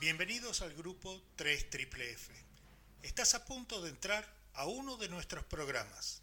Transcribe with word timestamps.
Bienvenidos 0.00 0.62
al 0.62 0.72
grupo 0.72 1.22
3 1.36 1.66
F. 1.74 2.32
Estás 3.02 3.34
a 3.34 3.44
punto 3.44 3.82
de 3.82 3.90
entrar 3.90 4.26
a 4.54 4.64
uno 4.64 4.96
de 4.96 5.10
nuestros 5.10 5.44
programas. 5.44 6.22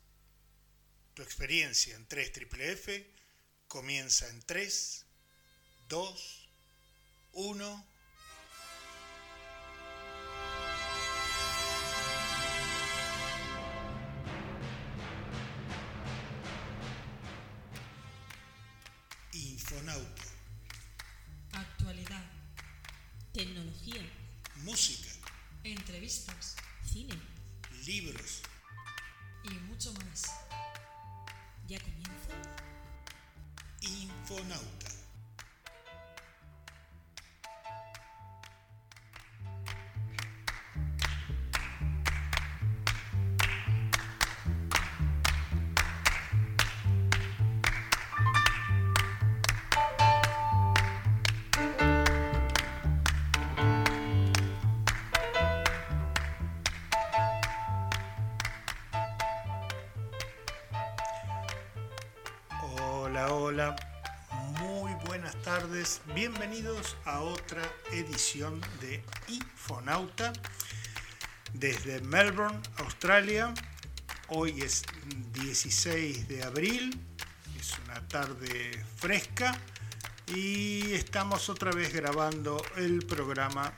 Tu 1.13 1.22
experiencia 1.22 1.95
en 1.95 2.08
3 2.08 2.31
F 2.59 3.08
comienza 3.67 4.27
en 4.30 4.41
3, 4.41 5.05
2, 5.90 6.50
1. 7.34 7.86
Bienvenidos 66.13 66.97
a 67.05 67.21
otra 67.21 67.61
edición 67.93 68.59
de 68.81 69.02
Infonauta 69.30 70.33
desde 71.53 72.02
Melbourne, 72.02 72.59
Australia. 72.80 73.53
Hoy 74.27 74.61
es 74.61 74.83
16 75.33 76.27
de 76.27 76.43
abril. 76.43 76.99
Es 77.58 77.73
una 77.85 78.05
tarde 78.05 78.83
fresca 78.97 79.58
y 80.35 80.91
estamos 80.91 81.47
otra 81.47 81.71
vez 81.71 81.93
grabando 81.93 82.61
el 82.75 83.05
programa 83.05 83.71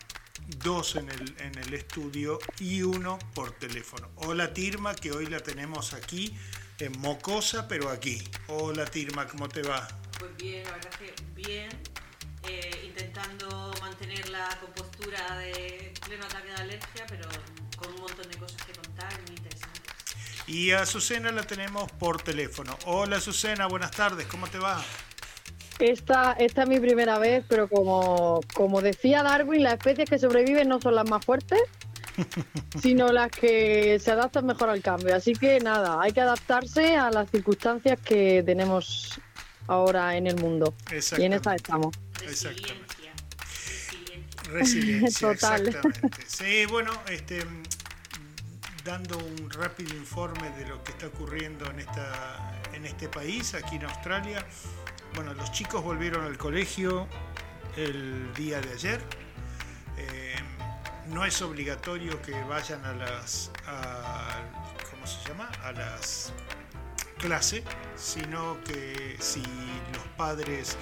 dos 0.57 0.95
en 0.95 1.09
el, 1.09 1.35
en 1.39 1.57
el 1.59 1.75
estudio 1.75 2.39
y 2.59 2.81
uno 2.81 3.19
por 3.35 3.51
teléfono. 3.51 4.09
Hola 4.15 4.51
Tirma, 4.51 4.95
que 4.95 5.11
hoy 5.11 5.27
la 5.27 5.41
tenemos 5.41 5.93
aquí 5.93 6.35
en 6.79 6.99
Mocosa, 6.99 7.67
pero 7.67 7.89
aquí. 7.89 8.21
Hola 8.47 8.85
Tirma, 8.85 9.27
¿cómo 9.27 9.49
te 9.49 9.61
va? 9.61 9.87
Pues 10.17 10.35
bien, 10.37 10.63
la 10.63 10.71
verdad 10.71 10.89
que 10.91 11.13
bien. 11.33 11.69
eh, 12.47 12.83
intentando 12.85 13.73
mantener 13.81 14.29
la 14.29 14.47
compostura 14.61 15.37
de 15.37 15.93
pleno 16.05 16.25
ataque 16.25 16.47
de 16.49 16.55
alergia, 16.55 17.05
pero 17.07 17.27
con 17.77 17.93
un 17.93 18.01
montón 18.01 18.29
de 18.29 18.37
cosas 18.37 18.61
que 18.63 18.73
contar 18.73 19.11
muy 19.27 19.35
interesantes. 19.35 19.81
Y 20.47 20.71
a 20.71 20.81
Azucena 20.81 21.31
la 21.31 21.43
tenemos 21.43 21.91
por 21.93 22.21
teléfono. 22.21 22.77
Hola 22.85 23.17
Azucena, 23.17 23.67
buenas 23.67 23.91
tardes, 23.91 24.25
¿cómo 24.27 24.47
te 24.47 24.57
va? 24.57 24.81
Esta, 25.79 26.33
esta 26.33 26.63
es 26.63 26.69
mi 26.69 26.79
primera 26.79 27.19
vez, 27.19 27.45
pero 27.47 27.69
como, 27.69 28.41
como 28.53 28.81
decía 28.81 29.23
Darwin, 29.23 29.63
las 29.63 29.73
especies 29.73 30.09
que 30.09 30.19
sobreviven 30.19 30.67
no 30.67 30.81
son 30.81 30.95
las 30.95 31.09
más 31.09 31.23
fuertes, 31.23 31.61
sino 32.81 33.11
las 33.11 33.31
que 33.31 33.99
se 33.99 34.11
adaptan 34.11 34.45
mejor 34.45 34.69
al 34.69 34.81
cambio. 34.81 35.15
Así 35.15 35.33
que 35.33 35.59
nada, 35.59 36.01
hay 36.01 36.11
que 36.11 36.21
adaptarse 36.21 36.95
a 36.95 37.11
las 37.11 37.29
circunstancias 37.29 37.99
que 37.99 38.43
tenemos 38.45 39.19
ahora 39.67 40.15
en 40.15 40.27
el 40.27 40.35
mundo. 40.37 40.73
Y 41.17 41.23
en 41.23 41.33
esta 41.33 41.55
estamos. 41.55 41.95
Exactamente. 42.23 42.95
Resiliencia. 44.51 45.33
Total. 45.33 45.67
exactamente. 45.67 46.23
Sí, 46.27 46.65
bueno, 46.65 46.91
este, 47.09 47.45
dando 48.83 49.17
un 49.17 49.49
rápido 49.51 49.95
informe 49.95 50.49
de 50.57 50.67
lo 50.67 50.83
que 50.83 50.91
está 50.91 51.07
ocurriendo 51.07 51.69
en, 51.69 51.79
esta, 51.79 52.59
en 52.73 52.85
este 52.85 53.07
país, 53.07 53.53
aquí 53.53 53.75
en 53.75 53.85
Australia. 53.85 54.43
Bueno, 55.13 55.33
los 55.35 55.51
chicos 55.51 55.83
volvieron 55.83 56.25
al 56.25 56.37
colegio 56.37 57.07
el 57.77 58.33
día 58.33 58.59
de 58.61 58.73
ayer. 58.73 59.01
Eh, 59.97 60.35
no 61.09 61.25
es 61.25 61.41
obligatorio 61.41 62.21
que 62.21 62.31
vayan 62.43 62.83
a 62.85 62.93
las, 62.93 63.51
a- 63.65 64.41
¿cómo 64.91 65.05
se 65.07 65.27
llama? 65.27 65.47
A 65.63 65.71
las 65.71 66.33
clases, 67.17 67.63
sino 67.95 68.61
que 68.63 69.17
si 69.19 69.41
los 69.93 70.03
padres 70.17 70.77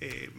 eh, 0.00 0.30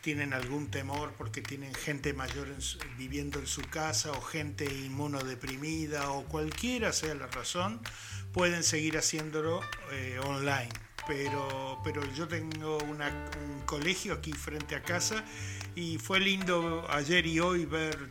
tienen 0.00 0.32
algún 0.32 0.70
temor 0.70 1.12
porque 1.18 1.42
tienen 1.42 1.74
gente 1.74 2.12
mayor 2.14 2.48
en 2.48 2.58
viviendo 2.96 3.38
en 3.38 3.46
su 3.46 3.62
casa 3.62 4.12
o 4.12 4.20
gente 4.22 4.64
inmunodeprimida 4.64 6.10
o 6.10 6.24
cualquiera 6.24 6.92
sea 6.92 7.14
la 7.14 7.26
razón, 7.26 7.80
pueden 8.32 8.62
seguir 8.62 8.96
haciéndolo 8.96 9.60
eh, 9.92 10.20
online. 10.24 10.68
Pero, 11.06 11.80
pero 11.84 12.02
yo 12.14 12.28
tengo 12.28 12.76
una- 12.84 13.08
un 13.42 13.62
colegio 13.62 14.12
aquí 14.14 14.32
frente 14.32 14.76
a 14.76 14.82
casa 14.82 15.24
y 15.78 15.98
fue 15.98 16.18
lindo 16.20 16.86
ayer 16.90 17.24
y 17.26 17.38
hoy 17.40 17.64
ver 17.64 18.10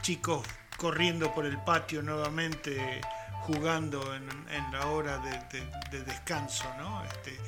chicos 0.00 0.46
corriendo 0.76 1.32
por 1.34 1.44
el 1.46 1.58
patio 1.58 2.02
nuevamente 2.02 3.00
jugando 3.42 4.14
en, 4.14 4.28
en 4.50 4.72
la 4.72 4.86
hora 4.86 5.18
de, 5.18 5.30
de- 5.58 5.70
de 5.90 6.04
descanso, 6.04 6.64
¿no? 6.78 7.04
Este, 7.04 7.38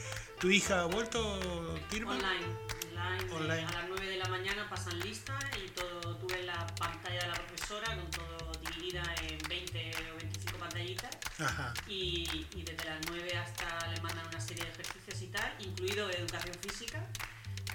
¿Tu 0.40 0.50
hija 0.50 0.82
ha 0.82 0.84
vuelto, 0.86 1.20
Tirma? 1.90 2.12
Online. 2.12 2.46
Online, 2.92 3.24
eh, 3.24 3.34
Online. 3.34 3.64
A 3.66 3.72
las 3.72 3.88
9 3.88 4.06
de 4.06 4.16
la 4.18 4.28
mañana 4.28 4.68
pasan 4.70 4.98
lista 5.00 5.36
y 5.64 5.68
todo, 5.70 6.16
tuve 6.18 6.42
la 6.44 6.66
pantalla 6.78 7.20
de 7.22 7.28
la 7.28 7.34
profesora 7.34 7.96
con 7.96 8.10
todo 8.10 8.52
dividida 8.60 9.02
en 9.22 9.38
20 9.48 9.90
o 10.12 10.16
25 10.18 10.58
pantallitas. 10.58 11.10
Ajá. 11.40 11.72
y, 11.86 12.46
y 12.56 12.62
desde 12.62 12.84
las 12.84 12.98
9 13.08 13.36
hasta 13.38 13.86
le 13.92 14.00
mandan 14.00 14.26
una 14.26 14.40
serie 14.40 14.64
de 14.64 14.70
ejercicios 14.70 15.22
y 15.22 15.26
tal, 15.28 15.52
incluido 15.60 16.10
educación 16.10 16.54
física, 16.60 17.04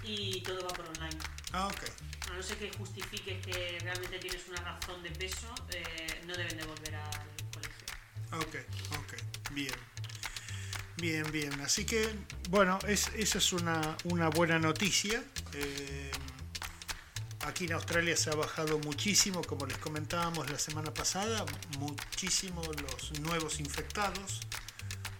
y 0.03 0.41
todo 0.41 0.61
va 0.63 0.69
por 0.69 0.87
online. 0.87 1.17
Ah, 1.51 1.67
ok. 1.67 1.83
A 2.31 2.35
no 2.35 2.43
ser 2.43 2.57
que 2.57 2.71
justifiques 2.77 3.45
que 3.45 3.77
realmente 3.81 4.17
tienes 4.19 4.47
una 4.49 4.61
razón 4.61 5.03
de 5.03 5.11
peso, 5.11 5.53
eh, 5.71 6.21
no 6.25 6.35
deben 6.35 6.57
de 6.57 6.65
volver 6.65 6.95
al 6.95 7.27
colegio. 7.51 7.85
Ok, 8.31 8.55
ok, 8.99 9.51
bien. 9.51 9.73
Bien, 10.97 11.31
bien. 11.31 11.59
Así 11.61 11.85
que, 11.85 12.09
bueno, 12.49 12.79
es, 12.87 13.09
esa 13.15 13.37
es 13.37 13.53
una, 13.53 13.97
una 14.05 14.29
buena 14.29 14.59
noticia. 14.59 15.23
Eh, 15.53 16.11
aquí 17.41 17.65
en 17.65 17.73
Australia 17.73 18.15
se 18.15 18.29
ha 18.29 18.35
bajado 18.35 18.79
muchísimo, 18.79 19.41
como 19.43 19.65
les 19.65 19.77
comentábamos 19.77 20.49
la 20.49 20.59
semana 20.59 20.93
pasada, 20.93 21.45
muchísimo 21.79 22.61
los 22.63 23.19
nuevos 23.19 23.59
infectados, 23.59 24.41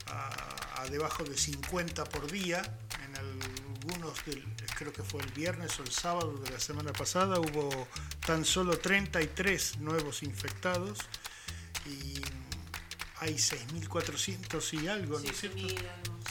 a, 0.07 0.81
a 0.81 0.87
debajo 0.89 1.23
de 1.23 1.37
50 1.37 2.05
por 2.05 2.31
día. 2.31 2.61
En 3.05 3.15
algunos, 3.83 4.25
del, 4.25 4.43
creo 4.77 4.93
que 4.93 5.03
fue 5.03 5.21
el 5.21 5.31
viernes 5.31 5.79
o 5.79 5.83
el 5.83 5.91
sábado 5.91 6.37
de 6.37 6.51
la 6.51 6.59
semana 6.59 6.93
pasada, 6.93 7.39
hubo 7.39 7.87
tan 8.25 8.45
solo 8.45 8.77
33 8.77 9.79
nuevos 9.79 10.23
infectados. 10.23 10.99
Y 11.85 12.21
hay 13.19 13.35
6.400 13.35 14.81
y 14.81 14.87
algo, 14.87 15.19
¿no 15.19 15.29
es 15.29 15.37
cierto? 15.37 15.67
Sí, 15.67 15.75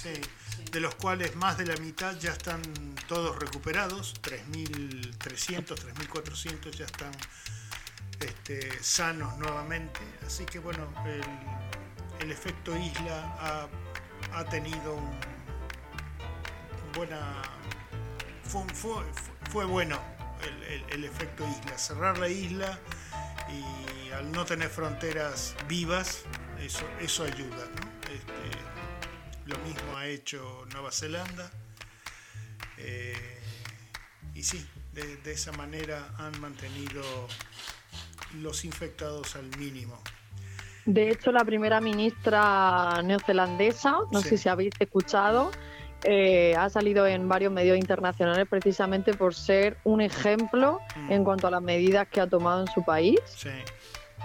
sí. 0.02 0.64
de 0.70 0.80
los 0.80 0.94
cuales 0.94 1.36
más 1.36 1.58
de 1.58 1.66
la 1.66 1.76
mitad 1.76 2.18
ya 2.18 2.32
están 2.32 2.62
todos 3.06 3.38
recuperados, 3.38 4.14
3.300, 4.22 5.66
3.400 5.66 6.70
ya 6.70 6.86
están 6.86 7.12
este, 8.20 8.82
sanos 8.82 9.36
nuevamente. 9.38 10.00
Así 10.26 10.44
que 10.46 10.58
bueno, 10.58 10.86
el, 11.04 11.22
el 12.24 12.32
efecto 12.32 12.76
isla 12.76 13.68
ha, 14.32 14.38
ha 14.38 14.44
tenido 14.46 14.94
un 14.94 15.31
buena... 16.92 17.42
Fue, 18.44 18.62
fue, 18.74 19.02
fue 19.50 19.64
bueno 19.64 19.98
el, 20.42 20.62
el- 20.64 20.84
el 20.90 21.04
efecto 21.04 21.44
isla. 21.48 21.78
Cerrar 21.78 22.18
la 22.18 22.28
isla 22.28 22.78
y 23.50 24.10
al 24.12 24.30
no 24.32 24.44
tener 24.44 24.68
fronteras 24.68 25.54
vivas, 25.68 26.24
eso, 26.60 26.84
eso 27.00 27.24
ayuda. 27.24 27.64
¿no? 27.80 28.12
Este, 28.12 28.58
lo 29.46 29.58
mismo 29.58 29.96
ha 29.96 30.06
hecho 30.06 30.66
Nueva 30.72 30.90
Zelanda. 30.92 31.50
Eh, 32.78 33.38
y 34.34 34.42
sí, 34.42 34.66
de, 34.92 35.16
de 35.18 35.32
esa 35.32 35.52
manera 35.52 36.08
han 36.18 36.38
mantenido 36.40 37.02
los 38.40 38.64
infectados 38.64 39.36
al 39.36 39.44
mínimo. 39.56 40.00
De 40.84 41.10
hecho, 41.10 41.30
la 41.30 41.44
primera 41.44 41.80
ministra 41.80 43.02
neozelandesa, 43.04 43.98
no 44.10 44.20
Sí. 44.20 44.30
sé 44.30 44.38
si 44.38 44.48
habéis 44.48 44.72
escuchado, 44.80 45.52
eh, 46.04 46.54
ha 46.58 46.68
salido 46.68 47.06
en 47.06 47.28
varios 47.28 47.52
medios 47.52 47.76
internacionales 47.78 48.46
precisamente 48.48 49.14
por 49.14 49.34
ser 49.34 49.76
un 49.84 50.00
ejemplo 50.00 50.80
Mm. 50.96 51.12
en 51.12 51.24
cuanto 51.24 51.46
a 51.46 51.50
las 51.50 51.62
medidas 51.62 52.08
que 52.08 52.20
ha 52.20 52.26
tomado 52.26 52.62
en 52.62 52.66
su 52.72 52.84
país. 52.84 53.18
Sí. 53.26 53.50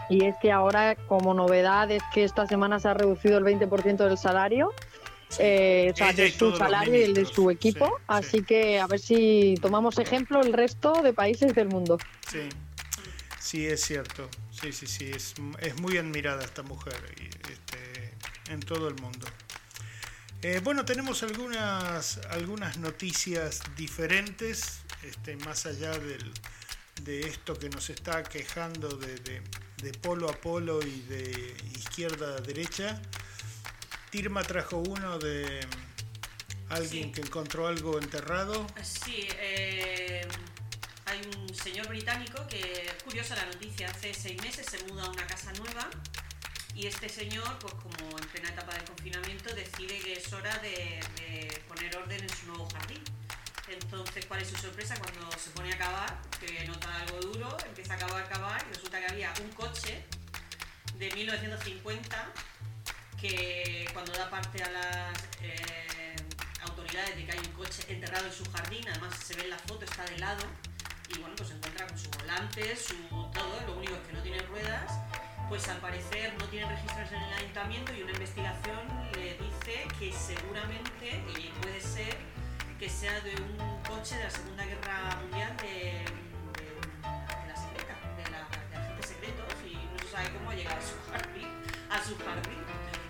Y 0.09 0.23
es 0.25 0.35
que 0.41 0.51
ahora, 0.51 0.95
como 0.95 1.33
novedad, 1.33 1.91
es 1.91 2.01
que 2.13 2.23
esta 2.23 2.47
semana 2.47 2.79
se 2.79 2.87
ha 2.87 2.93
reducido 2.93 3.37
el 3.37 3.43
20% 3.43 4.05
del 4.07 4.17
salario, 4.17 4.73
eh, 5.39 5.91
o 5.93 5.97
sea, 5.97 6.13
de 6.13 6.31
su 6.31 6.55
salario 6.55 6.95
y 6.97 7.01
el 7.03 7.13
de 7.13 7.25
su 7.25 7.51
equipo. 7.51 7.85
sí, 7.85 8.03
Así 8.07 8.37
sí. 8.39 8.43
que 8.43 8.79
a 8.79 8.87
ver 8.87 8.99
si 8.99 9.55
tomamos 9.61 9.97
ejemplo 9.99 10.39
el 10.41 10.53
resto 10.53 11.01
de 11.03 11.11
países 11.13 11.53
del 11.53 11.67
mundo. 11.67 11.97
Sí, 12.29 12.47
sí, 13.39 13.65
es 13.67 13.81
cierto. 13.81 14.29
Sí, 14.51 14.71
sí, 14.71 14.87
sí, 14.87 15.11
es, 15.13 15.35
es 15.59 15.79
muy 15.81 15.97
admirada 15.97 16.43
esta 16.43 16.63
mujer 16.63 16.95
este, 17.51 18.13
en 18.51 18.61
todo 18.61 18.87
el 18.87 18.95
mundo. 18.95 19.27
Eh, 20.43 20.61
bueno, 20.63 20.85
tenemos 20.85 21.23
algunas, 21.23 22.19
algunas 22.29 22.77
noticias 22.77 23.61
diferentes, 23.75 24.79
este, 25.03 25.35
más 25.37 25.65
allá 25.65 25.91
del, 25.97 26.31
de 27.01 27.21
esto 27.21 27.57
que 27.57 27.69
nos 27.69 27.89
está 27.89 28.23
quejando 28.23 28.89
de, 28.89 29.15
de- 29.17 29.41
de 29.81 29.91
polo 29.93 30.27
a 30.27 30.33
polo 30.33 30.81
y 30.81 31.01
de 31.01 31.55
izquierda 31.75 32.35
a 32.37 32.41
derecha. 32.41 32.99
Tirma 34.09 34.41
trajo 34.41 34.77
uno 34.77 35.19
de 35.19 35.59
alguien 36.69 37.05
Sí. 37.05 37.11
que 37.11 37.21
encontró 37.21 37.67
algo 37.67 37.99
enterrado. 37.99 38.65
Sí, 38.81 39.27
eh, 39.39 40.27
hay 41.05 41.21
un 41.37 41.53
señor 41.53 41.87
británico 41.89 42.47
que, 42.47 42.87
curiosa 43.03 43.35
la 43.35 43.45
noticia, 43.45 43.87
hace 43.89 44.13
seis 44.15 44.41
meses 44.41 44.65
se 44.65 44.83
muda 44.85 45.03
a 45.05 45.09
una 45.11 45.27
casa 45.27 45.53
nueva 45.53 45.87
y 46.77 46.85
este 46.85 47.09
señor, 47.09 47.57
pues 47.57 47.73
como 47.73 48.19
en 48.19 48.27
plena 48.29 48.49
etapa 48.49 48.71
del 48.75 48.83
confinamiento, 48.83 49.53
decide 49.55 49.97
que 49.97 50.13
es 50.13 50.31
hora 50.31 50.55
de, 50.59 50.99
poner 51.67 51.97
orden 51.97 52.21
en 52.21 52.29
su 52.29 52.45
nuevo 52.45 52.69
jardín. 52.69 53.01
Entonces, 53.67 54.27
¿cuál 54.27 54.41
es 54.43 54.49
su 54.49 54.55
sorpresa 54.57 54.95
cuando 54.99 55.31
se 55.31 55.49
pone 55.49 55.73
a 55.73 55.77
cavar? 55.79 56.21
Que 56.39 56.65
nota 56.67 57.01
algo 57.01 57.19
duro, 57.19 57.57
empieza 57.65 57.95
a 57.95 57.97
cavar, 57.97 58.29
cavar 58.29 58.63
y 58.69 58.75
resulta 58.75 58.99
que 58.99 59.07
había 59.07 59.33
un 59.41 59.49
coche 59.53 60.05
de 60.99 61.11
1950 61.15 62.31
que 63.19 63.89
cuando 63.91 64.11
da 64.13 64.29
parte 64.29 64.63
a 64.63 64.69
las 64.69 65.17
eh, 65.41 66.15
autoridades 66.61 67.15
de 67.15 67.25
que 67.25 67.31
hay 67.31 67.39
un 67.39 67.53
coche 67.53 67.83
enterrado 67.87 68.27
en 68.27 68.33
su 68.33 68.45
jardín, 68.51 68.87
además 68.87 69.17
se 69.17 69.35
ve 69.35 69.45
en 69.45 69.49
la 69.49 69.57
foto, 69.57 69.83
está 69.83 70.05
de 70.05 70.19
lado, 70.19 70.45
y 71.09 71.17
bueno, 71.17 71.35
pues 71.35 71.49
se 71.49 71.55
encuentra 71.55 71.87
con 71.87 71.97
su 71.97 72.11
volante, 72.11 72.75
su 72.75 72.93
todo, 73.33 73.61
lo 73.65 73.77
único 73.77 73.95
es 73.95 74.01
que 74.01 74.13
no 74.13 74.21
tiene 74.21 74.39
ruedas, 74.43 74.91
pues 75.49 75.67
al 75.69 75.77
parecer 75.77 76.33
no 76.39 76.45
tiene 76.45 76.69
registros 76.69 77.11
en 77.11 77.21
el 77.21 77.33
ayuntamiento 77.33 77.93
y 77.93 78.01
una 78.03 78.11
investigación 78.11 78.79
le 79.15 79.33
dice 79.37 79.87
que 79.97 80.11
seguramente 80.11 81.21
y 81.37 81.49
puede 81.61 81.79
ser 81.81 82.17
que 82.79 82.89
sea 82.89 83.19
de 83.21 83.31
un 83.41 83.57
coche 83.83 84.17
de 84.17 84.23
la 84.25 84.29
Segunda 84.29 84.65
Guerra 84.65 85.15
Mundial 85.21 85.55
de, 85.57 85.67
de, 85.67 86.67
de 86.69 87.47
la 87.47 87.55
secreta, 87.55 87.95
de, 88.17 88.29
la, 88.31 88.47
de 88.69 88.77
agentes 88.77 89.07
secretos 89.07 89.45
y 89.65 89.73
no 89.75 89.99
se 89.99 90.11
sabe 90.11 90.29
cómo 90.37 90.51
ha 90.51 90.55
llegado 90.55 90.77
a 90.77 90.81
su 90.81 91.11
jardín, 91.11 91.47
a 91.89 92.03
su 92.03 92.17
jardín. 92.17 92.63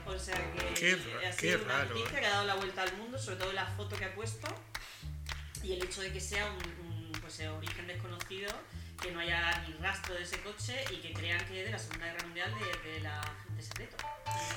O 0.06 0.18
sea 0.18 0.36
que 0.54 0.74
Qué 0.74 1.28
ha 1.28 1.34
sido 1.34 1.64
una 1.64 1.74
raro, 1.74 1.90
noticia 1.90 2.18
eh. 2.18 2.22
que 2.22 2.28
ha 2.28 2.30
dado 2.30 2.46
la 2.46 2.56
vuelta 2.56 2.84
al 2.84 2.98
mundo, 2.98 3.18
sobre 3.20 3.38
todo 3.38 3.52
la 3.54 3.66
foto 3.66 3.96
que 3.98 4.06
ha 4.06 4.16
puesto 4.16 4.48
y 5.64 5.74
el 5.74 5.84
hecho 5.84 6.02
de 6.02 6.14
que 6.14 6.22
sea 6.22 6.46
un, 6.46 6.86
un, 6.88 7.12
pues, 7.20 7.40
eh, 7.42 7.50
origen 7.50 7.88
desconocido, 7.88 8.50
que 9.02 9.12
no 9.12 9.20
haya 9.20 9.64
ni 9.68 9.74
rastro 9.76 10.14
de 10.16 10.24
ese 10.24 10.40
coche 10.42 10.84
y 10.92 10.98
que 10.98 11.14
crean 11.14 11.44
que 11.48 11.60
es 11.62 11.66
de 11.66 11.72
la 11.72 11.80
Segunda 11.80 12.06
Guerra 12.08 12.24
Mundial 12.26 12.54
de, 12.84 12.92
de 12.92 13.00
la 13.02 13.20
agente 13.22 13.64
secreto. 13.64 13.98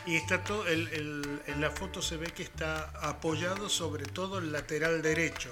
Y 0.07 0.17
está 0.17 0.43
todo, 0.45 0.67
el, 0.67 0.89
el- 0.89 1.43
en 1.47 1.61
la 1.61 1.71
foto 1.71 2.03
se 2.03 2.17
ve 2.17 2.27
que 2.29 2.43
está 2.43 2.91
apoyado 3.09 3.69
sobre 3.69 4.05
todo 4.07 4.39
el 4.39 4.51
lateral 4.53 5.03
derecho, 5.03 5.51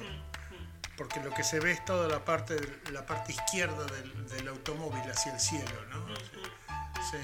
porque 0.97 1.21
lo 1.21 1.33
que 1.33 1.45
se 1.45 1.61
ve 1.61 1.73
es 1.73 1.85
toda 1.85 2.09
la 2.09 2.25
parte, 2.25 2.57
la 2.93 3.07
parte 3.07 3.33
izquierda 3.33 3.85
del, 3.87 4.29
del 4.29 4.49
automóvil 4.49 5.03
hacia 5.11 5.33
el 5.35 5.41
cielo, 5.41 5.85
¿no? 5.91 6.07
Sí. 7.11 7.19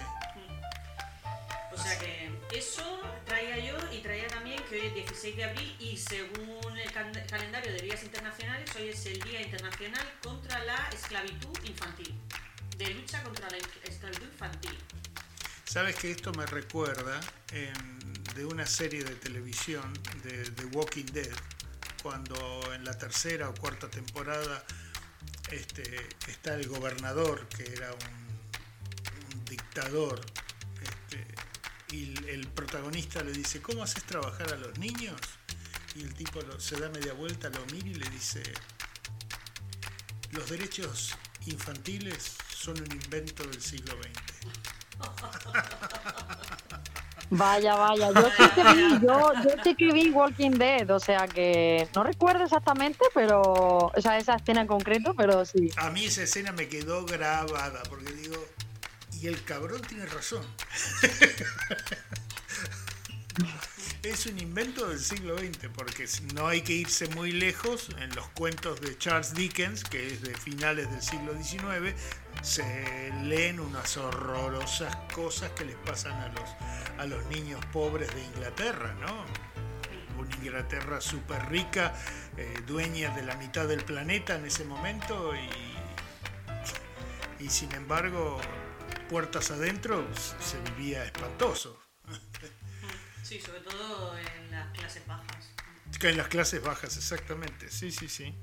O 1.85 1.87
sea 1.87 1.99
que 1.99 2.31
eso 2.57 2.99
traía 3.27 3.59
yo 3.59 3.77
y 3.93 3.99
traía 4.01 4.27
también 4.29 4.63
que 4.71 4.77
hoy 4.81 4.87
es 4.87 4.95
16 4.95 5.37
de 5.37 5.45
abril 5.45 5.77
y 5.79 5.99
según 5.99 6.79
el 6.79 6.91
calendario 7.27 7.73
de 7.73 7.79
días 7.83 8.03
internacionales, 8.03 8.71
hoy 8.75 8.89
es 8.89 9.05
el 9.05 9.21
Día 9.21 9.43
Internacional 9.43 10.11
contra 10.23 10.65
la 10.65 10.89
Esclavitud 10.89 11.59
Infantil. 11.65 12.15
De 12.79 12.89
lucha 12.95 13.23
contra 13.23 13.51
la 13.51 13.59
esclavitud 13.59 14.25
infantil. 14.25 14.79
Sabes 15.67 15.97
que 15.97 16.11
esto 16.11 16.33
me 16.33 16.47
recuerda 16.47 17.21
en- 17.53 18.15
de 18.35 18.47
una 18.47 18.67
serie 18.67 19.05
de 19.05 19.15
televisión 19.17 19.93
de 20.23 20.51
The 20.53 20.65
Walking 20.67 21.05
Dead, 21.13 21.31
cuando 22.03 22.73
en 22.75 22.85
la 22.87 22.97
tercera 22.97 23.51
o 23.51 23.55
cuarta 23.55 23.91
temporada 23.91 24.65
este, 25.51 26.09
está 26.29 26.55
el 26.55 26.67
gobernador, 26.67 27.47
que 27.49 27.65
era 27.75 27.93
un, 27.93 29.45
dictador, 29.45 30.21
y 31.95 32.15
el, 32.29 32.47
protagonista 32.49 33.23
le 33.23 33.33
dice, 33.33 33.61
¿cómo 33.63 33.83
haces 33.83 34.03
trabajar 34.05 34.53
a 34.53 34.57
los 34.57 34.77
niños? 34.79 35.21
Y 35.95 36.03
el 36.03 36.15
tipo 36.15 36.41
lo- 36.43 36.59
se 36.61 36.77
da 36.79 36.89
media 36.89 37.13
vuelta, 37.13 37.49
lo 37.51 37.65
mira 37.67 37.89
y 37.89 37.95
le 37.95 38.09
dice, 38.11 38.43
los 40.33 40.49
derechos 40.51 41.15
infantiles 41.47 42.37
son 42.55 42.81
un 42.81 42.91
invento 42.93 43.45
del 43.45 43.61
siglo 43.61 43.95
XX. 44.03 44.11
Vaya, 47.31 47.75
vaya, 47.75 48.11
yo 48.13 48.31
sí 48.37 48.45
que 48.55 48.63
vi, 48.75 49.01
yo, 49.01 49.33
yo 49.43 49.51
sí 49.65 49.75
que 49.75 49.93
vi 49.93 50.11
Walking 50.11 50.53
Dead, 50.53 50.89
o 50.91 51.01
sea 51.01 51.27
que 51.27 51.89
no 51.95 52.05
recuerdo 52.05 52.45
exactamente, 52.45 53.01
pero, 53.15 53.41
o 53.43 53.93
sea, 54.01 54.19
esa 54.19 54.37
escena 54.37 54.61
en 54.61 54.67
concreto, 54.67 55.15
pero 55.17 55.45
sí. 55.45 55.71
A 55.77 55.91
mí 55.91 56.05
esa 56.05 56.23
escena 56.23 56.53
me 56.53 56.69
quedó 56.69 57.05
grabada 57.07 57.83
porque 57.89 58.13
digo, 58.13 58.37
y 59.25 59.27
el 59.27 59.43
cabrón 59.43 59.81
tiene 59.81 60.05
razón. 60.05 60.45
es 64.03 64.27
un 64.27 64.39
invento 64.39 64.87
del 64.87 65.01
siglo 65.01 65.39
XX 65.39 65.69
porque 65.75 66.07
no 66.35 66.47
hay 66.47 66.61
que 66.61 66.75
irse 66.75 67.09
muy 67.09 67.33
lejos 67.33 67.89
en 68.01 68.15
los 68.15 68.29
cuentos 68.29 68.83
de 68.83 68.99
Charles 68.99 69.33
Dickens, 69.33 69.83
que 69.83 70.09
es 70.09 70.21
de 70.21 70.35
finales 70.35 70.91
del 70.91 71.01
siglo 71.01 71.33
XIX, 71.43 71.99
se 72.43 73.15
leen 73.23 73.61
unas 73.61 73.97
horrorosas 73.97 74.95
cosas 75.15 75.51
que 75.53 75.65
les 75.65 75.77
pasan 75.77 76.21
a 76.21 76.29
los, 76.29 76.51
a 76.99 77.07
los 77.07 77.25
niños 77.29 77.65
pobres 77.73 78.15
de 78.15 78.23
Inglaterra, 78.25 78.95
¿no? 79.01 79.25
Una 80.21 80.37
Inglaterra 80.37 81.01
súper 81.01 81.49
rica, 81.49 81.95
eh, 82.37 82.61
dueña 82.67 83.09
de 83.17 83.23
la 83.23 83.37
mitad 83.37 83.67
del 83.67 83.85
planeta 83.85 84.35
en 84.35 84.45
ese 84.45 84.67
momento 84.67 85.33
y, 85.35 85.49
y 87.43 87.49
sin 87.49 87.73
embargo, 87.73 88.39
puertas 89.15 89.53
adentro 89.53 90.05
se 90.41 90.59
vivía 90.73 91.05
espantoso. 91.05 91.79
Sí, 93.23 93.39
sobre 93.39 93.61
todo 93.61 94.13
en 94.19 94.51
las 94.51 94.67
clases 94.77 95.07
bajas. 95.07 95.55
Que 96.01 96.09
En 96.09 96.17
las 96.17 96.27
clases 96.27 96.61
bajas, 96.61 96.97
exactamente. 96.97 97.71
Sí, 97.71 97.93
sí, 97.93 98.09
sí. 98.09 98.35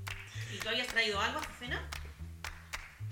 ¿Y 0.55 0.59
tú 0.59 0.69
habías 0.69 0.87
traído 0.87 1.19
algo? 1.19 1.41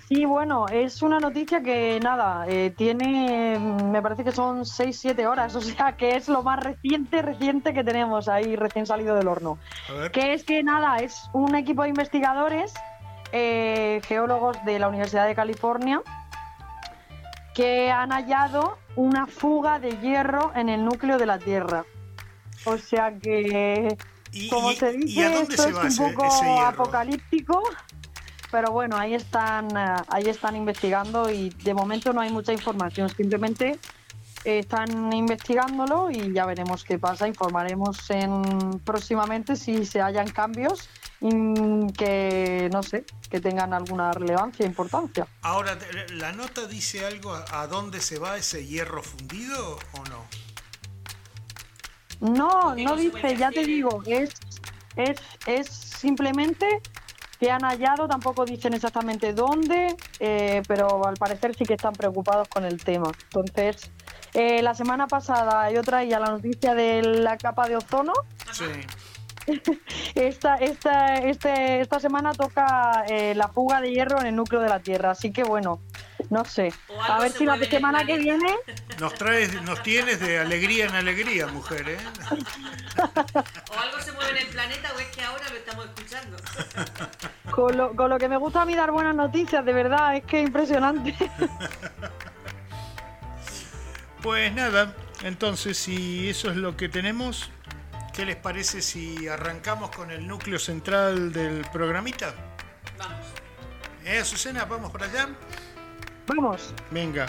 Sí, 0.08 0.24
bueno, 0.24 0.68
es 0.70 1.02
una 1.02 1.20
noticia 1.20 1.62
que 1.62 2.00
nada, 2.02 2.46
eh, 2.48 2.74
tiene, 2.78 3.60
me 3.60 4.02
parece 4.02 4.24
que 4.24 4.32
son 4.32 4.62
6-7 4.62 5.28
horas, 5.28 5.54
o 5.58 5.62
sea 5.62 5.98
que 5.98 6.16
es 6.16 6.30
lo 6.30 6.42
más 6.44 6.64
reciente, 6.64 7.22
reciente 7.22 7.74
que 7.74 7.84
tenemos 7.84 8.30
ahí 8.30 8.56
recién 8.56 8.86
salido 8.86 9.18
del 9.18 9.28
horno. 9.28 9.60
A 9.90 9.94
ver. 9.96 10.12
Que 10.12 10.32
es 10.34 10.46
que 10.46 10.64
nada, 10.64 11.00
es 11.00 11.30
un 11.34 11.54
equipo 11.56 11.84
de 11.84 11.90
investigadores, 11.90 12.74
eh, 13.34 14.00
geólogos 14.08 14.64
de 14.64 14.80
la 14.80 14.88
Universidad 14.88 15.28
de 15.28 15.36
California, 15.36 16.02
que 17.60 17.92
han 17.92 18.12
hallado 18.12 18.78
una 18.96 19.28
fuga 19.28 19.80
de 19.80 19.92
hierro 20.00 20.54
en 20.56 20.70
el 20.70 20.86
núcleo 20.86 21.18
de 21.18 21.26
la 21.26 21.40
Tierra. 21.40 21.84
O 22.64 22.78
sea 22.78 23.18
que, 23.20 23.98
¿Y, 24.32 24.48
como 24.48 24.72
y- 24.72 24.78
se 24.78 24.94
dice, 24.94 25.42
esto 25.42 25.64
se 25.64 25.88
es 25.88 26.00
un 26.00 26.14
poco 26.14 26.26
ese 26.26 26.58
apocalíptico. 26.60 27.62
Pero 28.50 28.72
bueno, 28.72 28.96
ahí 28.96 29.14
están, 29.14 29.66
eh, 29.76 29.96
ahí 30.08 30.30
están 30.30 30.56
investigando 30.56 31.30
y 31.30 31.50
de 31.50 31.74
momento 31.74 32.14
no 32.14 32.22
hay 32.22 32.32
mucha 32.32 32.54
información. 32.54 33.10
Simplemente 33.10 33.78
eh, 34.46 34.60
están 34.60 35.12
investigándolo 35.12 36.10
y 36.10 36.32
ya 36.32 36.46
veremos 36.46 36.86
qué 36.86 36.98
pasa. 36.98 37.28
Informaremos 37.28 38.10
en, 38.10 38.80
próximamente 38.86 39.58
si 39.58 39.86
se 39.86 40.00
hallan 40.00 40.30
cambios 40.30 40.88
que 41.22 42.70
no 42.72 42.82
sé, 42.84 43.06
que 43.30 43.40
tengan 43.40 43.74
alguna 43.74 44.12
relevancia 44.12 44.64
e 44.66 44.68
importancia. 44.68 45.28
Ahora, 45.42 45.78
te- 45.78 46.14
¿la 46.16 46.32
nota 46.32 46.66
dice 46.68 47.06
algo 47.06 47.34
a 47.52 47.68
dónde 47.68 48.00
se 48.02 48.20
va 48.20 48.38
ese 48.38 48.66
hierro 48.66 49.04
fundido 49.04 49.78
o 49.94 50.04
no? 50.10 50.26
No, 52.22 52.76
¿Qué 52.76 52.84
no 52.84 52.96
dice, 52.96 53.36
ya 53.38 53.50
te 53.52 53.64
digo, 53.66 54.02
es, 54.06 54.32
es, 54.98 55.18
es 55.46 55.68
simplemente 55.70 56.82
que 57.40 57.50
han 57.50 57.62
hallado, 57.62 58.08
tampoco 58.10 58.44
dicen 58.44 58.74
exactamente 58.74 59.32
dónde, 59.32 59.96
eh, 60.20 60.62
pero 60.68 61.06
al 61.08 61.16
parecer 61.16 61.56
sí 61.56 61.64
que 61.66 61.76
están 61.76 61.94
preocupados 61.94 62.50
con 62.50 62.66
el 62.66 62.84
tema. 62.84 63.10
Entonces, 63.34 63.90
eh, 64.34 64.62
la 64.62 64.74
semana 64.74 65.08
pasada 65.08 65.72
yo 65.72 65.82
traía 65.82 66.20
la 66.20 66.32
noticia 66.32 66.76
de 66.76 67.02
la 67.02 67.38
capa 67.38 67.70
de 67.70 67.78
ozono, 67.78 68.12
Sí. 68.52 68.66
esta, 70.16 70.56
esta, 70.56 71.16
este, 71.16 71.82
esta 71.82 72.00
semana 72.00 72.34
toca 72.34 73.06
eh, 73.08 73.34
la 73.36 73.48
fuga 73.48 73.82
de 73.82 73.92
hierro 73.92 74.20
en 74.20 74.28
el 74.28 74.36
núcleo 74.36 74.62
de 74.62 74.70
la 74.70 74.80
Tierra, 74.80 75.12
así 75.12 75.32
que 75.32 75.44
bueno, 75.44 75.80
no 76.30 76.46
sé. 76.46 76.74
A 77.08 77.20
ver 77.20 77.32
se 77.32 77.40
si 77.40 77.46
la 77.46 77.58
semana 77.58 78.06
que 78.06 78.18
viene 78.18 78.56
Nos 79.00 79.14
traes, 79.16 79.62
nos 79.64 79.82
tienes 79.82 80.20
de 80.20 80.40
alegría 80.40 80.86
en 80.86 80.96
alegría, 80.96 81.48
mujer, 81.48 81.90
¿eh? 81.90 81.98
O 82.98 83.80
algo 83.80 84.00
se 84.02 84.12
mueve 84.12 84.32
en 84.32 84.38
el 84.38 84.48
planeta 84.48 84.92
o 84.96 85.00
es 85.00 85.08
que 85.08 85.22
ahora 85.22 85.44
lo 85.50 85.56
estamos 85.56 85.86
escuchando. 85.86 86.38
Con 87.52 87.76
lo, 87.76 87.96
con 87.96 88.10
lo 88.10 88.20
que 88.20 88.30
me 88.30 88.38
gusta 88.38 88.62
a 88.62 88.66
mí 88.66 88.76
dar 88.76 88.92
buenas 88.92 89.16
noticias, 89.16 89.66
de 89.66 89.74
verdad, 89.74 90.16
es 90.16 90.24
que 90.24 90.40
es 90.40 90.48
impresionante. 90.48 91.16
Pues 94.22 94.54
nada, 94.54 94.94
entonces 95.24 95.78
si 95.78 96.30
eso 96.30 96.52
es 96.52 96.58
lo 96.58 96.78
que 96.78 96.90
tenemos, 96.90 97.50
¿qué 98.14 98.26
les 98.26 98.36
parece 98.36 98.82
si 98.82 99.28
arrancamos 99.28 99.96
con 99.96 100.12
el 100.12 100.28
núcleo 100.28 100.60
central 100.60 101.32
del 101.32 101.66
programita? 101.72 102.34
Vamos. 102.98 103.26
¿Eh, 104.06 104.20
Azucena? 104.20 104.66
¿Vamos 104.66 104.92
para 104.92 105.06
allá? 105.06 105.30
Vamos. 106.28 106.74
Venga. 106.92 107.28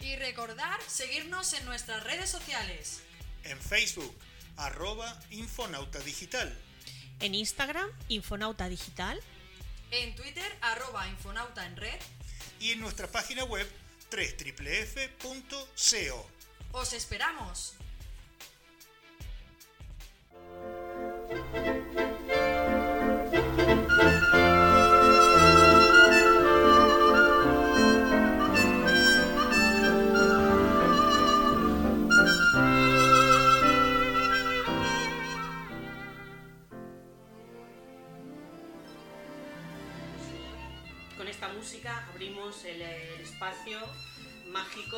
Y 0.00 0.16
recordar 0.16 0.80
seguirnos 0.86 1.52
en 1.54 1.64
nuestras 1.66 2.02
redes 2.04 2.30
sociales. 2.30 3.02
En 3.44 3.58
Facebook, 3.58 4.16
arroba 4.56 5.18
Infonauta 5.30 5.98
Digital. 6.00 6.56
En 7.20 7.34
Instagram, 7.34 7.88
Infonauta 8.08 8.68
Digital. 8.68 9.20
En 9.96 10.12
Twitter, 10.16 10.58
arroba 10.60 11.06
Infonauta 11.06 11.64
en 11.64 11.76
red. 11.76 12.00
Y 12.58 12.72
en 12.72 12.80
nuestra 12.80 13.06
página 13.06 13.44
web, 13.44 13.64
www.co. 14.10 15.56
¡Os 16.72 16.92
esperamos! 16.92 17.74
Espacio 43.44 43.78
mágico 44.52 44.96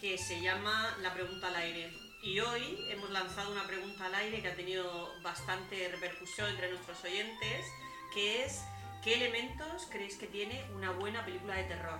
que 0.00 0.16
se 0.16 0.40
llama 0.40 0.96
La 1.02 1.12
pregunta 1.12 1.48
al 1.48 1.56
aire. 1.56 1.92
Y 2.22 2.38
hoy 2.38 2.86
hemos 2.88 3.10
lanzado 3.10 3.50
una 3.50 3.66
pregunta 3.66 4.06
al 4.06 4.14
aire 4.14 4.40
que 4.40 4.48
ha 4.48 4.54
tenido 4.54 5.08
bastante 5.22 5.88
repercusión 5.88 6.48
entre 6.50 6.70
nuestros 6.70 7.02
oyentes, 7.02 7.66
que 8.14 8.44
es 8.44 8.62
¿qué 9.02 9.14
elementos 9.14 9.88
creéis 9.90 10.16
que 10.16 10.26
tiene 10.26 10.64
una 10.76 10.92
buena 10.92 11.24
película 11.24 11.56
de 11.56 11.64
terror? 11.64 11.98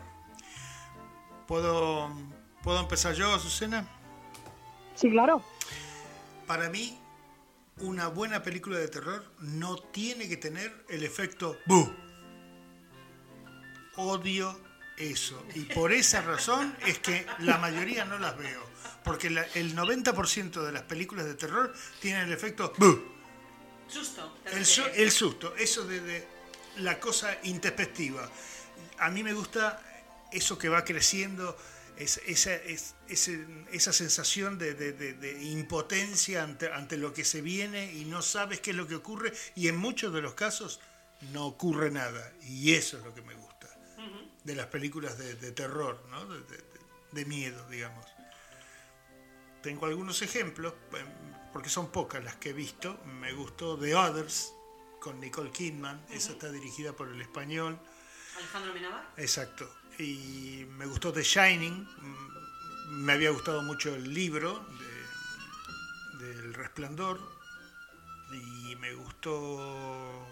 ¿Puedo, 1.49 2.11
¿Puedo 2.63 2.81
empezar 2.81 3.15
yo, 3.15 3.35
Azucena? 3.35 3.87
Sí, 4.95 5.11
claro. 5.11 5.43
Para 6.47 6.71
mí, 6.71 6.99
una 7.81 8.09
buena 8.09 8.43
película 8.43 8.79
de 8.79 8.89
terror 8.89 9.25
no 9.41 9.77
tiene 9.77 10.29
que 10.29 10.37
tener 10.37 10.73
el 10.89 11.03
efecto 11.03 11.59
¡bu! 11.67 11.93
Odio 13.97 14.74
eso. 14.97 15.45
Y 15.55 15.61
por 15.63 15.93
esa 15.93 16.23
razón 16.23 16.77
es 16.87 16.99
que 16.99 17.27
la 17.41 17.59
mayoría 17.59 18.05
no 18.05 18.19
las 18.19 18.37
veo. 18.37 18.63
Porque 19.03 19.29
la- 19.31 19.47
el 19.55 19.75
90% 19.75 20.63
de 20.65 20.73
las 20.73 20.83
películas 20.83 21.27
de 21.27 21.35
terror 21.35 21.75
tienen 22.01 22.23
el 22.27 22.33
efecto. 22.33 22.73
Susto. 23.89 24.39
¿te 24.45 24.57
El, 24.57 24.65
su- 24.67 24.83
refieres? 24.83 25.03
el 25.07 25.11
susto, 25.13 25.55
eso 25.57 25.85
de, 25.87 26.01
de 26.01 26.27
la 26.79 26.99
cosa 26.99 27.37
introspectiva. 27.45 28.29
A 28.99 29.11
mí 29.11 29.23
me 29.23 29.33
gusta 29.35 29.83
eso 30.33 30.57
que 30.59 30.69
va 30.69 30.85
creciendo, 30.85 31.57
es- 31.99 32.21
esa, 32.27 32.55
es- 32.55 32.95
ese- 33.09 33.47
esa 33.73 33.93
sensación 33.93 34.59
de, 34.59 34.75
de- 34.75 34.93
de- 34.93 35.13
de 35.15 35.43
impotencia 35.45 36.43
ante, 36.43 36.73
ante 36.73 36.97
lo 36.97 37.13
que 37.13 37.25
se 37.25 37.43
viene 37.43 37.93
y 37.93 38.05
no 38.07 38.23
sabes 38.23 38.61
qué 38.61 38.71
es 38.71 38.77
lo 38.77 38.89
que 38.89 38.95
ocurre 38.97 39.33
y 39.55 39.69
en 39.69 39.77
muchos 39.77 40.13
de 40.15 40.23
los 40.23 40.35
casos 40.35 40.81
no 41.33 41.45
ocurre 41.47 41.91
nada. 41.91 42.33
Y 42.43 42.73
eso 42.75 42.99
es 42.99 43.05
lo 43.05 43.15
que 43.15 43.23
me 43.23 43.35
gusta 43.35 43.54
de 44.45 44.55
las 44.55 44.67
películas 44.67 45.19
de, 45.19 45.35
de 45.35 45.53
terror, 45.53 46.05
¿no? 46.11 46.27
de, 46.27 46.41
de- 46.41 46.57
de- 46.57 46.65
de 47.13 47.25
miedo, 47.27 47.67
digamos. 47.69 48.05
Tengo 49.63 49.87
algunos 49.87 50.21
ejemplos, 50.23 50.75
em, 50.93 51.07
porque 51.53 51.69
son 51.71 51.91
pocas 51.91 52.23
las 52.23 52.37
que 52.37 52.51
he 52.51 52.53
visto. 52.53 52.99
Me 53.21 53.33
gustó 53.33 53.79
The 53.79 53.95
Others 53.95 54.53
con 55.01 55.21
Nicole 55.21 55.51
Kidman, 55.51 56.05
esa 56.11 56.33
está 56.33 56.51
dirigida 56.51 56.93
por 56.93 57.09
el 57.09 57.21
español, 57.21 57.79
Alejandro 58.37 58.75
Menabar. 58.75 59.11
exacto. 59.17 59.73
Y 59.99 60.67
me 60.71 60.87
gustó 60.87 61.13
The 61.13 61.23
Shining, 61.23 61.85
mm, 61.85 62.91
me 63.05 63.13
había 63.13 63.31
gustado 63.31 63.63
mucho 63.63 63.95
el 63.95 64.13
libro 64.13 64.67
de- 66.19 66.27
del 66.27 66.55
Resplandor 66.55 67.21
y 68.33 68.75
me 68.77 68.93
gustó 68.95 70.27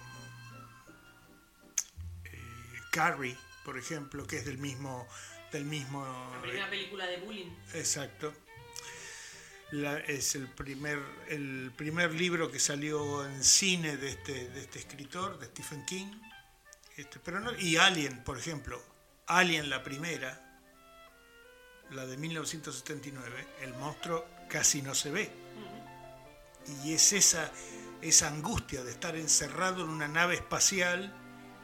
eh, 2.24 2.80
Carrie, 2.90 3.36
por 3.64 3.78
ejemplo, 3.78 4.26
que 4.26 4.38
es 4.38 4.44
del 4.44 4.58
mismo 4.58 5.06
del 5.52 5.64
mismo 5.66 6.02
La 6.34 6.40
primera 6.40 6.70
película 6.70 7.06
de 7.06 7.18
bullying. 7.18 7.50
Exacto. 7.74 8.32
La- 9.70 9.98
es 9.98 10.34
el 10.34 10.48
primer, 10.48 10.98
el 11.28 11.72
primer 11.76 12.14
libro 12.14 12.50
que 12.50 12.58
salió 12.58 13.26
en 13.26 13.44
cine 13.44 13.96
de 13.98 14.08
este, 14.10 14.48
de 14.48 14.60
este 14.60 14.78
escritor, 14.78 15.38
de 15.38 15.46
Stephen 15.46 15.84
King. 15.84 16.06
Este, 16.96 17.18
pero 17.20 17.40
no, 17.40 17.54
y 17.58 17.76
Alien, 17.76 18.24
por 18.24 18.38
ejemplo. 18.38 18.82
Alien, 19.26 19.68
la 19.70 19.82
primera, 19.82 20.60
la 21.90 22.06
de 22.06 22.16
1979, 22.16 23.46
el 23.60 23.74
monstruo 23.74 24.26
casi 24.48 24.80
no 24.82 24.94
se 24.94 25.10
ve. 25.10 25.30
Y 26.84 26.94
es 26.94 27.12
esa, 27.12 27.50
esa 28.00 28.28
angustia 28.28 28.84
de 28.84 28.90
estar 28.92 29.16
encerrado 29.16 29.84
en 29.84 29.90
una 29.90 30.08
nave 30.08 30.34
espacial 30.34 31.12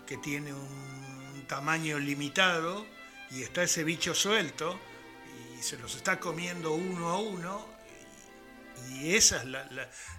que 0.07 0.17
tiene 0.19 0.53
un 0.53 1.08
tamaño 1.49 1.99
limitado 1.99 2.87
y 3.33 3.43
está 3.43 3.65
ese 3.65 3.83
bicho 3.83 4.15
suelto 4.15 4.79
y 5.59 5.63
se 5.63 5.77
los 5.79 5.97
está 5.97 6.21
comiendo 6.21 6.73
uno 6.75 7.09
a 7.09 7.19
uno 7.19 7.67
y, 8.91 9.17
esa 9.17 9.39
es 9.39 9.45
la, 9.47 9.65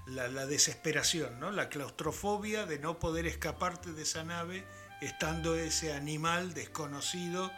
la- 0.08 0.28
la- 0.28 0.46
desesperación, 0.46 1.40
¿no? 1.40 1.52
la 1.52 1.70
claustrofobia 1.70 2.66
de 2.66 2.80
no 2.80 3.00
poder 3.00 3.26
escaparte 3.26 3.94
de 3.94 4.02
esa 4.04 4.24
nave 4.26 4.66
estando 5.02 5.56
ese 5.56 5.94
animal 5.94 6.54
desconocido 6.54 7.52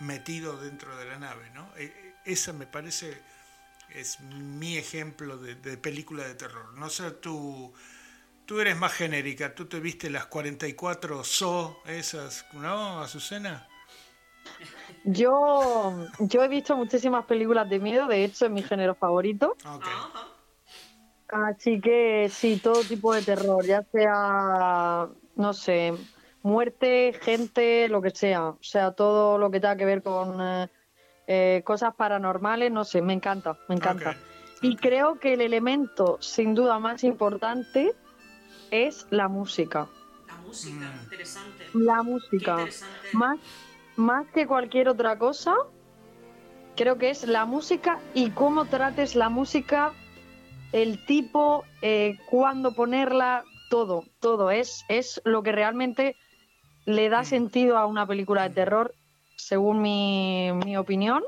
metido 0.00 0.56
dentro 0.58 0.96
de 0.96 1.04
la 1.04 1.18
nave. 1.18 1.50
¿no? 1.50 1.70
E- 1.76 1.84
e- 1.84 2.14
Esa 2.32 2.52
me 2.54 2.66
parece 2.66 3.20
es 3.90 4.20
mi 4.20 4.76
ejemplo 4.78 5.36
de, 5.38 5.54
de 5.54 5.76
película 5.76 6.24
de 6.26 6.34
terror. 6.34 6.72
No 6.74 6.88
sé, 6.90 7.10
tú, 7.10 7.72
tú 8.48 8.60
eres 8.60 8.78
más 8.78 8.94
genérica, 8.94 9.54
tú 9.54 9.66
te 9.66 9.78
viste 9.78 10.08
las 10.08 10.24
44 10.26 11.22
So, 11.22 11.82
esas, 11.84 12.46
¿no, 12.54 13.00
Azucena? 13.00 13.68
Yo, 15.04 16.06
yo 16.18 16.42
he 16.42 16.48
visto 16.48 16.74
muchísimas 16.74 17.26
películas 17.26 17.68
de 17.68 17.78
miedo, 17.78 18.06
de 18.06 18.24
hecho 18.24 18.46
es 18.46 18.50
mi 18.50 18.62
género 18.62 18.94
favorito. 18.94 19.54
Ok. 19.66 19.84
Ajá. 19.84 20.28
Así 21.28 21.78
que 21.78 22.30
sí, 22.30 22.56
todo 22.56 22.82
tipo 22.84 23.12
de 23.12 23.20
terror, 23.20 23.62
ya 23.66 23.82
sea, 23.92 25.08
no 25.36 25.52
sé, 25.52 25.92
muerte, 26.42 27.12
gente, 27.20 27.86
lo 27.90 28.00
que 28.00 28.10
sea. 28.10 28.48
O 28.48 28.62
sea, 28.62 28.92
todo 28.92 29.36
lo 29.36 29.50
que 29.50 29.60
tenga 29.60 29.76
que 29.76 29.84
ver 29.84 30.02
con 30.02 30.40
eh, 30.40 30.68
eh, 31.26 31.62
cosas 31.66 31.94
paranormales, 31.94 32.72
no 32.72 32.86
sé, 32.86 33.02
me 33.02 33.12
encanta, 33.12 33.58
me 33.68 33.74
encanta. 33.74 34.12
Ok. 34.12 34.16
Y 34.62 34.76
creo 34.76 35.20
que 35.20 35.34
el 35.34 35.42
elemento 35.42 36.16
sin 36.22 36.54
duda 36.54 36.78
más 36.78 37.04
importante 37.04 37.94
es 38.70 39.06
la 39.10 39.28
música. 39.28 39.88
La 40.26 40.36
música, 40.46 40.74
Mm. 40.74 41.02
interesante. 41.04 41.64
La 41.74 42.02
música. 42.02 42.52
interesante. 42.62 43.08
Más, 43.12 43.38
más 43.96 44.26
que 44.32 44.46
cualquier 44.46 44.88
otra 44.88 45.18
cosa, 45.18 45.54
creo 46.76 46.98
que 46.98 47.10
es 47.10 47.26
la 47.26 47.44
música 47.44 47.98
y 48.14 48.30
cómo 48.30 48.66
trates 48.66 49.14
la 49.14 49.28
música, 49.28 49.92
el 50.72 51.04
tipo, 51.06 51.64
eh, 51.82 52.16
cuándo 52.30 52.74
ponerla, 52.74 53.44
todo, 53.70 54.04
todo. 54.20 54.50
Es, 54.50 54.84
es 54.88 55.20
lo 55.24 55.42
que 55.42 55.52
realmente 55.52 56.16
le 56.86 57.08
da 57.08 57.20
Mm. 57.22 57.24
sentido 57.24 57.78
a 57.78 57.86
una 57.86 58.06
película 58.06 58.48
de 58.48 58.54
terror, 58.54 58.94
según 59.36 59.80
mi, 59.82 60.50
mi 60.64 60.76
opinión. 60.76 61.22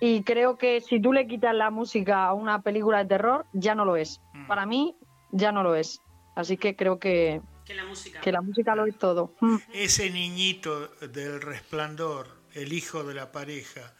Y 0.00 0.22
creo 0.22 0.58
que 0.58 0.80
si 0.80 1.00
tú 1.00 1.12
le 1.12 1.26
quitas 1.26 1.54
la 1.54 1.70
música 1.70 2.26
a 2.26 2.32
una 2.34 2.62
película 2.62 2.98
de 2.98 3.06
terror, 3.06 3.46
ya 3.52 3.74
no 3.74 3.84
lo 3.84 3.96
es. 3.96 4.20
Mm. 4.32 4.46
Para 4.46 4.64
mí, 4.64 4.96
ya 5.32 5.50
no 5.52 5.62
lo 5.64 5.74
es. 5.74 6.00
Así 6.38 6.56
que 6.56 6.76
creo 6.76 7.00
que, 7.00 7.40
Que 7.66 7.74
la 7.74 7.84
música. 7.84 8.20
que 8.20 8.30
la 8.30 8.40
música 8.40 8.76
lo 8.76 8.86
es 8.86 8.96
todo. 8.96 9.34
Mm. 9.40 9.56
Ese 9.72 10.08
niñito 10.10 10.86
del 11.00 11.40
resplandor 11.42 12.28
el 12.54 12.72
hijo 12.72 13.02
de 13.02 13.14
la 13.14 13.32
pareja 13.32 13.92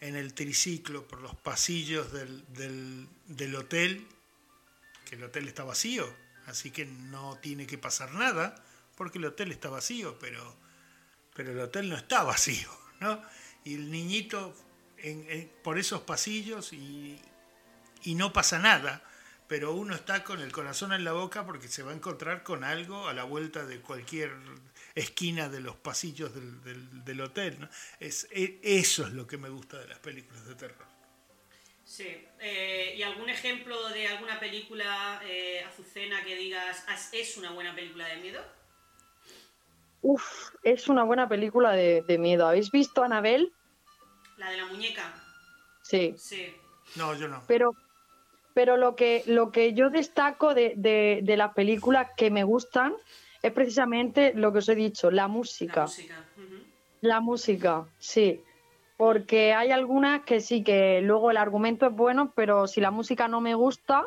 en 0.00 0.16
el 0.16 0.32
triciclo 0.32 1.06
por 1.06 1.20
los 1.20 1.36
pasillos 1.36 2.12
del, 2.12 2.44
del, 2.54 3.06
del 3.26 3.54
hotel, 3.54 4.06
que 5.04 5.16
el 5.16 5.22
hotel 5.24 5.46
está 5.48 5.64
vacío, 5.64 6.06
así 6.46 6.70
que 6.70 6.86
no 6.86 7.36
tiene 7.42 7.66
que 7.66 7.76
pasar 7.76 8.12
nada, 8.14 8.54
porque 8.96 9.18
el 9.18 9.26
hotel 9.26 9.52
está 9.52 9.68
vacío, 9.68 10.18
pero, 10.18 10.56
pero 11.34 11.52
el 11.52 11.60
hotel 11.60 11.90
no 11.90 11.96
está 11.96 12.22
vacío, 12.24 12.70
¿no? 13.00 13.20
Y 13.64 13.74
el 13.74 13.90
niñito 13.90 14.54
en- 14.96 15.26
en- 15.28 15.50
por 15.62 15.78
esos 15.78 16.00
pasillos 16.00 16.72
y, 16.72 17.20
y 18.02 18.14
no 18.14 18.32
pasa 18.32 18.58
nada, 18.58 19.02
pero 19.52 19.74
uno 19.74 19.94
está 19.94 20.24
con 20.24 20.40
el 20.40 20.50
corazón 20.50 20.94
en 20.94 21.04
la 21.04 21.12
boca 21.12 21.44
porque 21.44 21.68
se 21.68 21.82
va 21.82 21.90
a 21.90 21.94
encontrar 21.94 22.42
con 22.42 22.64
algo 22.64 23.06
a 23.06 23.12
la 23.12 23.24
vuelta 23.24 23.66
de 23.66 23.80
cualquier 23.82 24.32
esquina 24.94 25.50
de 25.50 25.60
los 25.60 25.76
pasillos 25.76 26.34
del, 26.34 26.64
del- 26.64 27.04
del 27.04 27.20
hotel. 27.20 27.60
¿no? 27.60 27.68
Es, 28.00 28.26
e- 28.30 28.58
eso 28.62 29.06
es 29.06 29.12
lo 29.12 29.26
que 29.26 29.36
me 29.36 29.50
gusta 29.50 29.78
de 29.78 29.88
las 29.88 29.98
películas 29.98 30.46
de 30.46 30.54
terror. 30.54 30.86
Sí. 31.84 32.26
Eh, 32.40 32.94
¿Y 32.96 33.02
algún 33.02 33.28
ejemplo 33.28 33.90
de 33.90 34.08
alguna 34.08 34.40
película, 34.40 35.20
eh, 35.22 35.62
Azucena, 35.68 36.24
que 36.24 36.34
digas 36.34 36.82
"Ah, 36.88 36.96
es 37.12 37.36
una 37.36 37.50
buena 37.50 37.74
película 37.74 38.08
de 38.08 38.16
miedo? 38.22 38.42
Uf, 40.00 40.54
es 40.62 40.88
una 40.88 41.04
buena 41.04 41.28
película 41.28 41.72
de, 41.72 42.00
de 42.08 42.16
miedo. 42.16 42.48
¿Habéis 42.48 42.70
visto 42.70 43.02
Anabel? 43.04 43.52
La 44.38 44.48
de 44.50 44.56
la 44.56 44.64
muñeca. 44.64 45.12
Sí. 45.82 46.14
Sí. 46.16 46.56
No, 46.96 47.14
yo 47.14 47.28
no. 47.28 47.42
Pero, 47.46 47.74
pero 48.54 48.76
lo 48.76 48.94
que 48.96 49.22
lo 49.26 49.50
que 49.50 49.72
yo 49.74 49.90
destaco 49.90 50.54
de, 50.54 50.74
de, 50.76 51.20
de 51.22 51.36
las 51.36 51.54
películas 51.54 52.08
que 52.16 52.30
me 52.30 52.44
gustan 52.44 52.94
es 53.42 53.52
precisamente 53.52 54.32
lo 54.34 54.52
que 54.52 54.58
os 54.58 54.68
he 54.68 54.74
dicho, 54.74 55.10
la 55.10 55.22
La 55.22 55.28
música. 55.28 55.86
música. 55.86 56.24
ujú. 56.36 56.64
La 57.00 57.20
música, 57.20 57.86
sí. 57.98 58.40
Porque 58.96 59.52
hay 59.54 59.72
algunas 59.72 60.22
que 60.22 60.40
sí, 60.40 60.62
que 60.62 61.00
luego 61.02 61.30
el 61.30 61.36
argumento 61.36 61.86
es 61.86 61.92
bueno, 61.92 62.32
pero 62.36 62.66
si 62.68 62.80
la 62.80 62.90
música 62.92 63.26
no 63.26 63.40
me 63.40 63.54
gusta 63.54 64.06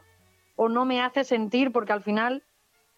o 0.56 0.70
no 0.70 0.86
me 0.86 1.02
hace 1.02 1.24
sentir, 1.25 1.72
porque 1.74 1.92
al 1.92 2.04
final 2.04 2.44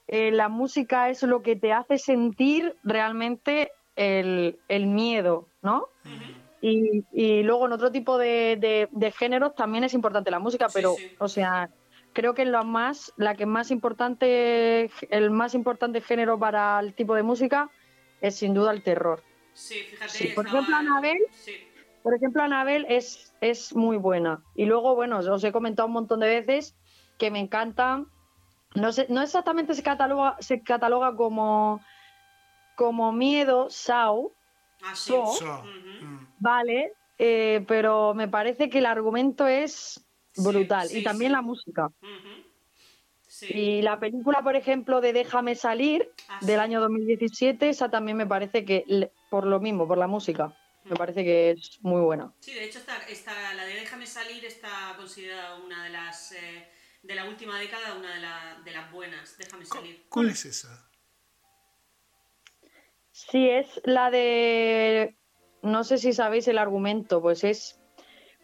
eh, 0.07 0.31
la 0.31 0.47
música 0.49 1.09
es 1.09 1.23
lo 1.23 1.41
que 1.41 1.55
te 1.55 1.73
hace 1.73 1.97
sentir 1.97 2.75
realmente 2.83 3.71
el, 3.95 4.59
el 4.67 4.85
miedo, 4.85 5.47
¿no? 5.63 5.87
Y, 6.59 7.05
y 7.11 7.43
luego 7.43 7.65
en 7.67 7.73
otro 7.73 7.91
tipo 7.91 8.17
de, 8.17 8.57
de- 8.59 8.89
de 8.91 9.11
géneros 9.11 9.53
también 9.55 9.83
es 9.83 9.93
importante 9.93 10.31
la 10.31 10.39
música, 10.39 10.71
pero, 10.73 10.97
sí. 10.97 11.15
o 11.19 11.27
sea, 11.27 11.69
creo 12.13 12.33
que 12.33 12.45
lo 12.45 12.63
más, 12.65 13.13
la 13.15 13.35
que 13.35 13.45
más 13.45 13.69
importante, 13.71 14.89
el 15.09 15.31
más 15.31 15.53
importante 15.53 16.01
género 16.01 16.39
para 16.39 16.79
el 16.79 16.95
tipo 16.95 17.13
de 17.15 17.23
música 17.23 17.71
es 18.19 18.35
sin 18.37 18.53
duda 18.53 18.71
el 18.71 18.81
terror. 18.83 19.23
Sí, 19.53 19.83
fíjate. 19.89 20.11
Sí, 20.11 20.27
por 20.29 20.47
ejemplo, 20.47 20.75
Annabelle. 20.75 21.25
Sí. 21.29 21.51
Por 22.01 22.15
ejemplo, 22.15 22.41
Anabel 22.43 22.85
es, 22.89 23.35
es 23.41 23.75
muy 23.75 23.97
buena. 23.97 24.45
Y 24.53 24.65
luego, 24.65 24.95
bueno, 24.95 25.19
os 25.19 25.43
he 25.43 25.51
comentado 25.51 25.87
un 25.87 25.93
montón 25.93 26.21
de 26.21 26.27
veces 26.41 26.77
que 27.17 27.31
me 27.31 27.39
encanta. 27.39 28.05
No, 28.75 28.91
sé, 28.93 29.07
no 29.09 29.21
exactamente 29.21 29.73
se 29.75 29.83
cataloga, 29.83 30.37
se 30.39 30.63
cataloga 30.63 31.15
como, 31.15 31.83
como 32.75 33.11
miedo, 33.13 33.69
Sao, 33.71 34.36
Ah, 34.83 34.95
sí. 34.95 35.11
So. 35.11 35.25
So, 35.25 35.45
Ujú. 36.01 36.05
mm. 36.05 36.27
vale, 36.39 36.93
eh, 37.17 37.65
pero 37.67 38.13
me 38.13 38.27
parece 38.27 38.69
que 38.69 38.79
el 38.79 38.85
argumento 38.85 39.47
es 39.47 40.05
brutal. 40.35 40.89
sí, 40.89 40.99
y 40.99 41.03
también 41.03 41.31
sí. 41.31 41.35
la 41.35 41.41
música. 41.41 41.89
Y 43.49 43.81
la 43.81 43.99
película, 43.99 44.41
por 44.43 44.55
ejemplo, 44.55 44.99
de 45.01 45.13
Déjame 45.13 45.55
salir, 45.55 46.09
Ah, 46.29 46.37
del 46.41 46.57
sí. 46.57 46.61
año 46.61 46.81
2017, 46.81 47.69
esa 47.69 47.89
también 47.89 48.17
me 48.17 48.27
parece 48.27 48.63
que, 48.65 49.11
por 49.29 49.45
lo 49.47 49.59
mismo, 49.59 49.87
por 49.87 49.97
la 49.97 50.07
música, 50.07 50.53
me 50.83 50.95
parece 50.95 51.23
que 51.23 51.51
es 51.51 51.79
muy 51.81 52.01
buena. 52.01 52.33
Sí, 52.39 52.53
de 52.53 52.65
hecho, 52.65 52.79
esta, 52.79 52.97
esta- 53.09 53.53
la 53.53 53.65
de 53.65 53.73
Déjame 53.75 54.05
salir 54.05 54.45
está 54.45 54.93
considerada 54.97 55.55
una 55.63 55.83
de 55.85 55.89
las. 55.89 56.31
eh, 56.33 56.67
de 57.03 57.15
la 57.15 57.25
última 57.25 57.57
década, 57.59 57.93
una 57.95 58.13
de, 58.15 58.19
la- 58.21 58.61
de 58.65 58.71
las 58.73 58.91
buenas. 58.91 59.37
Déjame 59.37 59.65
salir. 59.65 59.95
¿Cuál 60.09 60.29
es 60.29 60.45
esa? 60.45 60.86
Sí, 63.29 63.49
es 63.49 63.81
la 63.83 64.09
de. 64.09 65.15
No 65.61 65.83
sé 65.83 65.97
si 65.97 66.13
sabéis 66.13 66.47
el 66.47 66.57
argumento, 66.57 67.21
pues 67.21 67.43
es 67.43 67.79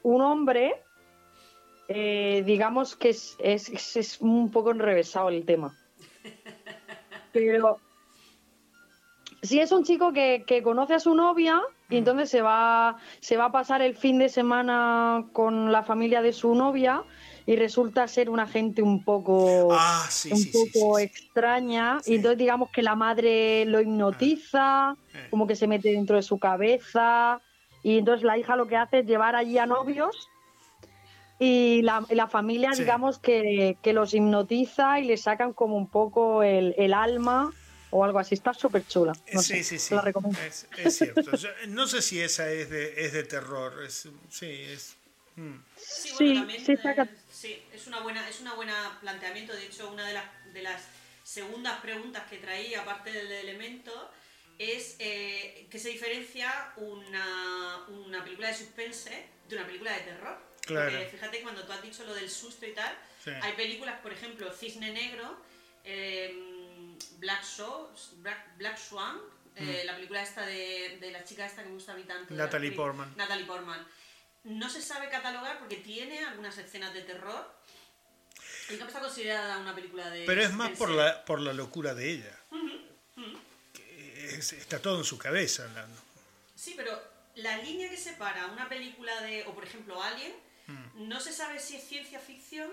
un 0.02 0.22
hombre, 0.22 0.84
eh, 1.88 2.44
digamos 2.46 2.96
que 2.96 3.10
es, 3.10 3.38
es, 3.40 3.70
es- 3.70 3.96
es 3.98 4.22
un 4.22 4.52
poco 4.52 4.72
enrevesado 4.72 5.30
el 5.30 5.46
tema. 5.46 5.74
Pero. 7.34 7.80
Sí, 9.42 9.60
es 9.60 9.74
un 9.74 9.84
chico 9.84 10.14
que, 10.14 10.46
que 10.48 10.64
conoce 10.64 10.94
a 10.94 11.00
su 11.00 11.16
novia 11.16 11.62
y 11.90 11.98
entonces 11.98 12.30
se 12.30 12.42
va, 12.42 12.96
se 13.20 13.36
va 13.36 13.46
a 13.46 13.52
pasar 13.52 13.82
el 13.82 13.94
fin 13.98 14.18
de 14.18 14.30
semana 14.30 15.26
con 15.34 15.70
la 15.72 15.84
familia 15.84 16.22
de 16.22 16.32
su 16.32 16.56
novia 16.56 17.04
y 17.46 17.56
resulta 17.58 18.08
ser 18.08 18.30
una 18.30 18.48
gente 18.48 18.82
un 18.82 19.04
poco 19.04 19.70
Ah, 19.72 20.08
sí, 20.10 20.30
un 20.32 20.38
sí, 20.38 20.52
sí, 20.52 20.52
poco 20.52 20.98
sí, 20.98 21.08
sí. 21.08 21.12
extraña 21.14 22.00
Sí. 22.02 22.12
y 22.14 22.16
entonces 22.16 22.38
digamos 22.38 22.70
que 22.72 22.82
la 22.82 22.96
madre 22.96 23.66
lo 23.66 23.82
hipnotiza, 23.82 24.96
Eh. 25.14 25.28
como 25.30 25.46
que 25.48 25.56
se 25.56 25.68
mete 25.68 25.90
dentro 25.92 26.16
de 26.16 26.22
su 26.24 26.40
cabeza 26.40 27.42
y 27.84 27.98
entonces 27.98 28.24
la 28.24 28.38
hija 28.38 28.56
lo 28.56 28.68
que 28.68 28.78
hace 28.78 29.00
es 29.00 29.06
llevar 29.06 29.36
allí 29.36 29.58
a 29.58 29.66
novios 29.66 30.30
y 31.40 31.82
la, 31.82 32.06
la 32.10 32.28
familia 32.28 32.72
Sí. 32.74 32.82
digamos 32.84 33.20
que, 33.20 33.78
que 33.82 33.92
los 33.94 34.14
hipnotiza 34.14 35.00
y 35.00 35.06
le 35.06 35.18
sacan 35.18 35.52
como 35.54 35.76
un 35.76 35.90
poco 35.90 36.44
el, 36.44 36.74
el 36.78 36.94
alma 36.94 37.52
o 37.90 38.04
algo 38.04 38.20
así. 38.20 38.34
Está 38.36 38.54
súper 38.54 38.86
chula. 38.88 39.14
No 39.34 39.42
sí, 39.42 39.56
sé, 39.58 39.64
sí, 39.64 39.80
sí. 39.80 39.94
La 39.96 40.02
recomiendo. 40.02 40.40
Es, 40.42 40.68
es 40.78 40.98
cierto. 40.98 41.36
Yo 41.36 41.50
no 41.70 41.86
sé 41.88 42.02
si 42.02 42.20
esa 42.22 42.50
es 42.50 42.70
de, 42.70 43.06
es 43.06 43.14
de 43.14 43.24
terror. 43.24 43.74
Es, 43.86 44.08
sí, 44.30 44.48
es. 44.50 44.96
mm. 45.36 45.56
Sí, 45.76 46.10
Sí, 46.18 46.26
bueno, 46.26 46.40
también, 46.42 46.66
sí, 46.66 46.72
eh, 46.72 46.76
está 46.76 46.96
ca- 46.96 47.10
sí, 47.44 47.62
es 47.74 47.88
una 47.88 48.00
buena, 48.00 48.28
es 48.30 48.40
una 48.40 48.54
buena 48.54 48.98
planteamiento. 49.02 49.54
De 49.54 49.66
hecho, 49.66 49.90
una 49.92 50.08
de 50.08 50.14
las, 50.14 50.26
de 50.54 50.62
las 50.62 50.88
segundas 51.24 51.82
preguntas 51.82 52.24
que 52.30 52.38
traía, 52.38 52.82
aparte 52.82 53.12
del 53.12 53.32
elemento, 53.32 54.12
es 54.58 54.96
eh, 55.00 55.68
qué 55.70 55.78
se 55.78 55.90
diferencia 55.90 56.72
una, 56.78 57.86
una 57.90 58.24
película 58.24 58.48
de 58.48 58.54
suspense 58.54 59.28
de 59.50 59.56
una 59.58 59.66
película 59.66 59.92
de 59.92 60.00
terror. 60.02 60.38
Claro. 60.62 60.92
Porque 60.92 61.10
fíjate 61.10 61.42
cuando 61.42 61.64
tú 61.66 61.72
has 61.74 61.82
dicho 61.82 62.06
lo 62.06 62.14
del 62.14 62.30
susto 62.30 62.66
y 62.66 62.74
tal, 62.74 62.94
Sí. 63.24 63.32
hay 63.42 63.54
películas, 63.54 64.00
por 64.02 64.12
ejemplo, 64.12 64.52
Cisne 64.52 64.92
Negro, 64.92 65.38
eh, 65.86 66.34
Black, 67.20 67.44
Show, 67.44 67.90
Black, 68.18 68.58
Black 68.58 68.78
Swan, 68.78 69.18
eh, 69.56 69.84
la 69.86 69.96
película 69.96 70.22
esta 70.22 70.46
de, 70.46 70.98
de 71.00 71.12
la 71.12 71.24
chica 71.24 71.46
esta 71.46 71.62
que 71.64 71.70
me 71.70 71.76
gusta 71.76 71.94
a 71.94 71.96
mí 71.96 72.04
tanto. 72.04 72.34
Mm. 72.34 72.38
Natalie 72.38 72.72
Portman. 72.72 73.14
Natalie 73.16 73.46
Portman. 73.46 73.86
No 74.44 74.70
se 74.70 74.82
sabe 74.82 75.10
catalogar 75.10 75.60
porque 75.60 75.78
tiene 75.78 76.20
algunas 76.26 76.58
escenas 76.58 76.94
de 76.94 77.02
terror. 77.02 77.54
Y 78.70 78.76
no 78.76 78.86
está 78.88 79.00
considerada 79.00 79.58
una 79.60 79.74
película 79.76 80.10
de. 80.10 80.26
Pero 80.26 80.42
es 80.42 80.54
más 80.54 80.72
por 80.78 80.90
la, 80.90 81.24
por 81.26 81.40
la 81.40 81.54
locura 81.54 81.94
de 81.94 82.10
ella. 82.12 82.40
Que 83.74 84.36
es- 84.36 84.54
está 84.54 84.82
todo 84.82 85.00
en 85.00 85.04
su 85.06 85.18
cabeza 85.18 85.64
hablando. 85.66 86.00
Sí, 86.56 86.74
pero 86.76 87.02
la 87.36 87.58
línea 87.58 87.90
que 87.90 87.98
separa 87.98 88.48
una 88.48 88.70
película 88.70 89.22
de. 89.22 89.44
O 89.48 89.54
por 89.54 89.64
ejemplo, 89.66 90.02
Alien, 90.02 90.34
Mm. 90.68 91.10
no 91.10 91.20
se 91.20 91.34
sabe 91.34 91.60
si 91.60 91.76
es 91.76 91.84
ciencia 91.86 92.20
ficción 92.20 92.72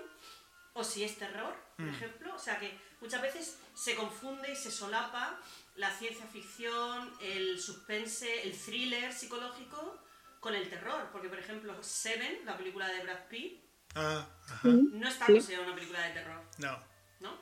o 0.73 0.83
si 0.83 1.03
es 1.03 1.17
terror, 1.17 1.53
por 1.75 1.85
Mm. 1.85 1.95
ejemplo. 1.95 2.35
O 2.35 2.39
sea 2.39 2.57
que 2.57 2.77
muchas 3.01 3.21
veces 3.21 3.57
se 3.75 3.95
confunde 3.95 4.51
y 4.51 4.55
se 4.55 4.71
solapa 4.71 5.37
la 5.75 5.91
ciencia 5.97 6.25
ficción, 6.27 7.13
el 7.21 7.59
suspense, 7.61 8.43
el 8.43 8.57
thriller 8.57 9.11
psicológico 9.13 9.99
con 10.41 10.53
el 10.53 10.69
terror. 10.69 11.07
Porque, 11.13 11.29
por 11.29 11.39
ejemplo, 11.39 11.81
Seven, 11.81 12.41
la 12.45 12.57
película 12.57 12.89
de 12.89 13.03
Brad 13.03 13.27
Pitt, 13.29 13.63
Ah, 13.95 14.27
ajá. 14.49 14.67
no 14.67 15.07
está 15.07 15.25
Sí. 15.27 15.33
considerada 15.33 15.67
una 15.67 15.75
película 15.75 16.01
de 16.01 16.13
terror. 16.13 16.43
No. 16.57 16.83
¿no? 17.21 17.37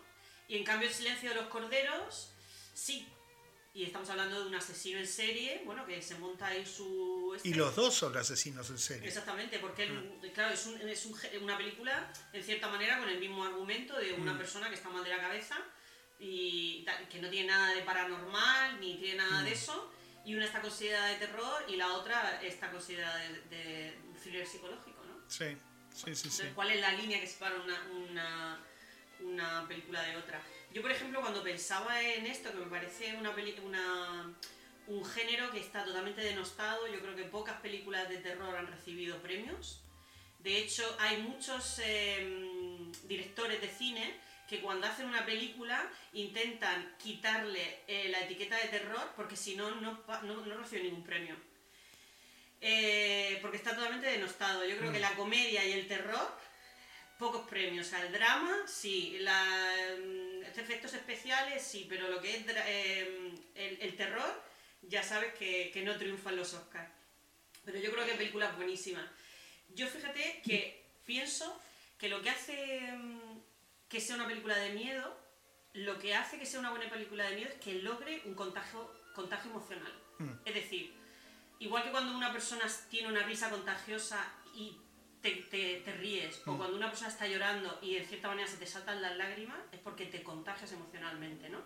Y 0.48 0.58
en 0.58 0.64
cambio 0.64 0.88
el 0.90 0.94
silencio 0.94 1.30
de 1.30 1.36
los 1.36 1.48
corderos, 1.48 2.32
sí. 2.74 3.08
Y 3.72 3.84
estamos 3.84 4.10
hablando 4.10 4.42
de 4.42 4.48
un 4.48 4.56
asesino 4.56 5.00
en 5.00 5.08
serie, 5.08 5.62
bueno, 5.64 5.86
que 5.86 6.02
se 6.02 6.16
monta 6.18 6.48
ahí 6.48 6.66
su... 6.66 7.40
Y 7.44 7.54
los 7.54 7.76
dos 7.76 7.94
son 7.94 8.18
asesinos 8.18 8.68
en 8.72 8.80
serie. 8.80 9.08
Exactamente, 9.08 9.60
porque 9.60 9.84
él, 9.84 10.20
claro, 10.34 10.52
es, 10.54 10.66
un- 10.66 10.82
es 10.82 11.06
un 11.06 11.14
ge- 11.16 11.38
una 11.38 11.56
película, 11.56 12.12
en 12.34 12.44
cierta 12.44 12.68
manera, 12.68 12.98
con 12.98 13.08
el 13.08 13.20
mismo 13.20 13.44
argumento 13.46 13.96
de 13.98 14.14
una 14.14 14.36
persona 14.38 14.68
que 14.70 14.76
está 14.76 14.90
mal 14.90 15.04
de 15.04 15.12
la 15.12 15.20
cabeza 15.22 15.56
y 16.20 16.84
que 17.12 17.22
no 17.22 17.30
tiene 17.30 17.48
nada 17.50 17.76
de 17.76 17.84
paranormal, 17.84 18.80
ni 18.82 18.96
tiene 18.98 19.20
nada 19.20 19.44
de 19.44 19.54
eso, 19.54 19.94
y 20.26 20.36
una 20.36 20.46
está 20.46 20.62
considerada 20.62 21.08
de 21.08 21.16
terror 21.16 21.66
y 21.68 21.76
la 21.76 21.94
otra 21.94 22.42
está 22.42 22.70
considerada 22.72 23.18
de, 23.18 23.42
de 23.56 23.98
thriller 24.22 24.46
psicológico, 24.46 25.04
¿no? 25.06 25.16
Sí, 25.28 25.46
sí, 25.46 25.56
sí, 25.94 26.16
sí. 26.16 26.22
Entonces, 26.24 26.52
¿cuál 26.54 26.72
es 26.72 26.82
la 26.82 26.92
línea 26.94 27.20
que 27.20 27.28
separa 27.28 27.56
una, 27.56 27.88
una, 27.92 28.60
una 29.22 29.68
película 29.68 30.02
de 30.04 30.18
otra? 30.18 30.42
Yo, 30.72 30.82
por 30.82 30.92
ejemplo, 30.92 31.22
cuando 31.22 31.42
pensaba 31.44 32.02
en 32.02 32.28
esto, 32.28 32.52
que 32.52 32.58
me 32.58 32.68
parece 32.68 33.16
una, 33.16 33.34
peli- 33.34 33.60
una 33.64 34.34
un 34.88 35.06
género 35.06 35.52
que 35.52 35.60
está 35.60 35.84
totalmente 35.86 36.22
denostado, 36.22 36.88
yo 36.88 37.00
creo 37.00 37.16
que 37.16 37.24
pocas 37.26 37.60
películas 37.62 38.10
de 38.10 38.18
terror 38.18 38.56
han 38.56 38.68
recibido 38.68 39.22
premios. 39.22 39.82
De 40.40 40.58
hecho, 40.58 40.84
hay 41.00 41.22
muchos 41.22 41.80
eh, 41.84 42.90
directores 43.04 43.62
de 43.62 43.68
cine 43.70 44.20
que 44.50 44.62
cuando 44.62 44.88
hacen 44.88 45.06
una 45.06 45.26
película 45.26 45.88
intentan 46.14 46.96
quitarle 46.98 47.82
eh, 47.88 48.10
la 48.10 48.22
etiqueta 48.22 48.58
de 48.58 48.70
terror 48.70 49.12
porque 49.16 49.36
si 49.36 49.56
no, 49.56 49.70
no, 49.76 50.04
no, 50.24 50.58
reciben 50.58 50.86
ningún 50.86 51.04
premio. 51.04 51.36
eh, 52.62 53.38
porque 53.42 53.58
está 53.58 53.76
totalmente 53.76 54.08
denostado. 54.08 54.66
Yo 54.66 54.78
creo 54.78 54.92
que 54.92 55.00
la 55.00 55.16
comedia 55.16 55.64
y 55.66 55.72
el 55.74 55.88
terror, 55.88 56.28
pocos 57.18 57.48
premios. 57.48 57.88
O 57.88 57.90
sea, 57.90 58.02
el 58.06 58.12
drama, 58.12 58.54
sí. 58.68 59.18
La, 59.20 59.96
mm, 59.98 60.44
efectos 60.60 60.94
especiales, 60.94 61.64
sí. 61.64 61.86
Pero 61.90 62.10
lo 62.10 62.20
que 62.22 62.36
es 62.36 62.46
eh, 62.48 63.32
el, 63.56 63.78
el 63.82 63.96
terror, 63.96 64.44
ya 64.82 65.04
sabes 65.04 65.34
que, 65.36 65.72
que 65.72 65.84
no 65.84 65.96
triunfan 65.98 66.36
los 66.36 66.54
Oscars. 66.54 66.90
Pero 67.66 67.80
yo 67.80 67.92
creo 67.92 68.06
que 68.06 68.14
película 68.16 68.50
es 68.50 68.56
buenísima. 68.58 69.10
Yo 69.70 69.88
fíjate 69.88 70.42
que 70.44 70.84
pienso 71.06 71.62
que 71.98 72.10
lo 72.10 72.22
que 72.22 72.30
hace 72.30 72.92
mm, 72.92 73.29
que 73.90 74.00
sea 74.00 74.16
una 74.16 74.28
película 74.28 74.56
de 74.58 74.70
miedo, 74.74 75.18
lo 75.74 75.98
que 76.00 76.16
hace 76.16 76.38
que 76.40 76.46
sea 76.46 76.60
una 76.60 76.70
buena 76.72 76.90
película 76.90 77.28
de 77.30 77.36
miedo 77.36 77.50
es 77.50 77.60
que 77.60 77.76
logre 77.76 78.22
un 78.26 78.34
contagio, 78.36 78.92
contagio 79.16 79.52
emocional. 79.52 79.92
Mm. 80.20 80.30
Es 80.46 80.54
decir, 80.54 80.94
igual 81.60 81.84
que 81.84 81.92
cuando 81.92 82.16
una 82.16 82.32
persona 82.32 82.66
tiene 82.90 83.08
una 83.08 83.24
risa 83.24 83.50
contagiosa 83.50 84.32
y 84.56 84.78
te, 85.22 85.32
te- 85.52 85.82
te 85.82 85.92
ríes, 85.94 86.42
o 86.46 86.54
Mm. 86.54 86.58
cuando 86.58 86.78
una 86.78 86.90
persona 86.90 87.10
está 87.10 87.28
llorando 87.28 87.78
y 87.82 87.96
de 87.96 88.06
cierta 88.06 88.28
manera 88.30 88.48
se 88.48 88.58
te 88.58 88.66
saltan 88.66 89.02
las 89.02 89.18
lágrimas, 89.18 89.58
es 89.72 89.80
porque 89.80 90.06
te 90.06 90.24
contagias 90.24 90.72
emocionalmente, 90.72 91.50
¿no? 91.50 91.60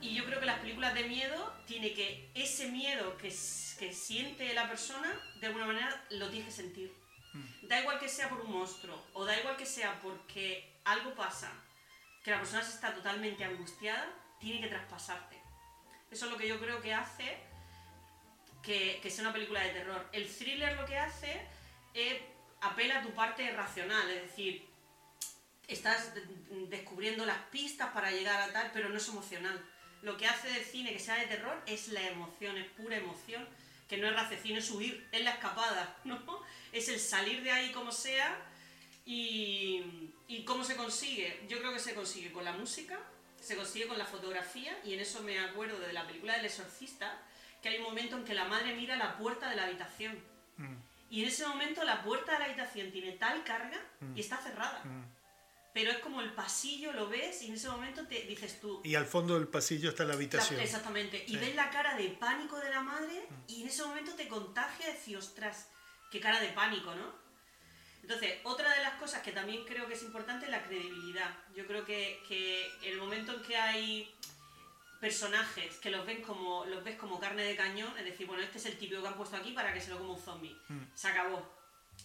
Y 0.00 0.14
yo 0.14 0.24
creo 0.24 0.40
que 0.40 0.46
las 0.46 0.58
películas 0.58 0.94
de 0.94 1.04
miedo 1.04 1.52
tiene 1.66 1.94
que 1.94 2.30
ese 2.34 2.68
miedo 2.70 3.16
que, 3.18 3.28
que 3.28 3.92
siente 3.92 4.52
la 4.54 4.68
persona, 4.68 5.08
de 5.40 5.46
alguna 5.46 5.66
manera 5.66 6.04
lo 6.10 6.28
tienes 6.28 6.46
que 6.48 6.62
sentir. 6.62 6.92
Da 7.62 7.80
igual 7.80 7.98
que 8.00 8.08
sea 8.08 8.28
por 8.28 8.40
un 8.40 8.50
monstruo, 8.50 9.00
o 9.14 9.24
da 9.24 9.38
igual 9.38 9.56
que 9.56 9.64
sea 9.64 10.00
porque 10.02 10.71
algo 10.84 11.14
pasa, 11.14 11.52
que 12.24 12.30
la 12.30 12.38
persona 12.38 12.62
está 12.62 12.94
totalmente 12.94 13.44
angustiada, 13.44 14.08
tiene 14.40 14.60
que 14.60 14.68
traspasarte. 14.68 15.40
Eso 16.10 16.26
es 16.26 16.32
lo 16.32 16.38
que 16.38 16.48
yo 16.48 16.58
creo 16.60 16.80
que 16.80 16.92
hace 16.94 17.38
que, 18.62 19.00
que 19.02 19.10
sea 19.10 19.24
una 19.24 19.32
película 19.32 19.60
de 19.62 19.70
terror. 19.70 20.08
El 20.12 20.28
thriller 20.28 20.76
lo 20.76 20.86
que 20.86 20.98
hace 20.98 21.46
es 21.94 22.20
apela 22.60 22.98
a 23.00 23.02
tu 23.02 23.10
parte 23.12 23.50
racional, 23.52 24.08
es 24.10 24.22
decir, 24.22 24.68
estás 25.66 26.14
de- 26.14 26.26
descubriendo 26.68 27.24
las 27.26 27.38
pistas 27.50 27.90
para 27.92 28.10
llegar 28.10 28.40
a 28.40 28.52
tal, 28.52 28.70
pero 28.72 28.88
no 28.88 28.96
es 28.96 29.08
emocional. 29.08 29.60
Lo 30.02 30.16
que 30.16 30.26
hace 30.26 30.48
del 30.48 30.64
cine 30.64 30.92
que 30.92 30.98
sea 31.00 31.14
de 31.16 31.26
terror 31.26 31.60
es 31.66 31.88
la 31.88 32.02
emoción, 32.02 32.56
es 32.56 32.68
pura 32.72 32.96
emoción, 32.96 33.48
que 33.88 33.96
no 33.96 34.08
es 34.08 34.14
raciocinio, 34.14 34.58
es 34.58 34.70
huir, 34.70 35.08
es 35.12 35.22
la 35.22 35.32
escapada, 35.32 35.96
¿no? 36.04 36.42
Es 36.72 36.88
el 36.88 37.00
salir 37.00 37.42
de 37.42 37.50
ahí 37.52 37.72
como 37.72 37.90
sea 37.92 38.36
y, 39.04 39.82
y 40.36 40.44
cómo 40.44 40.64
se 40.64 40.76
consigue. 40.76 41.44
Yo 41.48 41.58
creo 41.58 41.72
que 41.72 41.78
se 41.78 41.94
consigue 41.94 42.32
con 42.32 42.44
la 42.44 42.52
música, 42.52 42.98
se 43.40 43.56
consigue 43.56 43.86
con 43.88 43.98
la 43.98 44.06
fotografía 44.06 44.78
y 44.84 44.94
en 44.94 45.00
eso 45.00 45.22
me 45.22 45.38
acuerdo 45.38 45.78
de 45.80 45.92
la 45.92 46.06
película 46.06 46.36
del 46.36 46.46
exorcista, 46.46 47.20
que 47.60 47.68
hay 47.68 47.76
un 47.78 47.84
momento 47.84 48.16
en 48.16 48.24
que 48.24 48.34
la 48.34 48.44
madre 48.44 48.74
mira 48.74 48.96
la 48.96 49.16
puerta 49.18 49.48
de 49.50 49.56
la 49.56 49.64
habitación 49.64 50.18
Mm, 50.58 50.76
y 51.08 51.22
en 51.22 51.28
ese 51.28 51.46
momento 51.46 51.82
la 51.82 52.02
puerta 52.02 52.32
de 52.32 52.38
la 52.40 52.44
habitación 52.44 52.92
tiene 52.92 53.12
tal 53.12 53.42
carga 53.42 53.80
y 54.14 54.20
está 54.20 54.36
cerrada. 54.36 54.82
mm. 54.84 55.04
Pero 55.72 55.90
es 55.90 55.98
como 56.00 56.20
el 56.20 56.34
pasillo, 56.34 56.92
lo 56.92 57.08
ves 57.08 57.40
y 57.42 57.46
en 57.46 57.54
ese 57.54 57.70
momento 57.70 58.06
te 58.06 58.22
dices 58.24 58.60
tú. 58.60 58.82
Y 58.84 58.94
al 58.94 59.06
fondo 59.06 59.34
del 59.38 59.48
pasillo 59.48 59.88
está 59.88 60.02
la 60.04 60.10
la- 60.10 60.14
habitación. 60.16 60.60
exactamente. 60.60 61.24
Y 61.26 61.32
Sí. 61.32 61.36
ves 61.38 61.54
la 61.54 61.70
cara 61.70 61.96
de 61.96 62.08
pánico 62.10 62.58
de 62.60 62.68
la 62.68 62.82
madre 62.82 63.26
y 63.48 63.62
en 63.62 63.68
ese 63.68 63.82
momento 63.82 64.12
te 64.14 64.28
contagia 64.28 64.90
y 64.90 64.92
decir, 64.92 65.16
ostras, 65.16 65.70
qué 66.10 66.20
cara 66.20 66.38
de 66.40 66.48
pánico, 66.48 66.94
¿no? 66.94 67.21
Entonces, 68.02 68.40
otra 68.44 68.74
de 68.74 68.82
las 68.82 68.94
cosas 68.94 69.22
que 69.22 69.30
también 69.32 69.64
creo 69.64 69.86
que 69.86 69.94
es 69.94 70.02
importante 70.02 70.46
es 70.46 70.50
la 70.50 70.62
credibilidad. 70.64 71.30
Yo 71.54 71.66
creo 71.66 71.84
que, 71.84 72.20
que 72.26 72.66
en 72.82 72.92
el 72.92 72.98
momento 72.98 73.32
en 73.32 73.42
que 73.42 73.56
hay 73.56 74.12
personajes 75.00 75.76
que 75.78 75.90
los 75.90 76.06
ven 76.06 76.22
como 76.22 76.64
los 76.66 76.84
ves 76.84 76.96
como 76.96 77.18
carne 77.18 77.44
de 77.44 77.56
cañón, 77.56 77.92
es 77.98 78.04
decir, 78.04 78.26
bueno, 78.26 78.42
este 78.42 78.58
es 78.58 78.66
el 78.66 78.78
típico 78.78 79.02
que 79.02 79.08
han 79.08 79.16
puesto 79.16 79.36
aquí 79.36 79.52
para 79.52 79.72
que 79.72 79.80
se 79.80 79.90
lo 79.90 79.98
coma 79.98 80.14
un 80.14 80.20
zombie. 80.22 80.56
Mm. 80.68 80.82
Se 80.94 81.08
acabó. 81.08 81.48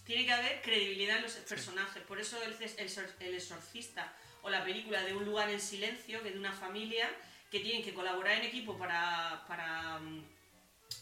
Tiene 0.04 0.24
que 0.26 0.32
haber 0.32 0.62
credibilidad 0.62 1.16
en 1.16 1.22
los 1.22 1.32
personajes. 1.32 2.02
Por 2.04 2.20
eso 2.20 2.40
el, 2.42 2.52
el, 2.54 2.90
el 3.20 3.34
exorcista 3.34 4.12
o 4.42 4.50
la 4.50 4.64
película 4.64 5.02
de 5.04 5.14
un 5.14 5.24
lugar 5.24 5.48
en 5.50 5.60
silencio, 5.60 6.22
que 6.22 6.28
es 6.28 6.34
de 6.34 6.40
una 6.40 6.52
familia 6.52 7.08
que 7.50 7.60
tienen 7.60 7.82
que 7.82 7.94
colaborar 7.94 8.36
en 8.38 8.44
equipo 8.44 8.76
para, 8.78 9.44
para, 9.48 9.98
mm, 9.98 10.24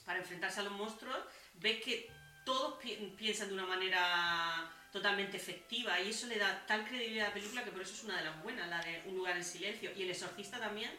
para 0.05 0.19
enfrentarse 0.21 0.61
a 0.61 0.65
los 0.65 0.73
monstruos, 0.73 1.19
ves 1.55 1.83
que 1.83 2.11
todos 2.45 2.79
pi- 2.81 3.15
piensan 3.17 3.49
de 3.49 3.55
una 3.55 3.67
manera 3.67 4.71
totalmente 4.97 5.37
efectiva 5.37 6.01
y 6.01 6.09
eso 6.09 6.27
le 6.27 6.39
da 6.39 6.65
tal 6.67 6.87
credibilidad 6.87 7.27
a 7.27 7.29
la 7.29 7.35
película 7.35 7.65
que 7.65 7.71
por 7.71 7.83
eso 7.83 7.93
es 7.93 8.05
una 8.05 8.17
de 8.17 8.25
las 8.25 8.43
buenas, 8.43 8.69
la 8.69 8.81
de 8.81 9.03
Un 9.07 9.17
lugar 9.17 9.37
en 9.37 9.45
silencio. 9.45 9.91
Y 9.95 10.03
El 10.03 10.11
exorcista 10.11 10.59
también, 10.59 10.91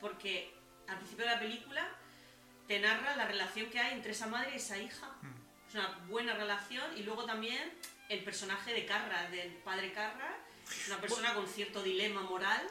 porque 0.00 0.54
al 0.86 0.96
principio 0.98 1.24
de 1.24 1.32
la 1.32 1.40
película 1.40 1.88
te 2.68 2.78
narra 2.78 3.16
la 3.16 3.26
relación 3.26 3.68
que 3.70 3.80
hay 3.80 3.94
entre 3.94 4.12
esa 4.12 4.28
madre 4.28 4.52
y 4.52 4.56
esa 4.56 4.78
hija. 4.78 5.10
Es 5.68 5.74
una 5.74 5.88
buena 6.08 6.34
relación 6.34 6.96
y 6.96 7.02
luego 7.02 7.24
también 7.24 7.72
el 8.08 8.22
personaje 8.22 8.72
de 8.72 8.86
Carra, 8.86 9.28
del 9.30 9.52
padre 9.64 9.92
Carra, 9.92 10.36
una 10.86 11.00
persona 11.00 11.34
con 11.34 11.48
cierto 11.48 11.82
dilema 11.82 12.22
moral. 12.22 12.62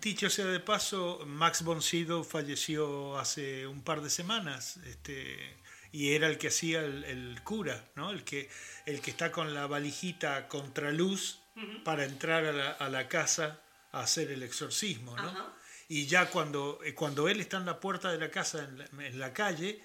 Dicho 0.00 0.30
sea 0.30 0.46
de 0.46 0.60
paso, 0.60 1.22
Max 1.26 1.62
von 1.62 1.82
Sydow 1.82 2.24
falleció 2.24 3.18
hace 3.18 3.66
un 3.66 3.82
par 3.82 4.00
de 4.00 4.08
semanas. 4.08 4.78
Este, 4.78 5.56
y 5.96 6.12
era 6.12 6.28
el 6.28 6.36
que 6.36 6.48
hacía 6.48 6.80
el, 6.80 7.04
el 7.04 7.40
cura, 7.42 7.82
¿no? 7.94 8.10
El 8.10 8.22
que, 8.22 8.50
el 8.84 9.00
que 9.00 9.10
está 9.10 9.32
con 9.32 9.54
la 9.54 9.66
valijita 9.66 10.46
contraluz 10.46 11.40
para 11.84 12.04
entrar 12.04 12.44
a 12.44 12.52
la, 12.52 12.70
a 12.72 12.90
la 12.90 13.08
casa 13.08 13.62
a 13.92 14.00
hacer 14.00 14.30
el 14.30 14.42
exorcismo, 14.42 15.16
¿no? 15.16 15.26
Ajá. 15.26 15.54
Y 15.88 16.06
ya 16.06 16.28
cuando, 16.28 16.80
eh, 16.84 16.92
cuando 16.92 17.30
él 17.30 17.40
está 17.40 17.56
en 17.56 17.64
la 17.64 17.80
puerta 17.80 18.12
de 18.12 18.18
la 18.18 18.30
casa, 18.30 18.64
en 18.64 18.78
la, 18.78 19.06
en 19.06 19.18
la 19.18 19.32
calle, 19.32 19.80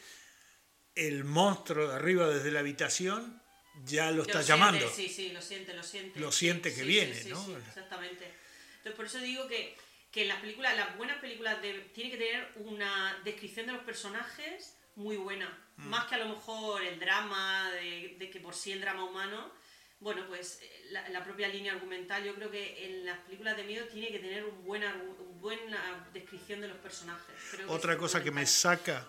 el 0.96 1.24
monstruo 1.24 1.88
de 1.88 1.96
arriba 1.96 2.28
desde 2.28 2.52
la 2.52 2.60
habitación 2.60 3.42
ya 3.86 4.12
lo 4.12 4.24
Que 4.26 4.32
está 4.32 4.42
lo 4.42 4.48
llamando. 4.48 4.90
Siente, 4.90 4.96
sí, 4.96 5.08
sí, 5.08 5.32
lo 5.32 5.42
siente, 5.42 5.74
lo 5.74 5.84
siente. 5.84 6.20
Lo 6.20 6.32
siente 6.34 6.74
que 6.74 6.82
sí, 6.82 6.88
viene, 6.88 7.16
sí, 7.16 7.24
sí, 7.24 7.30
¿no? 7.30 7.58
exactamente. 7.58 8.34
Entonces, 8.80 8.96
por 8.98 9.06
eso 9.06 9.20
digo 9.20 9.48
que, 9.48 9.78
que 10.12 10.26
las 10.26 10.42
películas, 10.42 10.76
las 10.76 10.98
buenas 10.98 11.22
películas, 11.22 11.62
de, 11.62 11.74
tiene 11.94 12.12
que 12.12 12.18
tener 12.18 12.52
una 12.56 13.18
descripción 13.24 13.68
de 13.68 13.72
los 13.72 13.84
personajes 13.84 14.76
muy 14.96 15.18
buena. 15.18 15.48
Mm. 15.78 15.88
Más 15.90 16.06
que 16.06 16.16
a 16.16 16.20
lo 16.20 16.30
mejor 16.30 16.82
el 16.84 17.00
drama, 17.00 17.72
de, 17.72 18.16
de 18.20 18.30
que 18.30 18.40
por 18.40 18.54
sí 18.54 18.72
el 18.72 18.82
drama 18.82 19.04
humano. 19.04 19.52
Bueno, 20.00 20.26
pues 20.28 20.60
eh, 20.64 20.88
la, 20.92 21.08
la 21.10 21.24
propia 21.24 21.48
línea 21.48 21.74
argumental, 21.74 22.24
yo 22.24 22.34
creo 22.34 22.50
que 22.50 22.86
en 22.86 23.06
las 23.06 23.20
películas 23.20 23.56
de 23.56 23.64
miedo 23.64 23.86
tiene 23.86 24.12
que 24.12 24.18
tener 24.20 24.44
un 24.46 24.64
buen 24.66 24.82
argu- 24.82 25.16
un 25.20 25.40
buena 25.40 26.10
descripción 26.12 26.60
de 26.62 26.68
los 26.70 26.78
personajes. 26.78 27.36
Creo 27.52 27.72
Otra 27.72 27.98
cosa 27.98 28.24
que 28.24 28.32
me 28.32 28.46
saca 28.48 29.08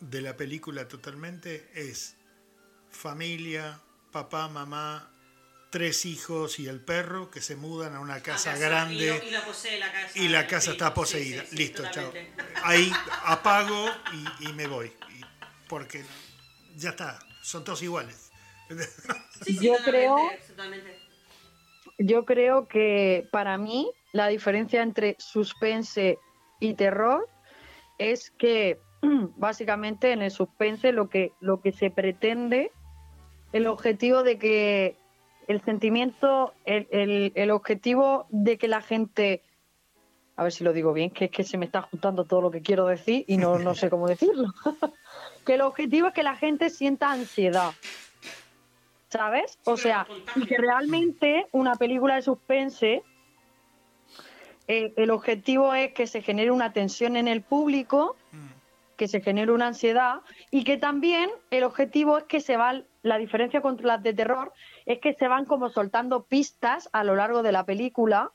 de 0.00 0.22
la 0.22 0.36
película 0.36 0.88
totalmente 0.88 1.70
es 1.74 2.16
familia, 2.90 3.80
papá, 4.10 4.48
mamá, 4.48 5.10
tres 5.70 6.06
hijos 6.06 6.58
y 6.58 6.66
el 6.66 6.80
perro 6.80 7.30
que 7.30 7.40
se 7.40 7.56
mudan 7.56 7.94
a 7.94 8.00
una 8.00 8.14
A 8.14 8.22
casa, 8.22 8.56
Y, 8.56 8.60
grande 8.60 9.06
lo- 9.08 9.24
y 9.26 9.30
la 9.30 9.44
posee 9.44 9.78
la 9.78 9.92
casa. 9.92 10.18
y 10.18 10.28
la 10.28 10.40
el 10.40 10.46
casa 10.46 10.60
primo. 10.70 10.72
está 10.72 10.94
poseída. 10.94 11.42
sí, 11.42 11.48
sí, 11.50 11.56
Listo, 11.56 11.82
chao. 11.90 12.12
Ahí 12.64 12.90
apago 13.24 13.86
y, 14.40 14.48
y 14.48 14.52
me 14.54 14.66
voy. 14.66 14.86
Y- 14.86 15.24
porque 15.68 16.02
ya 16.76 16.90
está, 16.90 17.18
son 17.42 17.64
todos 17.64 17.82
iguales. 17.82 18.30
Yo 19.60 19.74
creo-. 19.84 20.30
Yo 21.98 22.24
creo 22.24 22.68
que 22.68 23.26
para 23.32 23.58
mí 23.58 23.90
la 24.12 24.28
diferencia 24.28 24.82
entre 24.82 25.16
suspense 25.18 26.18
y 26.60 26.74
terror 26.74 27.28
es 27.98 28.30
que 28.38 28.78
básicamente 29.36 30.12
en 30.12 30.22
el 30.22 30.30
suspense 30.30 30.92
lo 30.92 31.08
que, 31.10 31.32
lo 31.40 31.60
que 31.60 31.72
se 31.72 31.90
pretende, 31.90 32.70
el 33.52 33.66
objetivo 33.66 34.22
de 34.22 34.38
que 34.38 34.96
el 35.48 35.60
sentimiento, 35.64 36.54
el, 36.64 36.86
el- 36.90 37.32
el 37.34 37.50
objetivo 37.50 38.26
de 38.30 38.56
que 38.58 38.68
la 38.68 38.80
gente, 38.80 39.42
a 40.36 40.44
ver 40.44 40.52
si 40.52 40.62
lo 40.62 40.72
digo 40.72 40.92
bien, 40.92 41.10
que 41.10 41.24
es 41.26 41.30
que 41.30 41.42
se 41.42 41.58
me 41.58 41.64
está 41.66 41.82
juntando 41.82 42.24
todo 42.24 42.40
lo 42.42 42.50
que 42.50 42.62
quiero 42.62 42.86
decir 42.86 43.24
y 43.26 43.36
no, 43.38 43.58
no 43.58 43.74
sé 43.74 43.90
cómo 43.90 44.06
decirlo, 44.06 44.48
que 45.44 45.54
el 45.54 45.62
objetivo 45.62 46.08
es 46.08 46.14
que 46.14 46.22
la 46.22 46.36
gente 46.36 46.70
sienta 46.70 47.10
ansiedad. 47.10 47.72
¿Sabes? 49.10 49.58
O 49.64 49.78
sea, 49.78 50.06
y 50.36 50.44
que 50.44 50.58
realmente 50.58 51.46
una 51.52 51.76
película 51.76 52.16
de 52.16 52.22
suspense, 52.22 53.02
eh, 54.66 54.92
el 54.96 55.10
objetivo 55.10 55.72
es 55.72 55.94
que 55.94 56.06
se 56.06 56.20
genere 56.20 56.50
una 56.50 56.74
tensión 56.74 57.16
en 57.16 57.26
el 57.26 57.40
público, 57.42 58.16
que 58.98 59.08
se 59.08 59.22
genere 59.22 59.52
una 59.52 59.68
ansiedad 59.68 60.20
y 60.50 60.64
que 60.64 60.76
también 60.76 61.30
el 61.50 61.64
objetivo 61.64 62.18
es 62.18 62.24
que 62.24 62.40
se 62.40 62.56
va, 62.58 62.82
la 63.02 63.16
diferencia 63.16 63.62
con 63.62 63.78
las 63.82 64.02
de 64.02 64.12
terror 64.12 64.52
es 64.88 65.00
que 65.00 65.12
se 65.12 65.28
van 65.28 65.44
como 65.44 65.68
soltando 65.68 66.24
pistas 66.24 66.88
a 66.94 67.04
lo 67.04 67.14
largo 67.14 67.42
de 67.42 67.52
la 67.52 67.66
película 67.66 68.32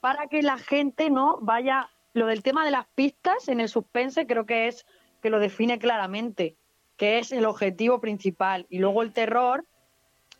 para 0.00 0.28
que 0.28 0.42
la 0.42 0.56
gente 0.56 1.10
no 1.10 1.38
vaya. 1.42 1.90
Lo 2.14 2.26
del 2.26 2.42
tema 2.42 2.64
de 2.64 2.70
las 2.70 2.86
pistas 2.94 3.48
en 3.48 3.60
el 3.60 3.68
suspense 3.68 4.26
creo 4.26 4.46
que 4.46 4.66
es 4.66 4.86
que 5.22 5.28
lo 5.28 5.38
define 5.38 5.78
claramente, 5.78 6.56
que 6.96 7.18
es 7.18 7.32
el 7.32 7.44
objetivo 7.44 8.00
principal. 8.00 8.66
Y 8.70 8.78
luego 8.78 9.02
el 9.02 9.12
terror, 9.12 9.66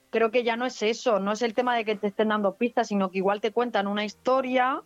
creo 0.08 0.30
que 0.30 0.44
ya 0.44 0.56
no 0.56 0.64
es 0.64 0.82
eso, 0.82 1.20
no 1.20 1.32
es 1.32 1.42
el 1.42 1.52
tema 1.52 1.76
de 1.76 1.84
que 1.84 1.94
te 1.94 2.06
estén 2.06 2.28
dando 2.28 2.56
pistas, 2.56 2.88
sino 2.88 3.10
que 3.10 3.18
igual 3.18 3.42
te 3.42 3.52
cuentan 3.52 3.86
una 3.86 4.06
historia 4.06 4.82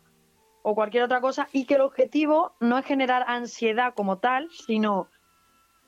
o 0.62 0.74
cualquier 0.74 1.04
otra 1.04 1.20
cosa 1.20 1.48
y 1.52 1.66
que 1.66 1.76
el 1.76 1.82
objetivo 1.82 2.56
no 2.58 2.78
es 2.78 2.84
generar 2.84 3.24
ansiedad 3.28 3.94
como 3.94 4.18
tal, 4.18 4.50
sino 4.50 5.08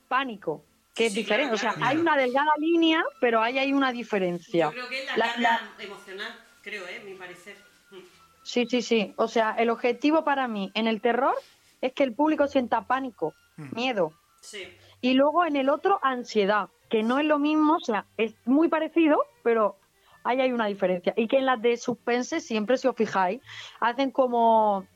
pánico. 0.07 0.65
Que 0.97 1.07
es 1.07 1.13
Sí, 1.13 1.21
diferente. 1.21 1.51
claro, 1.51 1.55
o 1.55 1.59
sea, 1.59 1.75
claro, 1.75 1.87
hay 1.91 1.99
una 1.99 2.17
delgada 2.17 2.51
línea, 2.59 3.05
pero 3.21 3.41
ahí 3.43 3.59
hay 3.59 3.73
una 3.73 3.93
diferencia. 3.93 4.67
Yo 4.67 4.73
creo 4.73 4.89
que 4.89 5.01
es 5.01 5.07
la, 5.07 5.17
La- 5.19 5.33
carga 5.35 5.75
emocional, 5.79 6.41
creo, 6.63 6.89
¿eh? 6.89 7.03
Mi 7.05 7.15
parecer. 7.15 7.57
Mm. 7.91 7.97
Sí, 8.43 8.67
sí, 8.67 8.83
sí. 8.83 9.15
O 9.17 9.29
sea, 9.29 9.55
el 9.59 9.71
objetivo 9.71 10.25
para 10.25 10.49
mí 10.49 10.73
en 10.75 10.87
el 10.87 11.01
terror 11.01 11.35
es 11.83 11.93
que 11.93 12.03
el 12.03 12.15
público 12.15 12.47
sienta 12.49 12.87
pánico, 12.87 13.35
Mm. 13.57 13.75
miedo. 13.75 14.13
Sí. 14.41 14.63
Y 15.03 15.13
luego 15.15 15.45
en 15.45 15.57
el 15.57 15.69
otro, 15.69 15.99
ansiedad, 16.03 16.69
que 16.89 17.03
no 17.03 17.19
es 17.19 17.27
lo 17.27 17.39
mismo, 17.39 17.75
o 17.77 17.81
sea, 17.81 18.07
es 18.17 18.35
muy 18.47 18.69
parecido, 18.69 19.23
pero 19.43 19.77
ahí 20.25 20.41
hay 20.41 20.53
una 20.53 20.67
diferencia. 20.67 21.13
Y 21.17 21.29
que 21.29 21.37
en 21.39 21.47
las 21.47 21.61
de 21.61 21.77
suspense, 21.77 22.41
siempre 22.41 22.77
si 22.79 22.89
os 22.89 22.97
fijáis, 22.97 23.41
hacen 23.81 24.11
como, 24.13 24.87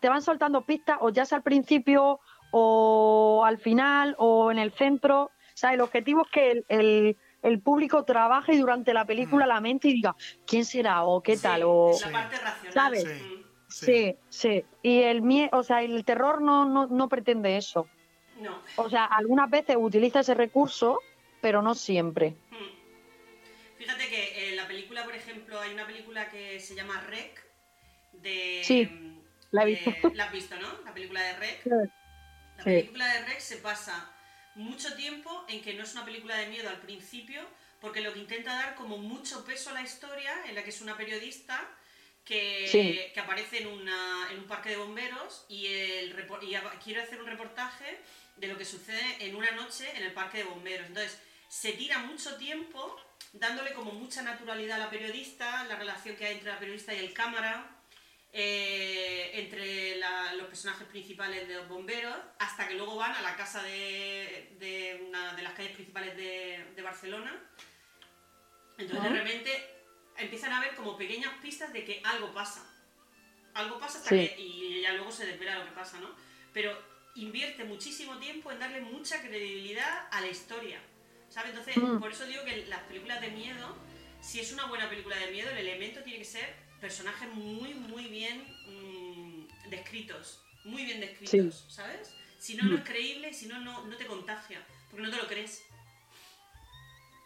te 0.00 0.08
van 0.08 0.22
soltando 0.22 0.62
pistas, 0.64 0.96
o 1.00 1.10
ya 1.10 1.24
sea 1.24 1.38
al 1.38 1.44
principio, 1.44 2.20
o 2.52 3.42
al 3.44 3.58
final, 3.58 4.14
o 4.18 4.50
en 4.50 4.58
el 4.58 4.72
centro. 4.72 5.30
O 5.54 5.56
sea, 5.56 5.72
el 5.74 5.80
objetivo 5.80 6.22
es 6.24 6.30
que 6.30 6.50
el, 6.50 6.64
el- 6.68 7.16
el 7.42 7.60
público 7.60 8.04
trabaje 8.04 8.56
durante 8.56 8.94
la 8.94 9.04
película 9.04 9.46
la 9.46 9.60
mente 9.60 9.88
y 9.88 9.94
diga, 9.94 10.14
¿quién 10.46 10.64
será? 10.64 11.02
o 11.02 11.20
qué 11.22 11.34
Sí, 11.36 11.42
tal, 11.42 11.62
o... 11.64 11.90
La 12.04 12.12
parte 12.12 12.36
racional. 12.38 12.72
¿Sabes? 12.72 13.02
Sí. 13.02 13.24
Mm. 13.24 13.42
Sí, 13.68 14.16
sí. 14.28 14.64
Y 14.82 15.02
el 15.02 15.22
mie 15.22 15.48
o 15.52 15.62
sea, 15.64 15.82
el 15.82 16.04
terror 16.04 16.40
no, 16.42 16.64
no, 16.66 16.86
no 16.86 17.08
pretende 17.08 17.56
eso. 17.56 17.88
No. 18.38 18.62
O 18.76 18.88
sea, 18.90 19.06
algunas 19.06 19.50
veces 19.50 19.76
utiliza 19.78 20.20
ese 20.20 20.34
recurso, 20.34 21.00
pero 21.40 21.62
no 21.62 21.74
siempre. 21.74 22.36
Mm. 22.50 23.78
Fíjate 23.78 24.08
que 24.08 24.50
en 24.50 24.56
la 24.56 24.68
película, 24.68 25.02
por 25.04 25.14
ejemplo, 25.16 25.58
hay 25.60 25.72
una 25.72 25.86
película 25.86 26.28
que 26.28 26.60
se 26.60 26.74
llama 26.76 27.00
Rec. 27.08 27.42
De, 28.12 28.60
Sí, 28.62 28.88
la 29.50 29.62
he 29.62 29.64
de- 29.66 29.70
visto. 29.72 29.96
La 30.14 30.24
has 30.26 30.32
visto, 30.32 30.54
¿no? 30.60 30.68
La 30.84 30.94
película 30.94 31.20
de 31.22 31.32
Rec. 31.38 31.62
Sí. 31.64 31.70
La 32.58 32.64
película 32.64 33.12
de 33.14 33.24
Rec 33.24 33.40
se 33.40 33.56
pasa 33.56 34.14
mucho 34.54 34.94
tiempo 34.94 35.44
en 35.48 35.62
que 35.62 35.74
no 35.74 35.82
es 35.84 35.92
una 35.92 36.04
película 36.04 36.36
de 36.36 36.46
miedo 36.46 36.68
al 36.68 36.80
principio, 36.80 37.42
porque 37.80 38.00
lo 38.00 38.12
que 38.12 38.20
intenta 38.20 38.52
dar 38.54 38.74
como 38.74 38.96
mucho 38.98 39.44
peso 39.44 39.70
a 39.70 39.74
la 39.74 39.82
historia, 39.82 40.32
en 40.46 40.54
la 40.54 40.62
que 40.62 40.70
es 40.70 40.80
una 40.80 40.96
periodista 40.96 41.68
que, 42.24 42.68
Sí. 42.70 43.00
que 43.12 43.20
aparece 43.20 43.62
en, 43.62 43.66
una- 43.66 44.28
en 44.30 44.38
un 44.38 44.46
parque 44.46 44.70
de 44.70 44.76
bomberos 44.76 45.44
y, 45.48 45.66
el, 45.66 46.10
y 46.42 46.54
quiere 46.84 47.02
hacer 47.02 47.20
un 47.20 47.26
reportaje 47.26 47.98
de 48.36 48.46
lo 48.46 48.56
que 48.56 48.64
sucede 48.64 49.16
en 49.20 49.34
una 49.34 49.50
noche 49.52 49.90
en 49.96 50.04
el 50.04 50.12
parque 50.12 50.38
de 50.38 50.44
bomberos. 50.44 50.86
Entonces, 50.86 51.18
se 51.48 51.72
tira 51.72 51.98
mucho 51.98 52.36
tiempo 52.36 53.00
dándole 53.32 53.72
como 53.74 53.92
mucha 53.92 54.22
naturalidad 54.22 54.76
a 54.76 54.84
la 54.84 54.90
periodista, 54.90 55.64
la 55.64 55.76
relación 55.76 56.16
que 56.16 56.26
hay 56.26 56.34
entre 56.34 56.50
la 56.52 56.58
periodista 56.58 56.94
y 56.94 56.98
el 56.98 57.12
cámara, 57.12 57.66
eh, 58.32 59.30
entre 59.34 59.96
la- 59.96 60.34
los 60.34 60.46
personajes 60.46 60.86
principales 60.88 61.46
de 61.48 61.54
los 61.54 61.68
bomberos, 61.68 62.16
hasta 62.38 62.66
que 62.68 62.74
luego 62.74 62.96
van 62.96 63.12
a 63.12 63.22
la 63.22 63.36
casa 63.36 63.62
de, 63.62 64.56
de 64.58 65.04
una 65.08 65.34
de 65.34 65.42
las 65.42 65.52
calles 65.52 65.72
principales 65.72 66.16
de, 66.16 66.72
de 66.74 66.82
Barcelona. 66.82 67.32
Entonces, 68.78 69.02
de 69.02 69.08
Ajá. 69.08 69.22
repente, 69.22 69.66
empiezan 70.16 70.52
a 70.52 70.60
ver 70.60 70.74
como 70.74 70.96
pequeñas 70.96 71.32
pistas 71.42 71.72
de 71.72 71.84
que 71.84 72.00
algo 72.04 72.32
pasa. 72.32 72.66
Algo 73.54 73.78
pasa 73.78 73.98
hasta 73.98 74.10
Sí. 74.10 74.16
que. 74.28 74.40
Y 74.40 74.80
ya 74.80 74.92
luego 74.94 75.12
se 75.12 75.26
desvela 75.26 75.58
lo 75.58 75.66
que 75.66 75.72
pasa, 75.72 76.00
¿no? 76.00 76.10
Pero 76.54 76.76
invierte 77.14 77.64
muchísimo 77.64 78.18
tiempo 78.18 78.50
en 78.50 78.58
darle 78.58 78.80
mucha 78.80 79.20
credibilidad 79.20 80.08
a 80.10 80.20
la 80.22 80.28
historia. 80.28 80.80
¿Sabes? 81.28 81.50
Entonces, 81.50 81.76
Mm. 81.76 81.98
por 82.00 82.10
eso 82.10 82.26
digo 82.26 82.44
que 82.44 82.64
las 82.66 82.80
películas 82.84 83.20
de 83.20 83.28
miedo, 83.28 83.76
si 84.22 84.40
es 84.40 84.52
una 84.52 84.66
buena 84.66 84.88
película 84.88 85.16
de 85.16 85.30
miedo, 85.30 85.50
el 85.50 85.58
elemento 85.58 86.02
tiene 86.02 86.18
que 86.20 86.24
ser 86.24 86.54
personajes 86.82 87.28
muy, 87.32 87.74
muy 87.74 88.08
bien 88.08 88.42
mm, 88.66 89.70
descritos. 89.70 90.44
Muy 90.64 90.84
bien 90.84 91.00
descritos, 91.00 91.64
¿sabes? 91.68 92.16
Si 92.38 92.56
no, 92.56 92.68
no 92.68 92.76
es 92.76 92.82
creíble, 92.82 93.32
si 93.32 93.46
no, 93.46 93.60
no, 93.60 93.84
no 93.84 93.96
te 93.96 94.04
contagia. 94.04 94.58
Porque 94.90 95.06
no 95.06 95.10
te 95.10 95.16
lo 95.16 95.28
crees. 95.28 95.64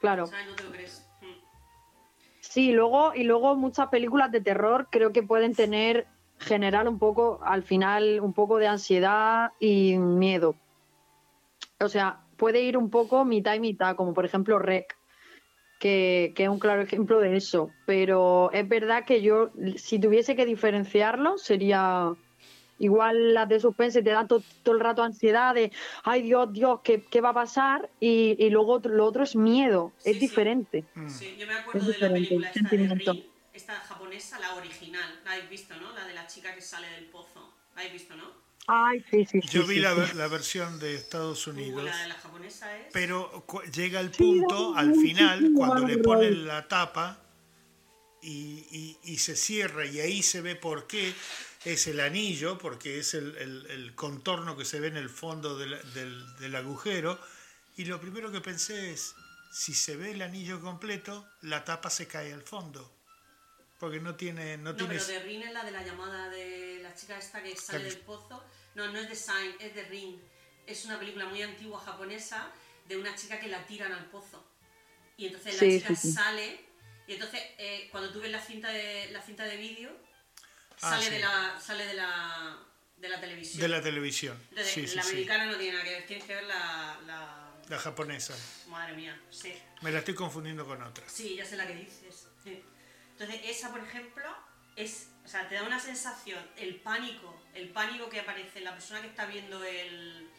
Claro. 0.02 0.26
¿Sabes? 0.26 0.46
No 0.46 0.54
te 0.56 0.62
lo 0.62 0.70
crees. 0.70 1.08
Mm. 1.22 1.40
Sí, 2.40 2.72
luego, 2.72 3.14
y 3.14 3.24
luego 3.24 3.56
muchas 3.56 3.88
películas 3.88 4.30
de 4.30 4.42
terror 4.42 4.88
creo 4.90 5.10
que 5.12 5.22
pueden 5.22 5.54
tener, 5.54 6.06
generar 6.38 6.86
un 6.86 6.98
poco, 6.98 7.40
al 7.42 7.62
final, 7.62 8.20
un 8.20 8.34
poco 8.34 8.58
de 8.58 8.68
ansiedad 8.68 9.52
y 9.58 9.96
miedo. 9.96 10.54
O 11.80 11.88
sea, 11.88 12.20
puede 12.36 12.60
ir 12.60 12.76
un 12.76 12.90
poco 12.90 13.24
mitad 13.24 13.54
y 13.54 13.60
mitad, 13.60 13.96
como 13.96 14.12
por 14.12 14.26
ejemplo 14.26 14.58
Rec, 14.58 14.98
que, 15.78 16.32
que 16.36 16.44
es 16.44 16.48
un 16.48 16.58
claro 16.58 16.82
ejemplo 16.82 17.20
de 17.20 17.36
eso. 17.36 17.76
Pero 17.84 18.50
es 18.52 18.66
verdad 18.68 19.04
que 19.06 19.22
yo, 19.22 19.52
si 19.76 19.98
tuviese 20.00 20.36
que 20.36 20.46
diferenciarlo, 20.46 21.38
sería 21.38 22.14
igual 22.78 23.34
las 23.34 23.48
de 23.48 23.60
suspense 23.60 24.02
te 24.02 24.10
dan 24.10 24.28
to- 24.28 24.46
todo 24.62 24.74
el 24.74 24.80
rato 24.80 25.02
ansiedad 25.02 25.54
de, 25.54 25.72
ay 26.04 26.22
Dios, 26.22 26.52
Dios, 26.52 26.80
¿qué, 26.84 27.04
qué 27.10 27.20
va 27.20 27.30
a 27.30 27.34
pasar? 27.34 27.92
Y, 28.00 28.36
y 28.44 28.50
luego 28.50 28.72
otro- 28.74 28.92
lo 28.94 29.06
otro 29.06 29.22
es 29.24 29.36
miedo, 29.36 29.94
Sí, 29.98 30.10
es 30.10 30.14
sí. 30.14 30.20
diferente. 30.20 30.88
Mm. 30.94 31.18
Sí, 31.18 31.36
yo 31.38 31.46
me 31.48 31.54
acuerdo 31.54 31.80
Es 31.80 31.86
de 31.86 31.92
la 31.92 32.12
película 32.12 32.36
el 32.38 32.44
esta 32.44 32.68
de. 32.68 33.12
Ring, 33.12 33.24
esta 33.54 33.74
japonesa, 33.80 34.38
la 34.40 34.54
original. 34.54 35.20
La 35.24 35.32
habéis 35.32 35.50
visto, 35.50 35.76
¿no? 35.78 35.92
La 35.92 36.06
de 36.06 36.14
la 36.14 36.26
chica 36.26 36.54
que 36.54 36.60
sale 36.60 36.88
del 36.90 37.06
pozo. 37.10 37.54
La 37.74 37.82
habéis 37.82 37.94
visto, 37.94 38.16
¿no? 38.16 38.45
Ay, 38.66 39.04
sí, 39.10 39.24
sí. 39.26 39.40
sí, 39.42 39.48
Yo 39.48 39.64
vi 39.66 39.76
sí, 39.76 39.80
la, 39.80 40.06
sí. 40.06 40.14
la 40.16 40.28
versión 40.28 40.78
de 40.80 40.94
Estados 40.96 41.46
Unidos, 41.46 41.82
buena, 41.82 42.06
la 42.08 42.14
japonesa 42.14 42.76
es. 42.78 42.86
pero 42.92 43.46
llega 43.72 44.00
el 44.00 44.10
punto 44.10 44.74
al 44.74 44.94
final 44.94 45.52
cuando 45.54 45.86
le 45.86 45.98
ponen 45.98 46.46
la 46.46 46.66
tapa 46.66 47.20
y, 48.22 48.66
y- 48.72 48.98
y 49.04 49.18
se 49.18 49.36
cierra 49.36 49.86
y 49.86 50.00
ahí 50.00 50.22
se 50.22 50.40
ve 50.40 50.56
por 50.56 50.86
qué 50.88 51.14
es 51.64 51.86
el 51.86 52.00
anillo, 52.00 52.58
porque 52.58 52.98
es 52.98 53.14
el, 53.14 53.36
el- 53.36 53.66
el 53.70 53.94
contorno 53.94 54.56
que 54.56 54.64
se 54.64 54.80
ve 54.80 54.88
en 54.88 54.96
el 54.96 55.10
fondo 55.10 55.56
del, 55.58 55.76
del- 55.94 56.36
del 56.36 56.56
agujero. 56.56 57.20
Y 57.76 57.84
lo 57.84 58.00
primero 58.00 58.32
que 58.32 58.40
pensé 58.40 58.92
es, 58.92 59.14
si 59.52 59.74
se 59.74 59.96
ve 59.96 60.12
el 60.12 60.22
anillo 60.22 60.60
completo, 60.60 61.26
la 61.42 61.64
tapa 61.64 61.88
se 61.90 62.06
cae 62.08 62.32
al 62.32 62.42
fondo. 62.42 62.95
Porque 63.78 64.00
no 64.00 64.14
tiene... 64.16 64.56
No, 64.56 64.70
no, 64.72 64.76
tiene 64.76 64.94
pero 64.94 65.06
de 65.06 65.18
Ring 65.20 65.42
es 65.42 65.52
la 65.52 65.64
de 65.64 65.70
la 65.70 65.82
llamada 65.82 66.28
de 66.30 66.78
la 66.82 66.94
chica 66.94 67.18
esta 67.18 67.42
que 67.42 67.54
sale 67.56 67.84
del 67.84 67.98
pozo. 67.98 68.42
No, 68.74 68.90
no 68.90 68.98
es 68.98 69.08
de 69.08 69.14
Sign, 69.16 69.54
es 69.60 69.74
de 69.74 69.84
Ring. 69.84 70.18
Es 70.66 70.84
una 70.86 70.98
película 70.98 71.26
muy 71.26 71.42
antigua 71.42 71.78
japonesa 71.80 72.50
de 72.88 72.96
una 72.96 73.14
chica 73.14 73.38
que 73.38 73.48
la 73.48 73.66
tiran 73.66 73.92
al 73.92 74.06
pozo. 74.06 74.44
Y 75.18 75.26
entonces 75.26 75.54
la 75.54 75.60
Sí, 75.60 75.78
chica 75.80 75.88
sí, 75.94 76.08
sí. 76.08 76.12
sale. 76.12 76.60
Y 77.06 77.14
entonces, 77.14 77.40
eh, 77.58 77.88
cuando 77.90 78.10
tú 78.12 78.20
ves 78.20 78.30
la 78.30 78.40
cinta 78.40 78.68
de, 78.70 79.10
la 79.12 79.20
cinta 79.22 79.44
de 79.44 79.56
vídeo, 79.56 79.90
Ah, 80.82 80.90
sale, 80.90 81.04
sí. 81.04 81.10
de 81.12 81.18
la, 81.20 81.60
sale 81.60 81.86
de 81.86 81.94
la, 81.94 82.58
de 82.98 83.08
la 83.08 83.20
televisión. 83.20 83.60
de 83.62 83.68
la 83.68 83.82
televisión. 83.82 84.38
Entonces, 84.50 84.72
Sí, 84.74 84.86
sí, 84.86 84.96
la 84.96 85.02
sí. 85.02 85.10
americana 85.10 85.46
no 85.46 85.56
tiene 85.56 85.72
nada 85.72 85.84
que 85.84 85.90
ver, 85.90 86.06
tienes 86.06 86.24
que 86.26 86.34
ver 86.34 86.44
la, 86.44 86.98
la- 87.06 87.54
La 87.68 87.78
japonesa. 87.78 88.34
Madre 88.68 88.94
mía, 88.94 89.18
sí. 89.30 89.54
Me 89.82 89.90
la 89.92 90.00
estoy 90.00 90.14
confundiendo 90.14 90.66
con 90.66 90.82
otra. 90.82 91.08
Sí, 91.08 91.34
ya 91.36 91.44
sé 91.44 91.56
la 91.56 91.66
que 91.66 91.74
dices. 91.76 92.26
Sí. 92.44 92.62
Entonces, 93.18 93.40
esa, 93.44 93.70
por 93.70 93.80
ejemplo, 93.80 94.24
es. 94.76 95.10
O 95.24 95.28
sea, 95.28 95.48
te 95.48 95.54
da 95.56 95.62
una 95.64 95.80
sensación, 95.80 96.38
el 96.56 96.76
pánico, 96.76 97.34
el 97.54 97.70
pánico 97.70 98.08
que 98.10 98.20
aparece 98.20 98.58
en 98.58 98.64
la 98.64 98.72
persona 98.74 99.00
que 99.00 99.08
está 99.08 99.24
viendo 99.26 99.64
el. 99.64 100.30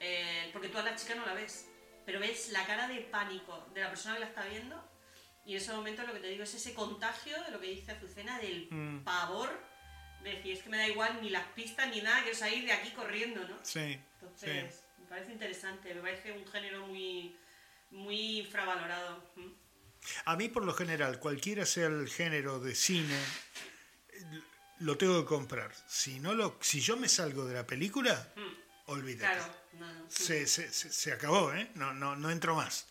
el- 0.00 0.50
porque 0.52 0.68
tú 0.68 0.78
a 0.78 0.82
la 0.82 0.94
chica 0.94 1.14
no 1.14 1.24
la 1.26 1.34
ves, 1.34 1.66
pero 2.04 2.20
ves 2.20 2.50
la 2.50 2.64
cara 2.66 2.86
de 2.88 2.98
pánico 3.00 3.66
de 3.74 3.80
la 3.80 3.88
persona 3.88 4.14
que 4.14 4.20
la 4.20 4.26
está 4.26 4.44
viendo. 4.44 4.88
Y 5.44 5.52
en 5.52 5.56
ese 5.56 5.72
momento 5.72 6.06
lo 6.06 6.12
que 6.12 6.20
te 6.20 6.28
digo 6.28 6.44
es 6.44 6.54
ese 6.54 6.74
contagio 6.74 7.42
de 7.44 7.50
lo 7.50 7.60
que 7.60 7.68
dice 7.68 7.92
Azucena, 7.92 8.38
del 8.38 8.68
Mm. 8.70 9.04
pavor, 9.04 9.50
de 10.22 10.34
decir, 10.34 10.52
es 10.56 10.62
que 10.62 10.68
me 10.68 10.76
da 10.76 10.86
igual 10.86 11.18
ni 11.20 11.30
las 11.30 11.46
pistas 11.48 11.88
ni 11.88 12.00
nada, 12.00 12.22
quiero 12.22 12.36
salir 12.38 12.64
de 12.64 12.72
aquí 12.72 12.90
corriendo, 12.90 13.42
¿no? 13.48 13.56
Sí, 13.62 13.98
Entonces, 14.20 14.84
me 14.98 15.06
parece 15.06 15.32
interesante, 15.32 15.92
me 15.94 16.00
parece 16.00 16.30
un 16.30 16.46
género 16.46 16.86
muy, 16.86 17.36
muy 17.90 18.38
infravalorado. 18.40 19.32
¿Mm? 19.34 19.51
A 20.24 20.36
mí, 20.36 20.48
por 20.48 20.64
lo 20.64 20.74
general, 20.74 21.18
cualquiera 21.18 21.64
sea 21.66 21.86
el 21.86 22.08
género 22.08 22.58
de 22.60 22.74
cine, 22.74 23.18
lo 24.80 24.96
tengo 24.98 25.20
que 25.22 25.28
comprar. 25.28 25.72
Si, 25.88 26.18
no 26.20 26.34
lo, 26.34 26.58
si 26.60 26.80
yo 26.80 26.96
me 26.96 27.08
salgo 27.08 27.44
de 27.46 27.54
la 27.54 27.66
película, 27.66 28.32
olvídate. 28.86 29.34
Mm. 29.34 29.38
Claro, 29.38 29.54
no, 29.78 29.92
no. 29.92 30.10
Se, 30.10 30.46
se- 30.46 30.72
se- 30.72 30.92
se 30.92 31.12
acabó, 31.12 31.52
¿eh? 31.52 31.70
No, 31.74 31.94
no, 31.94 32.16
no 32.16 32.30
entro 32.30 32.54
más. 32.56 32.88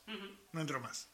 No 0.54 0.62
entro 0.62 0.80
más. 0.80 1.10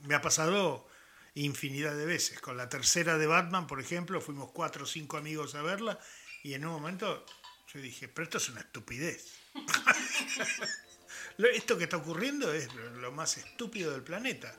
Me 0.00 0.14
ha 0.14 0.20
pasado 0.22 0.86
infinidad 1.34 1.96
de 1.96 2.06
veces. 2.06 2.38
Con 2.40 2.56
la 2.56 2.68
tercera 2.68 3.18
de 3.18 3.26
Batman, 3.26 3.66
por 3.66 3.80
ejemplo, 3.80 4.20
fuimos 4.20 4.50
cuatro 4.52 4.84
o 4.84 4.86
cinco 4.86 5.16
amigos 5.16 5.54
a 5.54 5.62
verla 5.62 5.98
y 6.42 6.54
en 6.54 6.64
un 6.66 6.72
momento 6.72 7.24
yo 7.72 7.80
dije, 7.80 8.06
pero 8.08 8.24
esto 8.24 8.38
es 8.38 8.48
una 8.50 8.60
estupidez. 8.60 9.32
Lo- 11.38 11.48
esto 11.48 11.76
que 11.78 11.84
está 11.84 11.96
ocurriendo 11.96 12.52
es 12.52 12.72
lo 12.74 13.10
más 13.12 13.38
estúpido 13.38 13.90
del 13.92 14.02
planeta. 14.02 14.54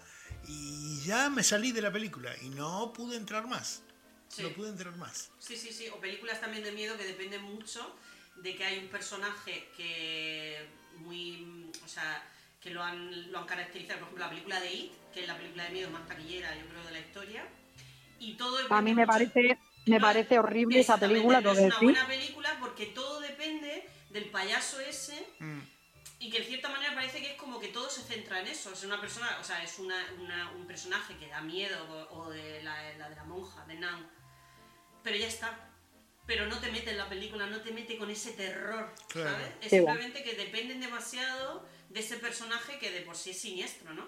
Y 0.47 1.01
ya 1.05 1.29
me 1.29 1.43
salí 1.43 1.71
de 1.71 1.81
la 1.81 1.91
película 1.91 2.33
y 2.41 2.49
no 2.49 2.91
pude 2.93 3.15
entrar 3.17 3.47
más. 3.47 3.81
Sí. 4.29 4.43
No 4.43 4.49
pude 4.49 4.69
entrar 4.69 4.95
más. 4.97 5.29
Sí, 5.39 5.55
sí, 5.55 5.71
sí. 5.71 5.87
O 5.89 5.99
películas 5.99 6.41
también 6.41 6.63
de 6.63 6.71
miedo 6.71 6.97
que 6.97 7.05
dependen 7.05 7.41
mucho 7.43 7.95
de 8.37 8.55
que 8.55 8.63
hay 8.65 8.79
un 8.79 8.87
personaje 8.87 9.69
que 9.77 10.65
muy. 10.97 11.71
O 11.85 11.87
sea, 11.87 12.23
que 12.59 12.71
lo 12.71 12.81
han, 12.83 13.31
lo 13.31 13.39
han 13.39 13.45
caracterizado. 13.45 13.99
Por 13.99 14.07
ejemplo, 14.07 14.23
la 14.25 14.29
película 14.29 14.59
de 14.59 14.73
It, 14.73 14.91
que 15.13 15.21
es 15.21 15.27
la 15.27 15.37
película 15.37 15.65
de 15.65 15.69
miedo 15.71 15.89
más 15.91 16.07
taquillera, 16.07 16.55
yo 16.55 16.65
creo, 16.67 16.83
de 16.85 16.91
la 16.91 16.99
historia. 16.99 17.47
Y 18.19 18.33
todo 18.35 18.57
A 18.69 18.81
mí 18.81 18.93
me 18.93 19.01
mucho- 19.05 19.07
parece, 19.13 19.59
me 19.85 19.97
No, 19.97 20.01
parece 20.01 20.39
horrible 20.39 20.79
esa 20.79 20.97
película, 20.97 21.41
no 21.41 21.51
es 21.51 21.57
una 21.59 21.65
decir. 21.67 21.83
buena 21.83 22.07
película 22.07 22.57
porque 22.59 22.85
todo 22.87 23.19
depende 23.19 23.87
del 24.11 24.25
payaso 24.31 24.79
ese 24.79 25.27
Mm. 25.39 25.59
Y 26.25 26.29
que 26.29 26.37
en 26.37 26.45
cierta 26.45 26.69
manera 26.69 26.95
parece 26.95 27.19
que 27.21 27.31
es 27.31 27.37
como 27.37 27.59
que 27.59 27.67
todo 27.67 27.89
se 27.89 28.01
centra 28.01 28.39
en 28.39 28.47
eso. 28.47 28.71
Es 28.71 28.83
una 28.83 28.99
persona, 29.01 29.37
o 29.41 29.43
sea, 29.43 29.61
es 29.63 29.77
una, 29.79 29.95
una- 30.19 30.51
un 30.51 30.65
personaje 30.65 31.17
que 31.17 31.27
da 31.27 31.41
miedo, 31.41 31.77
o, 32.11 32.19
o 32.19 32.29
de 32.31 32.63
la, 32.63 32.93
la 32.97 33.09
de 33.09 33.15
la 33.15 33.23
monja, 33.25 33.65
de 33.65 33.75
Nan. 33.75 34.09
Pero 35.03 35.17
ya 35.17 35.27
está. 35.27 35.69
Pero 36.25 36.45
no 36.47 36.57
te 36.59 36.71
mete 36.71 36.91
en 36.91 36.97
la 36.97 37.09
película, 37.09 37.45
no 37.47 37.59
te 37.61 37.71
mete 37.71 37.97
con 37.97 38.09
ese 38.09 38.31
terror, 38.31 38.95
Claro. 39.09 39.31
¿sabes? 39.31 39.47
Es 39.59 39.69
Sí, 39.71 39.75
simplemente 39.77 40.23
que 40.23 40.35
dependen 40.35 40.79
demasiado 40.79 41.67
de 41.89 41.99
ese 41.99 42.15
personaje 42.17 42.79
que 42.79 42.91
de 42.91 43.01
por 43.01 43.17
sí 43.17 43.31
es 43.31 43.41
siniestro, 43.41 43.93
¿no? 43.93 44.07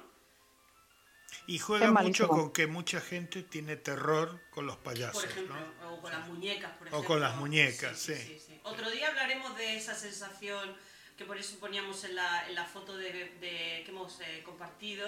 Y 1.47 1.59
juega 1.59 1.91
mucho 1.91 2.27
con 2.29 2.53
que 2.53 2.65
mucha 2.67 3.01
gente 3.01 3.43
tiene 3.43 3.75
terror 3.75 4.41
con 4.51 4.65
los 4.65 4.77
payasos, 4.77 5.21
Por 5.21 5.31
ejemplo, 5.31 5.55
¿no? 5.81 5.93
o 5.93 6.01
con 6.01 6.11
las 6.11 6.25
muñecas, 6.27 6.71
por 6.77 6.87
O 6.87 6.89
ejemplo. 6.89 7.07
con 7.07 7.19
las 7.19 7.35
muñecas, 7.35 7.99
sí. 7.99 8.41
Otro 8.63 8.89
día 8.89 9.09
hablaremos 9.09 9.55
de 9.57 9.75
esa 9.75 9.93
sensación 9.93 10.75
que 11.17 11.25
por 11.25 11.37
eso 11.37 11.57
poníamos 11.59 12.03
en 12.03 12.15
la, 12.15 12.47
en 12.47 12.55
la 12.55 12.65
foto 12.65 12.97
de, 12.97 13.11
de- 13.11 13.81
que 13.85 13.91
hemos 13.91 14.19
eh, 14.21 14.41
compartido, 14.43 15.07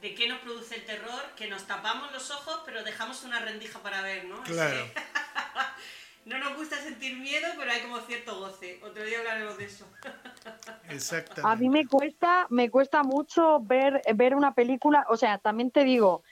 de 0.00 0.14
qué 0.14 0.28
nos 0.28 0.38
produce 0.40 0.76
el 0.76 0.84
terror, 0.84 1.20
que 1.36 1.48
nos 1.48 1.66
tapamos 1.66 2.12
los 2.12 2.30
ojos 2.30 2.62
pero 2.64 2.82
dejamos 2.84 3.24
una 3.24 3.40
rendija 3.40 3.80
para 3.80 4.00
ver, 4.02 4.24
¿no? 4.24 4.42
Claro. 4.44 4.86
no 6.24 6.38
nos 6.38 6.56
gusta 6.56 6.76
sentir 6.76 7.16
miedo, 7.18 7.48
pero 7.58 7.70
hay 7.70 7.80
como 7.82 8.00
cierto 8.00 8.38
goce. 8.38 8.80
Otro 8.82 9.04
día 9.04 9.18
hablaremos 9.18 9.58
de 9.58 9.64
eso. 9.64 9.86
Exactamente. 10.88 11.42
A 11.42 11.56
mí 11.56 11.68
me 11.68 11.86
cuesta, 11.86 12.46
me 12.50 12.70
cuesta 12.70 13.02
mucho 13.02 13.60
ver, 13.60 14.02
ver 14.14 14.34
una 14.34 14.54
película, 14.54 15.04
o 15.08 15.16
sea, 15.16 15.38
también 15.38 15.70
te 15.70 15.84
digo, 15.84 16.22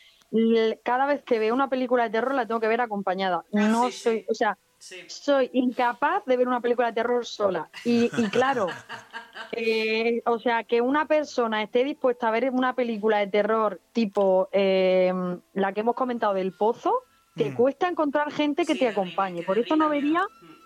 cada 0.85 1.07
vez 1.07 1.23
que 1.23 1.39
veo 1.39 1.55
una 1.55 1.69
película 1.69 2.05
de 2.05 2.11
terror 2.11 2.35
la 2.35 2.47
tengo 2.47 2.61
que 2.61 2.69
ver 2.69 2.81
acompañada. 2.81 3.45
No 3.53 3.87
Ah, 3.87 3.91
sí, 3.91 3.99
soy, 3.99 4.19
sí. 4.21 4.27
o 4.29 4.35
sea, 4.35 4.59
Sí. 4.79 4.97
soy 5.09 5.51
incapaz 5.53 6.25
de 6.27 6.37
ver 6.37 6.49
una 6.49 6.61
película 6.61 6.89
de 6.89 6.93
terror 6.95 7.25
sola. 7.27 7.69
Y, 7.85 8.11
y 8.17 8.31
claro, 8.31 8.71
eh, 9.53 10.23
o 10.27 10.39
sea, 10.39 10.65
que 10.65 10.81
una 10.81 11.07
persona 11.07 11.63
esté 11.63 11.85
dispuesta 11.85 12.29
a 12.29 12.31
ver 12.31 12.51
una 12.51 12.75
película 12.75 13.19
de 13.19 13.27
terror 13.29 13.81
tipo 13.93 14.49
eh, 14.53 15.13
la 15.55 15.73
que 15.73 15.81
hemos 15.81 15.95
comentado 15.95 16.35
del 16.35 16.53
pozo, 16.53 16.95
te 17.35 17.51
Mm. 17.51 17.55
cuesta 17.55 17.89
encontrar 17.89 18.33
gente 18.33 18.67
que 18.67 18.73
Sí, 18.75 18.79
te 18.81 18.89
acompañe. 18.89 19.43
Por 19.43 19.59
eso 19.59 19.77
no 19.77 19.89
vería, 19.89 20.23
también. 20.41 20.59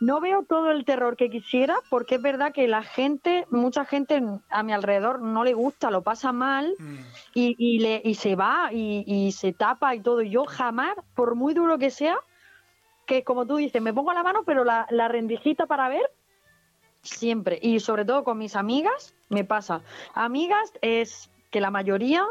no 0.00 0.20
veo 0.20 0.44
todo 0.44 0.70
el 0.70 0.84
terror 0.84 1.16
que 1.16 1.30
quisiera, 1.30 1.76
porque 1.88 2.16
es 2.16 2.22
verdad 2.22 2.52
que 2.52 2.68
la 2.68 2.82
gente, 2.82 3.46
mucha 3.50 3.84
gente 3.84 4.22
a 4.48 4.62
mi 4.62 4.72
alrededor 4.72 5.22
no 5.22 5.44
le 5.44 5.54
gusta, 5.54 5.90
lo 5.90 6.02
pasa 6.02 6.32
mal 6.32 6.74
Mm. 6.78 6.96
y, 7.34 7.54
y, 7.58 7.78
le, 7.80 8.00
y 8.04 8.14
se 8.14 8.34
va 8.36 8.70
y, 8.72 9.04
y 9.06 9.32
se 9.32 9.52
tapa 9.52 9.94
y 9.94 10.00
todo. 10.00 10.22
Y 10.22 10.30
Yo 10.30 10.44
jamás, 10.44 10.94
por 11.14 11.34
muy 11.36 11.54
duro 11.54 11.78
que 11.78 11.90
sea, 11.90 12.18
que 13.06 13.24
como 13.24 13.46
tú 13.46 13.56
dices, 13.56 13.80
me 13.80 13.94
pongo 13.94 14.12
la 14.12 14.22
mano, 14.22 14.42
pero 14.44 14.64
la, 14.64 14.86
la 14.90 15.08
rendijita 15.08 15.66
para 15.66 15.88
ver, 15.88 16.10
siempre. 17.02 17.58
Y 17.62 17.80
sobre 17.80 18.04
todo 18.04 18.24
con 18.24 18.38
mis 18.38 18.56
amigas, 18.56 19.14
me 19.28 19.44
pasa. 19.44 19.82
Amigas 20.14 20.72
es 20.82 21.30
que 21.50 21.60
la 21.60 21.70
mayoría, 21.70 22.24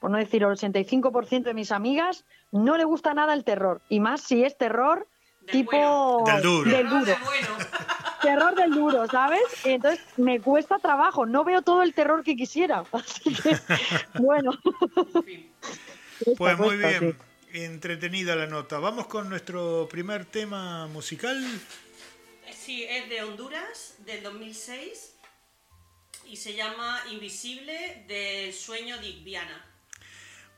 por 0.00 0.10
no 0.10 0.18
decir 0.18 0.42
el 0.42 0.50
85% 0.50 1.42
de 1.44 1.54
mis 1.54 1.72
amigas, 1.72 2.24
no 2.52 2.76
le 2.76 2.84
gusta 2.84 3.14
nada 3.14 3.34
el 3.34 3.44
terror. 3.44 3.80
Y 3.88 4.00
más 4.00 4.20
si 4.20 4.44
es 4.44 4.56
terror 4.56 5.06
Del 5.40 5.50
tipo 5.52 6.24
Del 6.26 6.42
duro. 6.42 6.70
del 6.70 6.86
Ah, 6.86 6.90
duro. 6.90 7.12
bueno. 7.24 7.48
Terror 8.20 8.54
del 8.56 8.70
duro, 8.72 9.06
¿sabes? 9.06 9.40
Entonces 9.64 10.04
me 10.18 10.40
cuesta 10.40 10.78
trabajo, 10.80 11.24
no 11.24 11.44
veo 11.44 11.62
todo 11.62 11.82
el 11.82 11.94
terror 11.94 12.24
que 12.24 12.34
quisiera. 12.34 12.82
Así 12.92 13.32
que, 13.32 13.56
bueno. 14.18 14.50
Pues 16.36 16.58
muy 16.58 16.76
cuesta, 16.76 16.88
bien, 16.98 17.12
sí. 17.12 17.27
Entretenida 17.52 18.36
la 18.36 18.46
nota. 18.46 18.78
Vamos 18.78 19.06
con 19.06 19.28
nuestro 19.28 19.88
primer 19.90 20.24
tema 20.24 20.86
musical. 20.88 21.42
Sí, 22.52 22.84
es 22.84 23.08
de 23.08 23.22
Honduras, 23.22 23.96
del 24.04 24.22
2006, 24.22 25.14
y 26.26 26.36
se 26.36 26.54
llama 26.54 27.00
Invisible 27.10 28.04
del 28.06 28.52
sueño 28.52 28.98
de 28.98 29.12
Viana. 29.24 29.64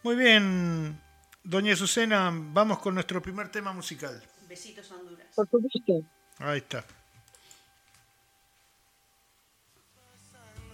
Muy 0.03 0.16
bien, 0.16 1.00
doña 1.44 1.74
Azucena, 1.74 2.31
vamos 2.33 2.79
con 2.79 2.94
nuestro 2.94 3.20
primer 3.20 3.50
tema 3.50 3.72
musical. 3.72 4.22
Besitos 4.48 4.90
Honduras. 4.90 5.29
Por 5.35 5.48
supuesto. 5.48 6.03
Ahí 6.38 6.59
está. 6.59 6.85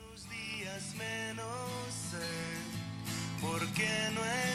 los 0.01 0.31
días 0.31 0.95
menos 0.95 1.93
sé 1.93 3.41
por 3.41 3.61
qué 3.75 4.11
no 4.15 4.25
estás 4.25 4.46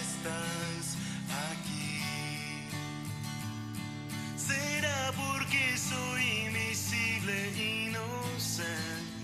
Porque 5.51 5.77
soy 5.77 6.45
invisible 6.45 7.33
y 7.57 7.91
no 7.91 8.39
sé, 8.39 8.63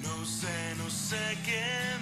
no 0.04 0.26
sé, 0.26 0.76
no 0.78 0.90
sé 0.90 1.38
qué 1.46 1.97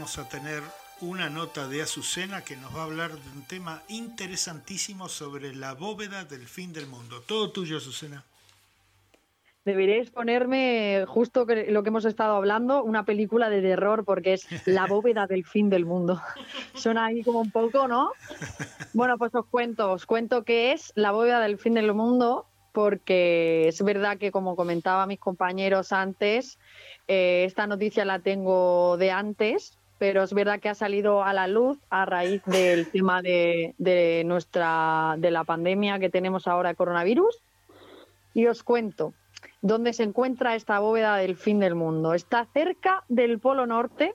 vamos 0.00 0.16
a 0.16 0.26
tener 0.30 0.62
una 1.02 1.28
nota 1.28 1.68
de 1.68 1.82
Azucena 1.82 2.42
que 2.42 2.56
nos 2.56 2.74
va 2.74 2.80
a 2.80 2.84
hablar 2.84 3.10
de 3.10 3.30
un 3.36 3.42
tema 3.42 3.82
interesantísimo 3.88 5.10
sobre 5.10 5.54
la 5.54 5.74
bóveda 5.74 6.24
del 6.24 6.48
fin 6.48 6.72
del 6.72 6.86
mundo. 6.86 7.20
Todo 7.26 7.50
tuyo, 7.50 7.76
Azucena. 7.76 8.24
Deberéis 9.66 10.10
ponerme 10.10 11.04
justo 11.06 11.44
lo 11.44 11.82
que 11.82 11.88
hemos 11.90 12.06
estado 12.06 12.34
hablando, 12.34 12.82
una 12.82 13.04
película 13.04 13.50
de 13.50 13.60
terror, 13.60 14.06
porque 14.06 14.32
es 14.32 14.46
la 14.66 14.86
bóveda 14.86 15.26
del 15.26 15.44
fin 15.44 15.68
del 15.68 15.84
mundo. 15.84 16.18
Suena 16.74 17.04
ahí 17.04 17.22
como 17.22 17.40
un 17.40 17.50
poco, 17.50 17.86
¿no? 17.86 18.12
Bueno, 18.94 19.18
pues 19.18 19.34
os 19.34 19.44
cuento, 19.44 19.92
os 19.92 20.06
cuento 20.06 20.44
qué 20.44 20.72
es 20.72 20.92
la 20.94 21.12
bóveda 21.12 21.40
del 21.40 21.58
fin 21.58 21.74
del 21.74 21.92
mundo, 21.92 22.46
porque 22.72 23.68
es 23.68 23.82
verdad 23.82 24.16
que, 24.16 24.30
como 24.32 24.56
comentaba 24.56 25.04
mis 25.04 25.20
compañeros 25.20 25.92
antes, 25.92 26.58
eh, 27.06 27.44
esta 27.44 27.66
noticia 27.66 28.06
la 28.06 28.20
tengo 28.20 28.96
de 28.96 29.10
antes, 29.10 29.76
pero 30.00 30.22
es 30.22 30.32
verdad 30.32 30.60
que 30.60 30.70
ha 30.70 30.74
salido 30.74 31.22
a 31.22 31.34
la 31.34 31.46
luz 31.46 31.78
a 31.90 32.06
raíz 32.06 32.42
del 32.46 32.86
tema 32.90 33.20
de, 33.20 33.74
de 33.76 34.22
nuestra 34.24 35.16
de 35.18 35.30
la 35.30 35.44
pandemia 35.44 35.98
que 35.98 36.08
tenemos 36.08 36.48
ahora, 36.48 36.74
coronavirus. 36.74 37.42
Y 38.32 38.46
os 38.46 38.62
cuento 38.62 39.12
dónde 39.60 39.92
se 39.92 40.04
encuentra 40.04 40.54
esta 40.54 40.78
bóveda 40.78 41.16
del 41.16 41.36
fin 41.36 41.60
del 41.60 41.74
mundo. 41.74 42.14
Está 42.14 42.46
cerca 42.46 43.04
del 43.10 43.40
Polo 43.40 43.66
Norte, 43.66 44.14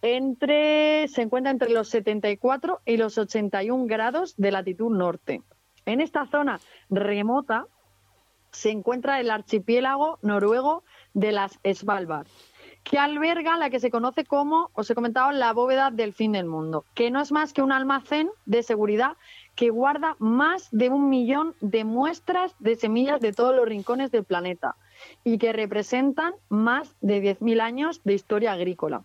entre, 0.00 1.06
se 1.08 1.20
encuentra 1.20 1.52
entre 1.52 1.68
los 1.68 1.88
74 1.88 2.80
y 2.86 2.96
los 2.96 3.18
81 3.18 3.84
grados 3.84 4.34
de 4.38 4.50
latitud 4.50 4.96
norte. 4.96 5.42
En 5.84 6.00
esta 6.00 6.26
zona 6.26 6.58
remota 6.88 7.66
se 8.50 8.70
encuentra 8.70 9.20
el 9.20 9.30
archipiélago 9.30 10.18
noruego 10.22 10.84
de 11.12 11.32
las 11.32 11.58
Svalbard, 11.70 12.28
que 12.84 12.98
alberga 12.98 13.56
la 13.56 13.70
que 13.70 13.80
se 13.80 13.90
conoce 13.90 14.24
como, 14.24 14.70
os 14.74 14.90
he 14.90 14.94
comentado, 14.94 15.30
la 15.32 15.52
bóveda 15.52 15.90
del 15.90 16.12
fin 16.12 16.32
del 16.32 16.46
mundo, 16.46 16.84
que 16.94 17.10
no 17.10 17.20
es 17.20 17.32
más 17.32 17.52
que 17.52 17.62
un 17.62 17.72
almacén 17.72 18.30
de 18.44 18.62
seguridad 18.62 19.16
que 19.54 19.70
guarda 19.70 20.16
más 20.18 20.68
de 20.70 20.88
un 20.88 21.08
millón 21.08 21.54
de 21.60 21.84
muestras 21.84 22.54
de 22.58 22.76
semillas 22.76 23.20
de 23.20 23.32
todos 23.32 23.54
los 23.54 23.66
rincones 23.66 24.10
del 24.10 24.24
planeta 24.24 24.76
y 25.24 25.38
que 25.38 25.52
representan 25.52 26.34
más 26.48 26.96
de 27.00 27.22
10.000 27.22 27.60
años 27.60 28.00
de 28.04 28.14
historia 28.14 28.52
agrícola. 28.52 29.04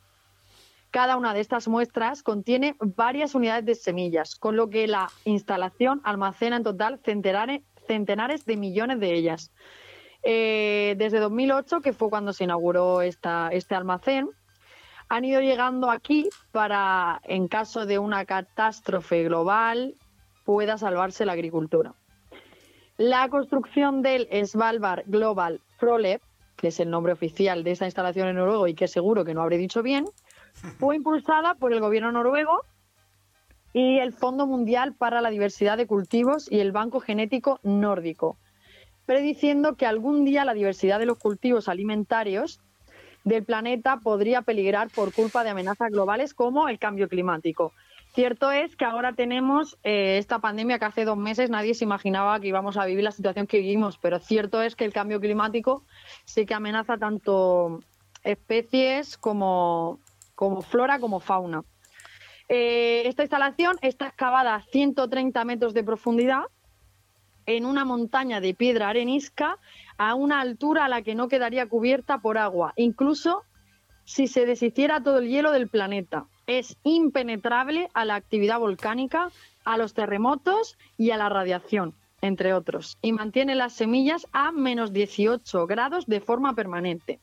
Cada 0.90 1.18
una 1.18 1.34
de 1.34 1.42
estas 1.42 1.68
muestras 1.68 2.24
contiene 2.24 2.76
varias 2.80 3.36
unidades 3.36 3.66
de 3.66 3.76
semillas, 3.76 4.36
con 4.36 4.56
lo 4.56 4.70
que 4.70 4.88
la 4.88 5.10
instalación 5.26 6.02
almacena 6.04 6.56
en 6.56 6.64
total 6.64 7.00
centenares, 7.04 7.62
centenares 7.88 8.46
de 8.46 8.58
millones 8.58 9.00
de 9.00 9.14
ellas. 9.14 9.52
Eh, 10.30 10.96
desde 10.98 11.22
2008, 11.22 11.80
que 11.80 11.94
fue 11.94 12.10
cuando 12.10 12.34
se 12.34 12.44
inauguró 12.44 13.02
este 13.02 13.76
almacén, 13.76 14.30
han 15.08 15.24
ido 15.24 15.40
llegando 15.40 15.90
aquí 15.90 16.28
para, 16.52 17.22
en 17.24 17.48
caso 17.48 17.86
de 17.86 17.98
una 17.98 18.26
catástrofe 18.26 19.24
global, 19.24 19.96
pueda 20.44 20.78
salvarse 20.78 21.24
la 21.24 21.32
agricultura. 21.32 21.94
La 22.98 23.30
construcción 23.30 24.02
del 24.02 24.28
Svalbard 24.46 25.04
Global 25.06 25.62
Prolep, 25.80 26.22
que 26.58 26.68
es 26.68 26.80
el 26.82 26.90
nombre 26.90 27.14
oficial 27.14 27.64
de 27.64 27.72
esta 27.72 27.86
instalación 27.86 28.28
en 28.28 28.36
noruego 28.36 28.68
y 28.68 28.74
que 28.74 28.90
seguro 28.90 29.24
que 29.24 29.34
no 29.34 29.44
habré 29.44 29.58
dicho 29.58 29.82
bien, 29.82 30.08
fue 30.78 30.98
impulsada 30.98 31.56
por 31.56 31.72
el 31.72 31.80
gobierno 31.80 32.12
noruego 32.12 32.66
y 33.72 34.00
el 34.00 34.12
Fondo 34.12 34.46
Mundial 34.46 34.94
para 34.94 35.22
la 35.22 35.30
Diversidad 35.30 35.78
de 35.78 35.88
Cultivos 35.88 36.52
y 36.52 36.60
el 36.60 36.74
Banco 36.74 37.00
Genético 37.00 37.62
Nórdico, 37.64 38.38
prediciendo 39.08 39.76
que 39.78 39.88
algún 39.88 40.26
día 40.26 40.46
la 40.46 40.54
diversidad 40.54 41.00
de 41.00 41.08
los 41.08 41.18
cultivos 41.18 41.70
alimentarios 41.70 42.60
del 43.24 43.44
planeta 43.44 44.02
podría 44.02 44.42
peligrar 44.42 44.90
por 44.90 45.14
culpa 45.14 45.44
de 45.44 45.50
amenazas 45.50 45.90
globales 45.92 46.34
como 46.34 46.68
el 46.68 46.78
cambio 46.78 47.08
climático. 47.08 47.72
Cierto 48.14 48.52
es 48.52 48.76
que 48.76 48.84
ahora 48.84 49.14
tenemos 49.14 49.78
eh, 49.84 50.18
esta 50.18 50.40
pandemia 50.40 50.78
que 50.78 50.86
hace 50.86 51.06
dos 51.06 51.18
meses 51.18 51.50
nadie 51.50 51.74
se 51.74 51.86
imaginaba 51.86 52.40
que 52.40 52.48
íbamos 52.48 52.76
a 52.76 52.86
vivir 52.86 53.04
la 53.04 53.12
situación 53.12 53.48
que 53.48 53.60
vivimos, 53.60 53.98
pero 53.98 54.20
cierto 54.20 54.62
es 54.62 54.76
que 54.76 54.86
el 54.86 54.94
cambio 54.94 55.22
climático 55.22 55.84
sí 56.26 56.46
que 56.46 56.54
amenaza 56.54 56.98
tanto 56.98 57.80
especies 58.24 59.18
como, 59.18 60.00
como 60.36 60.62
flora 60.62 61.00
como 61.00 61.22
fauna. 61.22 61.64
Eh, 62.50 63.04
esta 63.06 63.24
instalación 63.24 63.78
está 63.82 64.08
excavada 64.08 64.56
a 64.56 64.64
130 64.64 65.46
metros 65.46 65.74
de 65.74 65.84
profundidad 65.84 66.44
en 67.48 67.66
una 67.66 67.86
montaña 67.86 68.40
de 68.40 68.54
piedra 68.54 68.90
arenisca 68.90 69.58
a 69.98 70.14
una 70.14 70.42
altura 70.42 70.86
a 70.86 70.90
la 70.90 71.02
que 71.02 71.16
no 71.16 71.28
quedaría 71.28 71.68
cubierta 71.68 72.20
por 72.20 72.38
agua, 72.38 72.74
incluso 72.76 73.44
si 74.04 74.28
se 74.28 74.46
deshiciera 74.46 75.02
todo 75.02 75.20
el 75.20 75.30
hielo 75.30 75.52
del 75.52 75.68
planeta. 75.68 76.28
Es 76.46 76.78
impenetrable 76.84 77.90
a 77.94 78.06
la 78.06 78.16
actividad 78.16 78.60
volcánica, 78.60 79.32
a 79.66 79.78
los 79.78 79.94
terremotos 79.94 80.78
y 80.98 81.12
a 81.12 81.18
la 81.18 81.30
radiación, 81.30 81.94
entre 82.22 82.54
otros, 82.54 82.98
y 83.02 83.12
mantiene 83.12 83.56
las 83.56 83.74
semillas 83.74 84.28
a 84.32 84.52
menos 84.52 84.94
18 84.94 85.68
grados 85.68 86.06
de 86.06 86.22
forma 86.22 86.54
permanente. 86.54 87.20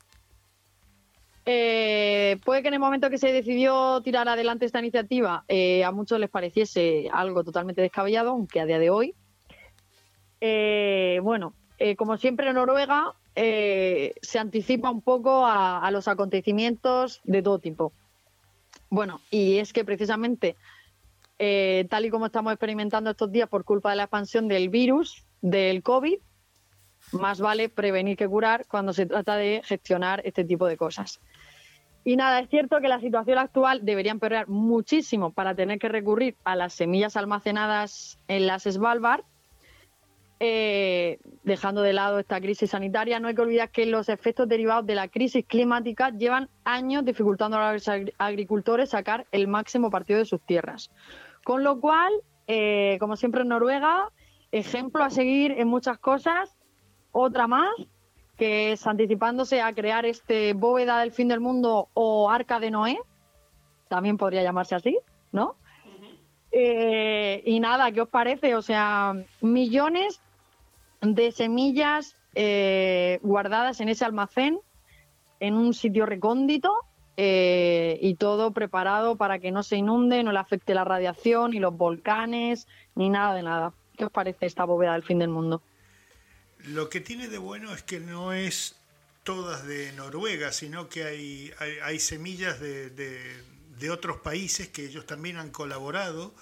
Eh, 1.47 2.39
puede 2.45 2.62
que 2.62 2.68
en 2.68 2.75
el 2.75 2.81
momento 2.81 3.11
que 3.11 3.18
se 3.18 3.31
decidió 3.31 4.01
tirar 4.03 4.29
adelante 4.29 4.64
esta 4.64 4.79
iniciativa 4.79 5.45
eh, 5.47 5.85
a 5.85 5.93
muchos 5.93 6.18
les 6.18 6.31
pareciese 6.31 7.11
algo 7.12 7.45
totalmente 7.45 7.83
descabellado, 7.83 8.31
aunque 8.31 8.61
a 8.61 8.66
día 8.66 8.79
de 8.79 8.89
hoy, 8.89 9.14
eh, 10.47 11.20
bueno, 11.22 11.55
eh, 11.78 11.97
como 11.97 12.18
siempre 12.18 12.53
Noruega 12.53 13.14
eh, 13.34 14.12
se 14.20 14.38
anticipa 14.38 14.90
un 14.90 15.01
poco 15.01 15.47
a, 15.47 15.78
a 15.78 15.90
los 15.90 16.07
acontecimientos 16.07 17.22
de 17.24 17.40
todo 17.40 17.59
tipo. 17.59 17.95
Bueno, 18.90 19.22
y 19.30 19.57
es 19.57 19.72
que 19.72 19.86
precisamente 19.86 20.55
tal 21.88 22.05
y 22.05 22.11
como 22.11 22.26
estamos 22.26 22.53
experimentando 22.53 23.11
estos 23.11 23.32
días 23.32 23.49
por 23.49 23.64
culpa 23.64 23.90
de 23.90 23.97
la 23.97 24.03
expansión 24.03 24.47
del 24.47 24.68
virus, 24.68 25.24
del 25.40 25.82
COVID, 25.82 26.18
más 27.12 27.40
vale 27.40 27.70
prevenir 27.70 28.18
que 28.18 28.28
curar 28.28 28.66
cuando 28.66 28.92
se 28.92 29.07
trata 29.07 29.36
de 29.36 29.62
gestionar 29.64 30.20
este 30.26 30.45
tipo 30.45 30.66
de 30.66 30.76
cosas. 30.76 31.20
Y 32.05 32.16
nada, 32.16 32.40
es 32.40 32.51
cierto 32.51 32.80
que 32.82 32.88
la 32.88 33.01
situación 33.01 33.38
actual 33.38 33.80
debería 33.82 34.12
empeorar 34.12 34.47
muchísimo 34.49 35.32
para 35.32 35.55
tener 35.55 35.78
que 35.78 35.88
recurrir 35.88 36.36
a 36.45 36.55
las 36.55 36.74
semillas 36.74 37.16
almacenadas 37.16 38.18
en 38.28 38.47
las 38.47 38.64
Svalbard, 38.64 39.24
eh, 40.47 41.18
dejando 41.42 41.80
de 41.80 41.92
lado 41.92 42.18
esta 42.18 42.40
crisis 42.40 42.70
sanitaria. 42.70 43.18
No 43.18 43.28
hay 43.28 43.34
que 43.34 43.42
olvidar 43.42 43.70
que 43.70 43.86
los 43.86 44.09
efectos 44.09 44.47
derivados 44.47 44.84
de 44.84 44.95
la 44.95 45.09
crisis 45.09 45.45
climática 45.47 46.11
llevan 46.11 46.49
años 46.64 47.05
dificultando 47.05 47.57
a 47.57 47.72
los 47.72 47.88
agri- 47.88 48.12
agricultores 48.18 48.90
sacar 48.90 49.26
el 49.32 49.49
máximo 49.49 49.90
partido 49.90 50.18
de 50.18 50.26
sus 50.26 50.40
tierras. 50.40 50.90
Con 51.45 51.64
lo 51.64 51.80
cual, 51.80 52.12
eh, 52.47 52.97
como 53.01 53.16
siempre 53.16 53.42
en 53.42 53.49
Noruega, 53.49 54.11
ejemplo 54.53 55.03
a 55.03 55.11
seguir 55.11 55.53
en 55.53 55.68
muchas 55.68 55.99
cosas, 55.99 56.57
otra 57.12 57.47
más, 57.47 57.74
que 58.36 58.72
es 58.72 58.86
anticipándose 58.86 59.62
a 59.62 59.72
crear 59.72 60.05
este 60.05 60.53
bóveda 60.53 61.01
del 61.01 61.12
fin 61.12 61.28
del 61.28 61.40
mundo 61.40 61.88
o 61.95 62.30
arca 62.30 62.61
de 62.61 62.70
Noé, 62.70 62.99
también 63.88 64.18
podría 64.18 64.42
llamarse 64.42 64.74
así, 64.74 64.99
¿no? 65.32 65.57
Eh, 66.51 67.42
y 67.45 67.59
nada, 67.61 67.90
¿qué 67.90 68.01
os 68.01 68.09
parece? 68.09 68.55
O 68.55 68.62
sea, 68.62 69.12
millones 69.40 70.20
de 71.05 71.32
semillas 71.32 72.16
eh, 72.34 73.18
guardadas 73.22 73.80
en 73.80 73.88
ese 73.90 74.05
almacén, 74.05 74.59
en 75.40 75.55
un 75.55 75.74
sitio 75.74 76.07
recóndito, 76.07 76.72
eh, 77.16 77.98
y 78.00 78.14
todo 78.14 78.52
preparado 78.52 79.16
para 79.16 79.38
que 79.38 79.52
no 79.52 79.62
se 79.62 79.76
inunde, 79.76 80.22
no 80.24 80.32
le 80.32 80.38
afecte 80.38 80.74
la 80.74 80.84
radiación, 80.84 81.50
ni 81.52 81.61
los 81.61 81.76
volcanes, 81.76 82.66
ni 82.94 83.09
nada 83.11 83.34
de 83.34 83.42
nada. 83.42 83.72
¿Qué 83.96 84.07
os 84.07 84.11
parece 84.11 84.46
esta 84.46 84.64
bóveda 84.64 84.94
del 84.94 85.02
fin 85.05 85.18
del 85.18 85.28
mundo? 85.28 85.62
Lo 86.66 86.88
que 86.88 87.00
tiene 87.00 87.28
de 87.28 87.38
bueno 87.38 87.72
es 87.72 87.82
que 87.82 88.00
no 88.00 88.32
es 88.32 88.80
todas 89.22 89.66
de 89.66 89.92
Noruega, 89.92 90.50
sino 90.50 90.88
que 90.88 91.05
hay, 91.05 91.50
hay, 91.84 91.98
semillas 92.00 92.59
de- 92.61 92.90
de 92.90 93.90
otros 93.90 94.18
países 94.18 94.68
que 94.68 94.84
ellos 94.84 95.05
también 95.07 95.36
han 95.36 95.50
colaborado 95.50 96.32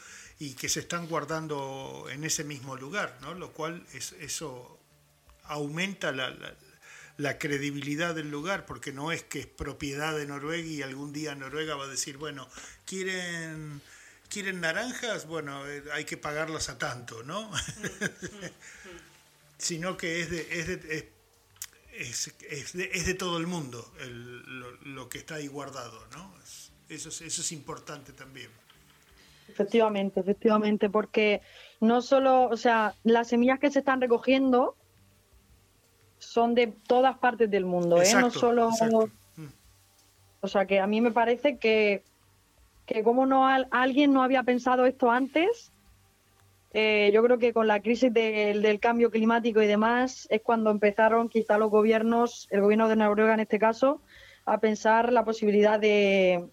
y 0.45 0.55
que 0.55 0.69
se 0.69 0.81
están 0.81 1.07
guardando 1.07 2.07
en 2.11 2.25
ese 2.25 2.43
mismo 2.43 2.77
lugar, 2.77 3.17
¿no? 3.21 3.33
Lo 3.35 3.53
cual 3.53 3.87
es, 3.93 4.13
eso 4.21 4.79
aumenta 5.45 6.11
la, 6.13 6.31
la- 6.31 6.55
la 7.19 7.39
credibilidad 7.39 8.15
del 8.15 8.31
lugar, 8.31 8.65
porque 8.67 8.91
no 8.91 9.13
es 9.13 9.23
que 9.23 9.39
es 9.41 9.47
propiedad 9.47 10.17
de 10.17 10.27
Noruega 10.27 10.67
y 10.67 10.83
algún 10.83 11.13
día 11.13 11.35
Noruega 11.35 11.77
va 11.77 11.85
a 11.85 11.89
decir, 11.89 12.17
bueno, 12.17 12.49
quieren... 12.87 13.81
¿Quieren 14.31 14.63
naranjas? 14.63 15.27
Bueno, 15.27 15.69
eh, 15.69 15.83
hay 15.93 16.07
que 16.07 16.17
pagarlas 16.17 16.71
a 16.71 16.79
tanto, 16.79 17.23
¿no? 17.23 17.51
sino 19.59 19.97
que 19.97 20.21
es 20.23 20.31
de, 20.31 20.47
es 20.59 20.67
de, 20.67 21.13
es, 21.93 22.29
es- 22.29 22.35
es 22.49 22.73
de, 22.73 22.91
es 22.95 23.07
de 23.07 23.15
todo 23.15 23.37
el 23.39 23.47
mundo 23.47 23.93
el- 24.01 24.41
lo, 24.61 24.71
lo 24.83 25.09
que 25.11 25.19
está 25.19 25.35
ahí 25.37 25.47
guardado, 25.49 26.07
¿no? 26.13 26.35
Es- 26.43 26.73
eso, 26.89 27.09
es, 27.11 27.21
eso 27.21 27.43
es 27.43 27.53
importante 27.53 28.13
también. 28.13 28.51
Efectivamente, 29.53 30.21
efectivamente, 30.21 30.89
porque 30.89 31.43
no 31.81 32.01
solo, 32.01 32.45
o 32.49 32.57
sea, 32.57 32.95
las 33.05 33.29
semillas 33.29 33.59
que 33.59 33.71
se 33.71 33.81
están 33.81 34.01
recogiendo 34.01 34.77
son 36.19 36.55
de 36.55 36.69
todas 36.87 37.19
partes 37.19 37.51
del 37.51 37.67
mundo, 37.67 37.97
¿eh? 38.01 38.05
No 38.21 38.31
solo, 38.31 38.71
exacto. 38.71 39.11
O 40.41 40.49
sea, 40.49 40.67
que 40.67 40.81
a 40.81 40.87
mí 40.87 41.01
me 41.01 41.11
parece 41.13 41.59
que, 41.59 42.03
que 42.87 43.03
como 43.03 43.27
no 43.27 43.47
al- 43.47 43.69
alguien 43.71 44.13
no 44.13 44.23
había 44.23 44.43
pensado 44.43 44.87
esto 44.87 45.11
antes, 45.11 45.71
eh, 46.73 47.11
yo 47.13 47.23
creo 47.23 47.39
que 47.39 47.53
con 47.53 47.67
la 47.67 47.81
crisis 47.83 48.13
del 48.13 48.81
cambio 48.81 49.11
climático 49.11 49.61
y 49.61 49.67
demás 49.67 50.27
es 50.31 50.41
cuando 50.41 50.71
empezaron 50.71 51.29
quizá 51.29 51.59
los 51.59 51.71
gobiernos, 51.71 52.49
el 52.51 52.63
gobierno 52.63 52.89
de 52.89 52.97
Noruega 52.97 53.35
en 53.35 53.41
este 53.41 53.59
caso, 53.59 54.01
a 54.47 54.59
pensar 54.59 55.13
la 55.13 55.25
posibilidad 55.25 55.79
de, 55.79 56.49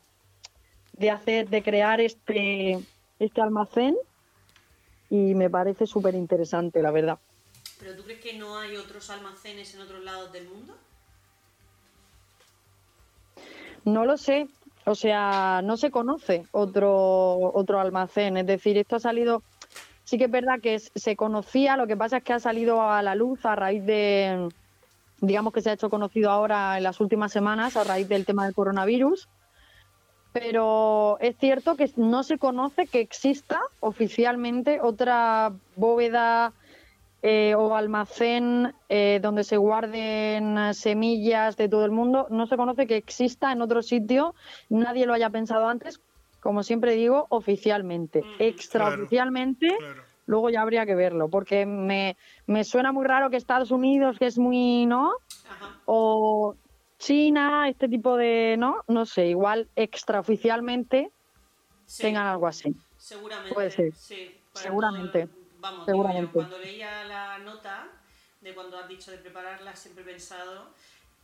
de 1.00 1.10
hacer, 1.10 1.50
de 1.50 1.64
crear 1.64 2.02
este, 2.02 2.80
este 3.20 3.41
almacén 3.41 3.95
y 5.10 5.34
me 5.34 5.50
parece 5.50 5.88
súper 5.88 6.14
interesante, 6.14 6.82
la 6.82 6.91
verdad. 6.91 7.18
¿Pero 7.80 7.95
tú 7.95 8.04
crees 8.04 8.20
que 8.20 8.38
no 8.38 8.60
hay 8.60 8.76
otros 8.76 9.10
almacenes 9.10 9.74
en 9.74 9.82
otros 9.82 10.04
lados 10.04 10.32
del 10.34 10.47
mundo? 10.50 10.76
No 13.86 14.06
lo 14.06 14.18
sé, 14.18 14.47
o 14.86 14.93
sea, 14.93 15.62
no 15.64 15.78
se 15.78 15.89
conoce 15.89 16.45
otro, 16.52 17.52
otro 17.54 17.80
almacén, 17.80 18.36
es 18.36 18.45
decir, 18.45 18.78
esto 18.78 18.97
ha 18.97 19.00
salido, 19.00 19.41
sí 20.04 20.18
que 20.18 20.26
es 20.26 20.32
verdad 20.32 20.60
que 20.62 20.80
se 20.80 21.16
conocía, 21.16 21.78
lo 21.78 21.88
que 21.88 21.95
pasa 21.95 22.18
es 22.18 22.24
que 22.24 22.34
ha 22.34 22.39
salido 22.39 22.82
a 22.82 23.02
la 23.02 23.16
luz 23.16 23.45
a 23.45 23.56
raíz 23.56 23.86
de, 23.86 24.50
digamos 25.22 25.54
que 25.54 25.62
se 25.62 25.70
ha 25.70 25.74
hecho 25.74 25.89
conocido 25.89 26.30
ahora 26.30 26.78
en 26.78 26.84
las 26.84 27.00
últimas 27.00 27.32
semanas 27.32 27.78
a 27.78 27.86
raíz 27.86 28.10
del 28.10 28.26
tema 28.26 28.43
del 28.43 28.54
coronavirus, 28.54 29.30
pero 30.32 31.18
es 31.20 31.38
cierto 31.38 31.76
que 31.76 31.92
no 31.96 32.24
se 32.24 32.38
conoce 32.38 32.88
que 32.88 33.00
exista 33.00 33.60
oficialmente 33.80 34.80
otra 34.82 35.54
bóveda 35.76 36.54
eh, 37.22 37.56
o 37.56 37.76
almacén 37.76 38.74
eh, 38.88 39.20
donde 39.22 39.44
se 39.44 39.58
guarden 39.58 40.74
semillas 40.74 41.58
de 41.58 41.68
todo 41.68 41.84
el 41.86 41.92
mundo. 41.92 42.28
No 42.30 42.46
se 42.48 42.56
conoce 42.58 42.88
que 42.88 42.96
exista 42.96 43.52
en 43.52 43.62
otro 43.62 43.82
sitio, 43.82 44.36
nadie 44.70 45.06
lo 45.06 45.14
haya 45.14 45.30
pensado 45.30 45.68
antes, 45.68 46.00
como 46.40 46.64
siempre 46.64 46.94
digo, 46.94 47.26
oficialmente. 47.30 48.24
Extraoficialmente 48.40 49.68
Claro. 49.78 50.04
luego 50.28 50.50
ya 50.50 50.62
habría 50.62 50.86
que 50.86 50.96
verlo, 50.96 51.30
porque 51.30 51.66
me, 51.66 52.16
me 52.46 52.64
suena 52.64 52.92
muy 52.92 53.06
raro 53.06 53.30
que 53.30 53.38
Estados 53.38 53.72
Unidos, 53.72 54.18
que 54.18 54.28
es 54.28 54.38
muy, 54.38 54.86
¿no? 54.86 55.12
Ajá. 55.50 55.76
O 55.86 56.56
China, 57.00 57.68
este 57.70 57.88
tipo 57.88 58.18
de, 58.18 58.56
¿no? 58.60 58.84
No 58.88 59.06
sé, 59.06 59.28
igual 59.28 59.70
extraoficialmente 59.76 61.12
Sí, 61.86 62.04
tengan 62.04 62.28
algo 62.28 62.45
así. 62.45 62.76
seguramente. 62.97 63.54
puede 63.54 63.72
ser. 63.72 63.93
Sí, 63.95 64.39
Seguramente. 64.54 65.28
todo- 65.28 65.36
vamos, 65.60 65.86
Seguramente. 65.86 66.28
yo, 66.28 66.34
cuando 66.34 66.60
leía 66.60 67.04
la 67.06 67.39
nota 67.39 67.88
de 68.41 68.54
cuando 68.54 68.78
has 68.78 68.88
dicho 68.88 69.10
de 69.12 69.18
prepararla, 69.18 69.76
siempre 69.76 70.04
he 70.04 70.08
pensado 70.08 70.74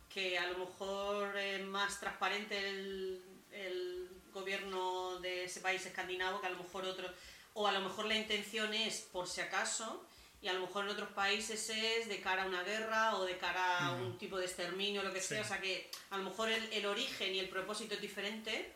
que 0.08 0.38
a 0.38 0.50
lo 0.50 0.58
mejor 0.58 1.36
es 1.36 1.64
más 1.66 2.00
transparente 2.00 2.68
el, 2.68 3.22
el 3.52 4.08
gobierno 4.32 5.20
de 5.20 5.44
ese 5.44 5.60
país 5.60 5.84
escandinavo 5.86 6.40
que 6.40 6.46
a 6.46 6.50
lo 6.50 6.58
mejor 6.58 6.84
otro, 6.86 7.06
o 7.54 7.66
a 7.66 7.72
lo 7.72 7.80
mejor 7.80 8.06
la 8.06 8.16
intención 8.16 8.72
es 8.74 9.02
por 9.12 9.26
si 9.28 9.40
acaso, 9.42 10.04
y 10.42 10.48
a 10.48 10.52
lo 10.52 10.60
mejor 10.60 10.84
en 10.84 10.90
otros 10.90 11.08
países 11.10 11.70
es 11.70 12.08
de 12.08 12.20
cara 12.20 12.44
a 12.44 12.46
una 12.46 12.62
guerra 12.62 13.16
o 13.16 13.24
de 13.24 13.36
cara 13.38 13.86
a 13.86 13.92
un 13.92 14.18
tipo 14.18 14.38
de 14.38 14.44
exterminio 14.44 15.00
o 15.00 15.04
lo 15.04 15.12
que 15.12 15.20
sea, 15.20 15.42
o 15.42 15.44
sea 15.44 15.60
que 15.60 15.90
a 16.10 16.18
lo 16.18 16.24
mejor 16.24 16.50
el, 16.50 16.72
el 16.72 16.86
origen 16.86 17.34
y 17.34 17.38
el 17.38 17.48
propósito 17.48 17.94
es 17.94 18.00
diferente, 18.00 18.72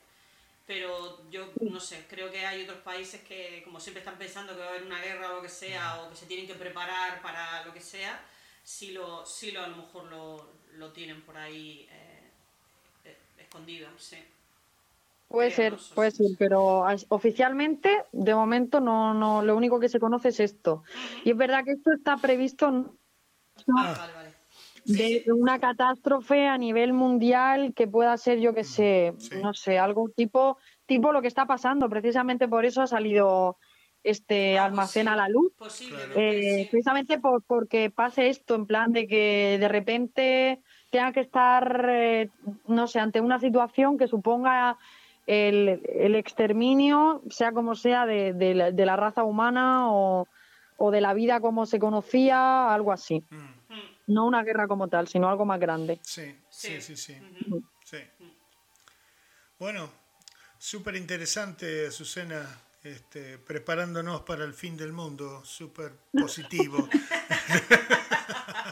pero 0.66 1.20
yo 1.30 1.52
no 1.60 1.80
sé, 1.80 2.06
creo 2.08 2.30
que 2.30 2.46
hay 2.46 2.62
otros 2.62 2.78
países 2.78 3.20
que 3.22 3.60
como 3.64 3.80
siempre 3.80 4.00
están 4.00 4.16
pensando 4.16 4.54
que 4.54 4.60
va 4.60 4.66
a 4.66 4.68
haber 4.70 4.84
una 4.84 5.00
guerra 5.00 5.32
o 5.32 5.36
lo 5.36 5.42
que 5.42 5.48
sea, 5.48 6.00
o 6.00 6.10
que 6.10 6.16
se 6.16 6.26
tienen 6.26 6.46
que 6.46 6.54
preparar 6.54 7.20
para 7.22 7.64
lo 7.64 7.74
que 7.74 7.80
sea, 7.80 8.24
sí 8.62 8.92
lo, 8.92 9.26
sí 9.26 9.50
lo 9.50 9.62
a 9.62 9.66
lo 9.66 9.76
mejor 9.76 10.04
lo, 10.04 10.48
lo 10.74 10.92
tienen 10.92 11.22
por 11.22 11.36
ahí 11.36 11.88
eh, 11.90 12.30
eh, 13.04 13.16
escondido, 13.38 13.88
sí. 13.98 14.18
Puede 15.30 15.52
ser, 15.52 15.76
puede 15.94 16.10
ser, 16.10 16.26
pero 16.40 16.84
oficialmente, 17.08 18.04
de 18.10 18.34
momento, 18.34 18.80
no, 18.80 19.14
no, 19.14 19.42
lo 19.42 19.56
único 19.56 19.78
que 19.78 19.88
se 19.88 20.00
conoce 20.00 20.30
es 20.30 20.40
esto. 20.40 20.82
Y 21.24 21.30
es 21.30 21.36
verdad 21.36 21.62
que 21.64 21.70
esto 21.70 21.92
está 21.92 22.16
previsto 22.16 22.96
Ah. 23.68 23.94
vale, 23.96 24.12
vale. 24.14 24.30
de 24.86 25.24
una 25.32 25.60
catástrofe 25.60 26.48
a 26.48 26.58
nivel 26.58 26.92
mundial 26.92 27.74
que 27.74 27.86
pueda 27.86 28.16
ser, 28.16 28.40
yo 28.40 28.54
que 28.54 28.64
sé, 28.64 29.12
sí. 29.18 29.36
no 29.40 29.54
sé, 29.54 29.78
algo 29.78 30.08
tipo, 30.08 30.58
tipo 30.86 31.12
lo 31.12 31.22
que 31.22 31.28
está 31.28 31.46
pasando. 31.46 31.88
Precisamente 31.88 32.48
por 32.48 32.64
eso 32.64 32.82
ha 32.82 32.86
salido 32.88 33.56
este 34.02 34.58
Ah, 34.58 34.62
pues 34.62 34.70
almacén 34.72 35.06
sí, 35.06 35.08
a 35.12 35.16
la 35.16 35.28
luz. 35.28 35.52
Eh, 36.16 36.66
precisamente 36.70 37.18
por, 37.20 37.42
porque 37.44 37.90
pase 37.90 38.28
esto, 38.28 38.56
en 38.56 38.66
plan 38.66 38.92
de 38.92 39.06
que 39.06 39.58
de 39.60 39.68
repente 39.68 40.60
tenga 40.90 41.12
que 41.12 41.20
estar, 41.20 41.86
eh, 41.88 42.30
no 42.66 42.88
sé, 42.88 42.98
ante 42.98 43.20
una 43.20 43.38
situación 43.38 43.96
que 43.96 44.08
suponga 44.08 44.76
el, 45.30 45.80
el 45.94 46.16
exterminio, 46.16 47.22
sea 47.30 47.52
como 47.52 47.76
sea, 47.76 48.04
de, 48.04 48.32
de 48.32 48.54
la, 48.54 48.72
de 48.72 48.84
la 48.84 48.96
raza 48.96 49.22
humana 49.22 49.92
o, 49.92 50.26
o 50.76 50.90
de 50.90 51.00
la 51.00 51.14
vida 51.14 51.40
como 51.40 51.66
se 51.66 51.78
conocía, 51.78 52.72
algo 52.74 52.90
así. 52.90 53.22
Mm, 53.30 53.54
No 54.08 54.26
una 54.26 54.42
guerra 54.42 54.66
como 54.66 54.88
tal, 54.88 55.06
sino 55.06 55.28
algo 55.28 55.44
más 55.44 55.60
grande. 55.60 56.00
Sí, 56.02 56.34
sí, 56.48 56.80
sí, 56.80 56.96
sí. 56.96 57.16
Bueno, 59.58 59.88
súper 60.58 60.96
interesante, 60.96 61.86
Azucena, 61.86 62.44
este, 62.82 63.38
preparándonos 63.38 64.22
para 64.22 64.44
el 64.44 64.54
fin 64.54 64.76
del 64.76 64.92
mundo, 64.92 65.44
súper 65.44 65.92
positivo. 66.12 66.88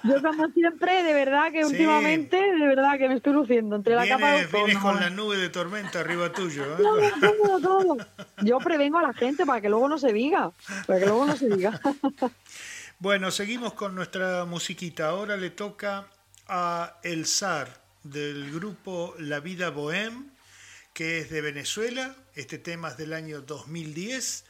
Yo 0.05 0.23
como 0.23 0.49
siempre, 0.49 1.03
de 1.03 1.13
verdad 1.15 1.53
que 1.53 1.65
Sí. 1.65 1.71
últimamente, 1.71 2.37
de 2.37 2.67
verdad 2.67 2.99
que 2.99 3.09
me 3.09 3.15
estoy 3.17 3.33
luciendo 3.33 3.77
entre 3.77 3.95
la 3.95 4.07
capa 4.07 4.27
de 4.33 4.33
vienes, 4.47 4.53
vienes 4.53 4.77
ozono, 4.77 4.93
con 4.93 5.01
la 5.01 5.11
nube 5.11 5.37
de 5.37 5.49
tormenta 5.49 6.01
arriba 6.01 6.33
tuyo. 6.33 6.65
¿eh? 6.65 7.13
todo, 7.43 7.61
todo. 7.61 7.97
Yo 8.43 8.59
prevengo 8.59 8.99
a 8.99 9.03
la 9.03 9.13
gente 9.15 9.45
para 9.47 9.61
que 9.61 9.69
luego 9.69 9.89
no 9.89 9.99
se 9.99 10.13
diga, 10.13 10.51
para 10.87 10.99
que 10.99 11.07
luego 11.07 11.27
no 11.27 11.37
se 11.37 11.49
diga. 11.49 11.81
Bueno, 13.01 13.31
seguimos 13.31 13.75
con 13.75 13.95
nuestra 13.95 14.45
musiquita. 14.45 15.11
Ahora 15.11 15.37
le 15.37 15.51
toca 15.51 16.07
a 16.49 16.97
El 17.05 17.27
Zar 17.27 17.69
del 18.03 18.51
grupo 18.53 19.15
La 19.21 19.39
Vida 19.39 19.71
Bohem, 19.71 20.31
que 20.95 21.21
es 21.21 21.31
de 21.31 21.41
Venezuela. 21.41 22.17
Este 22.35 22.59
tema 22.59 22.89
es 22.89 22.97
del 22.97 23.13
año 23.13 23.41
2010 23.43 24.45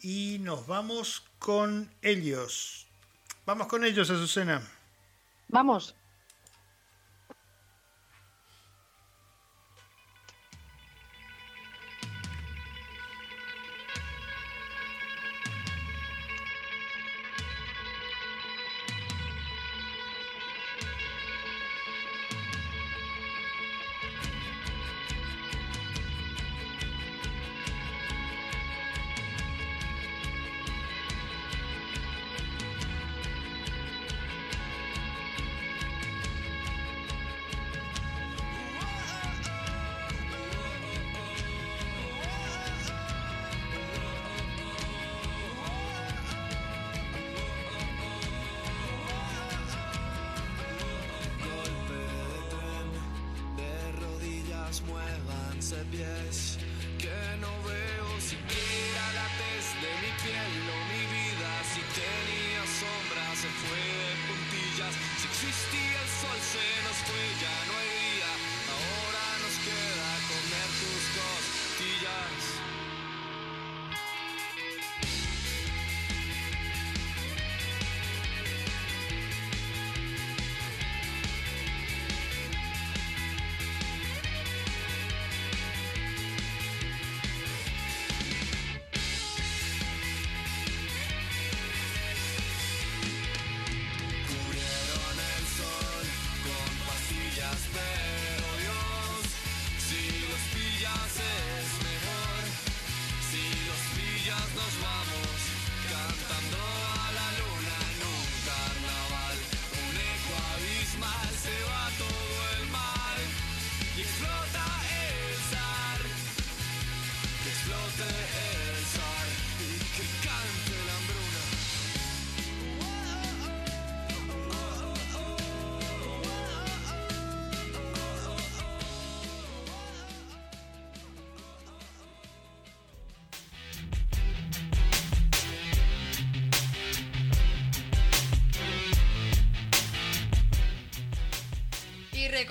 y 0.00 0.38
nos 0.40 0.66
vamos 0.66 1.22
con 1.38 1.88
ellos. 2.02 2.83
Vamos 3.46 3.66
con 3.66 3.84
ellos, 3.84 4.10
Azucena. 4.10 4.62
Vamos. 5.48 5.94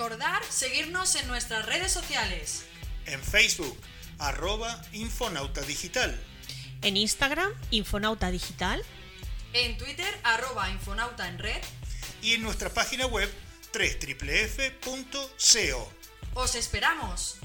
Recordar 0.04 0.42
seguirnos 0.50 1.14
en 1.14 1.26
nuestras 1.28 1.64
redes 1.64 1.90
sociales. 1.90 2.66
En 3.06 3.22
Facebook, 3.22 3.74
arroba 4.18 4.82
Infonauta 4.92 5.62
Digital. 5.62 6.14
En 6.82 6.98
Instagram, 6.98 7.50
Infonauta 7.70 8.30
Digital. 8.30 8.82
En 9.54 9.78
Twitter, 9.78 10.12
arroba 10.22 10.68
Infonauta 10.68 11.26
en 11.26 11.38
red. 11.38 11.62
Y 12.20 12.34
en 12.34 12.42
nuestra 12.42 12.68
página 12.68 13.06
web, 13.06 13.32
www.co. 13.72 15.22
¡Os 16.34 16.54
esperamos! 16.54 17.38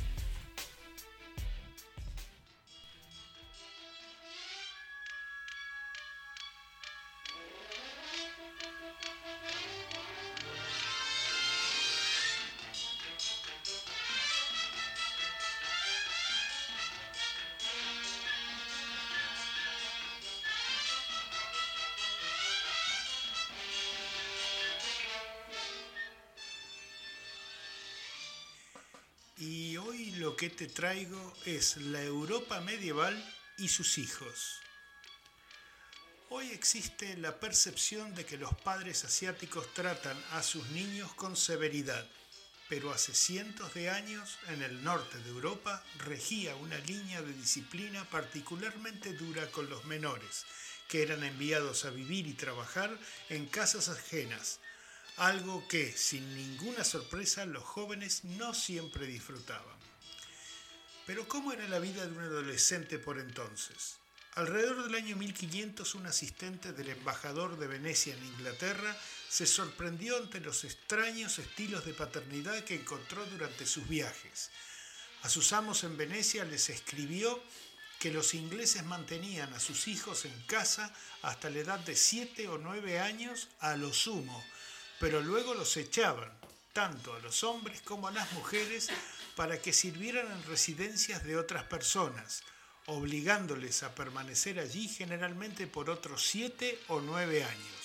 Que 30.40 30.50
te 30.50 30.68
traigo 30.68 31.34
es 31.46 31.76
la 31.76 32.02
Europa 32.02 32.62
medieval 32.62 33.14
y 33.58 33.68
sus 33.68 33.98
hijos. 33.98 34.62
Hoy 36.30 36.48
existe 36.52 37.18
la 37.18 37.42
percepción 37.42 38.16
de 38.16 38.26
que 38.26 38.38
los 38.38 38.56
padres 38.56 39.04
asiáticos 39.04 39.74
tratan 39.74 40.18
a 40.32 40.42
sus 40.42 40.66
niños 40.70 41.14
con 41.16 41.36
severidad, 41.36 42.08
pero 42.70 42.94
hace 42.94 43.14
cientos 43.14 43.74
de 43.74 43.90
años 43.90 44.40
en 44.48 44.62
el 44.62 44.82
norte 44.82 45.18
de 45.18 45.30
Europa 45.30 45.84
regía 46.06 46.56
una 46.56 46.78
línea 46.78 47.22
de 47.22 47.34
disciplina 47.34 48.06
particularmente 48.06 49.12
dura 49.12 49.52
con 49.52 49.70
los 49.70 49.84
menores, 49.84 50.46
que 50.88 51.02
eran 51.02 51.26
enviados 51.26 51.84
a 51.84 51.90
vivir 51.90 52.28
y 52.28 52.34
trabajar 52.34 52.98
en 53.28 53.46
casas 53.46 53.90
ajenas, 53.90 54.62
algo 55.18 55.68
que, 55.68 55.92
sin 55.92 56.34
ninguna 56.34 56.86
sorpresa, 56.86 57.46
los 57.46 57.66
jóvenes 57.66 58.24
no 58.24 58.54
siempre 58.54 59.06
disfrutaban. 59.06 59.79
Pero 61.10 61.28
¿cómo 61.28 61.52
era 61.52 61.68
la 61.68 61.80
vida 61.80 62.06
de 62.06 62.12
un 62.12 62.20
adolescente 62.20 63.00
por 63.00 63.18
entonces? 63.18 63.98
Alrededor 64.36 64.84
del 64.84 64.94
año 64.94 65.16
1500, 65.16 65.96
un 65.96 66.06
asistente 66.06 66.72
del 66.72 66.90
embajador 66.90 67.58
de 67.58 67.66
Venecia 67.66 68.14
en 68.14 68.24
Inglaterra 68.24 68.96
se 69.28 69.48
sorprendió 69.48 70.18
ante 70.18 70.40
los 70.40 70.66
extraños 70.66 71.40
estilos 71.40 71.84
de 71.84 71.96
paternidad 71.96 72.64
que 72.64 72.76
encontró 72.76 73.26
durante 73.26 73.66
sus 73.66 73.90
viajes. 73.90 74.52
A 75.24 75.30
sus 75.30 75.52
amos 75.52 75.84
en 75.84 75.98
Venecia 75.98 76.46
les 76.46 76.70
escribió 76.70 77.42
que 77.98 78.12
los 78.12 78.36
ingleses 78.36 78.86
mantenían 78.86 79.52
a 79.56 79.60
sus 79.60 79.88
hijos 79.88 80.26
en 80.26 80.42
casa 80.44 80.94
hasta 81.24 81.50
la 81.50 81.58
edad 81.58 81.80
de 81.80 81.96
7 81.96 82.48
o 82.50 82.60
9 82.60 83.00
años 83.00 83.48
a 83.62 83.76
lo 83.78 83.92
sumo, 83.94 84.46
pero 85.00 85.22
luego 85.22 85.56
los 85.56 85.76
echaban, 85.76 86.32
tanto 86.72 87.16
a 87.16 87.20
los 87.20 87.44
hombres 87.44 87.82
como 87.82 88.08
a 88.08 88.12
las 88.12 88.32
mujeres, 88.34 88.90
para 89.40 89.62
que 89.62 89.72
sirvieran 89.72 90.30
en 90.34 90.44
residencias 90.44 91.24
de 91.24 91.38
otras 91.38 91.64
personas, 91.64 92.44
obligándoles 92.88 93.84
a 93.84 93.96
permanecer 93.96 94.60
allí 94.60 94.90
generalmente 94.90 95.66
por 95.66 95.90
otros 95.90 96.28
7 96.28 96.78
o 96.90 97.00
9 97.00 97.46
años. 97.46 97.82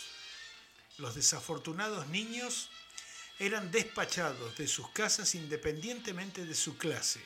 Los 0.98 1.14
desafortunados 1.14 2.09
niños 2.09 2.70
eran 3.38 3.70
despachados 3.70 4.57
de 4.59 4.66
sus 4.66 4.88
casas 4.90 5.36
independientemente 5.36 6.44
de 6.44 6.57
su 6.57 6.76
clase. 6.76 7.20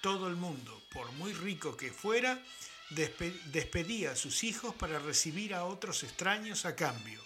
Todo 0.00 0.28
el 0.28 0.36
mundo, 0.36 0.82
por 0.90 1.12
muy 1.12 1.34
rico 1.34 1.76
que 1.76 1.92
fuera, 1.92 2.42
despe- 2.90 3.38
despedía 3.52 4.12
a 4.12 4.16
sus 4.16 4.44
hijos 4.44 4.74
para 4.76 4.98
recibir 4.98 5.52
a 5.52 5.66
otros 5.66 6.04
extraños 6.04 6.64
a 6.64 6.74
cambio. 6.74 7.22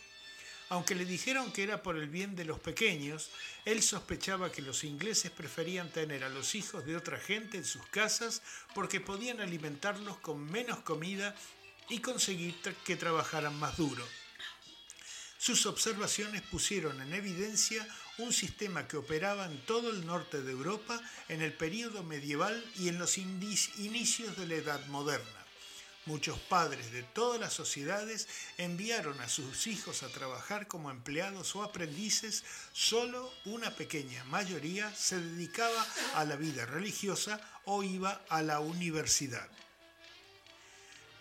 Aunque 0.71 0.95
le 0.95 1.07
dijeron 1.07 1.51
que 1.51 1.63
era 1.63 1.83
por 1.83 1.97
el 1.97 2.09
bien 2.09 2.37
de 2.37 2.45
los 2.45 2.61
pequeños, 2.61 3.31
él 3.65 3.83
sospechaba 3.83 4.53
que 4.53 4.61
los 4.61 4.85
ingleses 4.85 5.31
preferían 5.31 5.91
tener 5.91 6.25
a 6.25 6.29
los 6.29 6.55
hijos 6.55 6.85
de 6.85 6.97
otra 6.97 7.19
gente 7.19 7.57
en 7.57 7.65
sus 7.65 7.87
casas 7.87 8.43
porque 8.75 9.01
podían 9.01 9.41
alimentarlos 9.41 10.19
con 10.19 10.45
menos 10.51 10.81
comida 10.81 11.35
y 11.89 12.01
conseguir 12.01 12.55
que 12.85 12.97
trabajaran 12.97 13.59
más 13.59 13.79
duro. 13.79 14.07
Sus 15.39 15.67
observaciones 15.67 16.43
pusieron 16.43 17.01
en 17.01 17.15
evidencia 17.15 17.87
un 18.19 18.33
sistema 18.33 18.89
que 18.89 18.97
operaba 18.97 19.47
en 19.47 19.65
todo 19.65 19.91
el 19.91 20.05
norte 20.05 20.43
de 20.43 20.51
Europa 20.51 21.01
en 21.29 21.41
el 21.41 21.53
período 21.53 22.03
medieval 22.03 22.63
y 22.77 22.89
en 22.89 22.99
los 22.99 23.17
inicios 23.17 24.37
de 24.37 24.47
la 24.47 24.55
Edad 24.57 24.85
Moderna. 24.89 25.38
Muchos 26.09 26.39
padres 26.39 26.91
de 26.91 27.03
todas 27.03 27.39
las 27.39 27.53
sociedades 27.53 28.29
enviaron 28.57 29.21
a 29.21 29.29
sus 29.29 29.67
hijos 29.67 30.03
a 30.03 30.09
trabajar 30.09 30.67
como 30.67 30.91
empleados 30.91 31.55
o 31.55 31.63
aprendices, 31.63 32.45
solo 32.73 33.31
una 33.45 33.77
pequeña 33.77 34.25
mayoría 34.25 34.91
se 34.95 35.21
dedicaba 35.21 35.87
a 36.15 36.25
la 36.25 36.37
vida 36.37 36.65
religiosa 36.65 37.39
o 37.67 37.83
iba 37.83 38.23
a 38.31 38.41
la 38.41 38.61
universidad. 38.61 39.47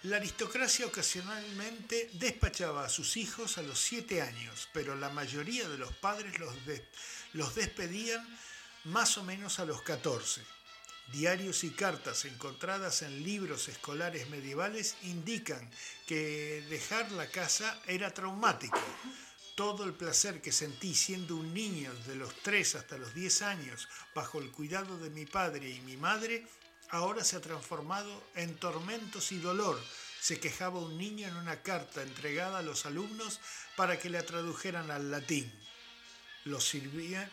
La 0.04 0.16
aristocracia 0.16 0.86
ocasionalmente 0.86 2.10
despachaba 2.14 2.86
a 2.86 2.90
sus 2.90 3.18
hijos 3.18 3.58
a 3.58 3.64
los 3.64 3.78
siete 3.78 4.22
años, 4.22 4.70
pero 4.72 4.96
la 4.96 5.10
mayoría 5.10 5.68
de 5.68 5.80
los 5.80 5.94
padres 5.98 6.40
los, 6.40 6.56
los 7.34 7.56
despedían 7.56 8.26
más 8.86 9.18
o 9.18 9.24
menos 9.26 9.60
a 9.60 9.66
los 9.66 9.82
14. 9.82 10.57
Diarios 11.12 11.64
y 11.64 11.70
cartas 11.70 12.26
encontradas 12.26 13.02
en 13.02 13.24
libros 13.24 13.70
escolares 13.70 14.30
medievales 14.30 14.98
indican 15.04 15.70
que 16.06 16.66
dejar 16.70 17.12
la 17.14 17.28
casa 17.28 17.82
era 17.88 18.14
traumático. 18.14 18.80
Todo 19.56 19.86
el 19.86 19.94
placer 19.94 20.42
que 20.42 20.52
sentí 20.52 20.94
siendo 20.94 21.38
un 21.38 21.54
niño 21.54 21.94
de 22.06 22.16
los 22.16 22.36
3 22.44 22.76
hasta 22.76 22.98
los 22.98 23.14
10 23.14 23.42
años 23.44 23.88
bajo 24.14 24.40
el 24.40 24.52
cuidado 24.52 24.98
de 24.98 25.10
mi 25.10 25.26
padre 25.26 25.70
y 25.70 25.80
mi 25.82 25.96
madre 25.96 26.46
ahora 26.90 27.24
se 27.24 27.38
ha 27.38 27.42
transformado 27.42 28.24
en 28.36 28.56
tormentos 28.56 29.32
y 29.32 29.40
dolor, 29.40 29.82
se 30.20 30.40
quejaba 30.40 30.80
un 30.80 30.98
niño 30.98 31.28
en 31.28 31.38
una 31.38 31.62
carta 31.62 32.04
entregada 32.04 32.60
a 32.60 32.64
los 32.64 32.86
alumnos 32.86 33.40
para 33.76 33.98
que 33.98 34.10
la 34.10 34.24
tradujeran 34.24 34.92
al 34.92 35.10
latín. 35.10 35.52
Los, 36.48 36.74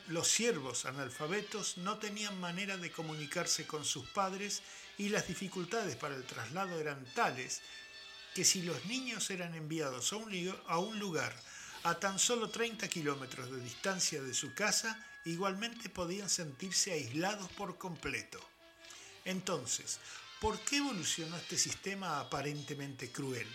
los 0.08 0.28
siervos 0.28 0.86
analfabetos 0.86 1.78
no 1.78 1.98
tenían 1.98 2.40
manera 2.40 2.76
de 2.76 2.90
comunicarse 2.90 3.66
con 3.66 3.84
sus 3.84 4.08
padres 4.08 4.62
y 4.98 5.08
las 5.08 5.28
dificultades 5.28 5.94
para 5.96 6.16
el 6.16 6.24
traslado 6.24 6.78
eran 6.80 7.04
tales 7.14 7.62
que 8.34 8.44
si 8.44 8.62
los 8.62 8.84
niños 8.86 9.30
eran 9.30 9.54
enviados 9.54 10.12
a 10.12 10.16
un, 10.16 10.56
a 10.66 10.78
un 10.78 10.98
lugar 10.98 11.34
a 11.84 11.94
tan 11.94 12.18
solo 12.18 12.50
30 12.50 12.88
kilómetros 12.88 13.50
de 13.50 13.60
distancia 13.60 14.20
de 14.20 14.34
su 14.34 14.52
casa, 14.52 14.98
igualmente 15.24 15.88
podían 15.88 16.28
sentirse 16.28 16.92
aislados 16.92 17.50
por 17.52 17.78
completo. 17.78 18.40
Entonces, 19.24 20.00
¿por 20.40 20.58
qué 20.60 20.78
evolucionó 20.78 21.36
este 21.36 21.56
sistema 21.56 22.20
aparentemente 22.20 23.12
cruel? 23.12 23.46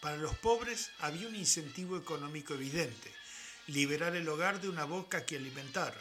Para 0.00 0.16
los 0.16 0.36
pobres 0.38 0.90
había 0.98 1.28
un 1.28 1.36
incentivo 1.36 1.96
económico 1.96 2.54
evidente, 2.54 3.14
liberar 3.68 4.14
el 4.14 4.28
hogar 4.28 4.60
de 4.60 4.68
una 4.68 4.84
boca 4.84 5.24
que 5.24 5.36
alimentar, 5.36 5.94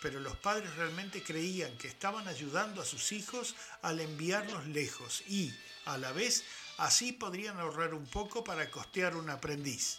pero 0.00 0.18
los 0.20 0.36
padres 0.36 0.74
realmente 0.76 1.22
creían 1.22 1.76
que 1.78 1.88
estaban 1.88 2.26
ayudando 2.26 2.82
a 2.82 2.84
sus 2.84 3.12
hijos 3.12 3.54
al 3.82 4.00
enviarlos 4.00 4.66
lejos 4.66 5.22
y, 5.28 5.54
a 5.84 5.98
la 5.98 6.12
vez, 6.12 6.44
así 6.78 7.12
podrían 7.12 7.58
ahorrar 7.58 7.94
un 7.94 8.06
poco 8.06 8.42
para 8.42 8.70
costear 8.70 9.16
un 9.16 9.30
aprendiz. 9.30 9.98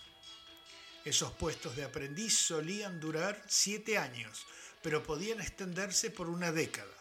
Esos 1.05 1.31
puestos 1.31 1.75
de 1.75 1.83
aprendiz 1.83 2.37
solían 2.37 2.99
durar 2.99 3.41
siete 3.47 3.97
años, 3.97 4.45
pero 4.81 5.03
podían 5.03 5.41
extenderse 5.41 6.11
por 6.11 6.29
una 6.29 6.51
década. 6.51 6.93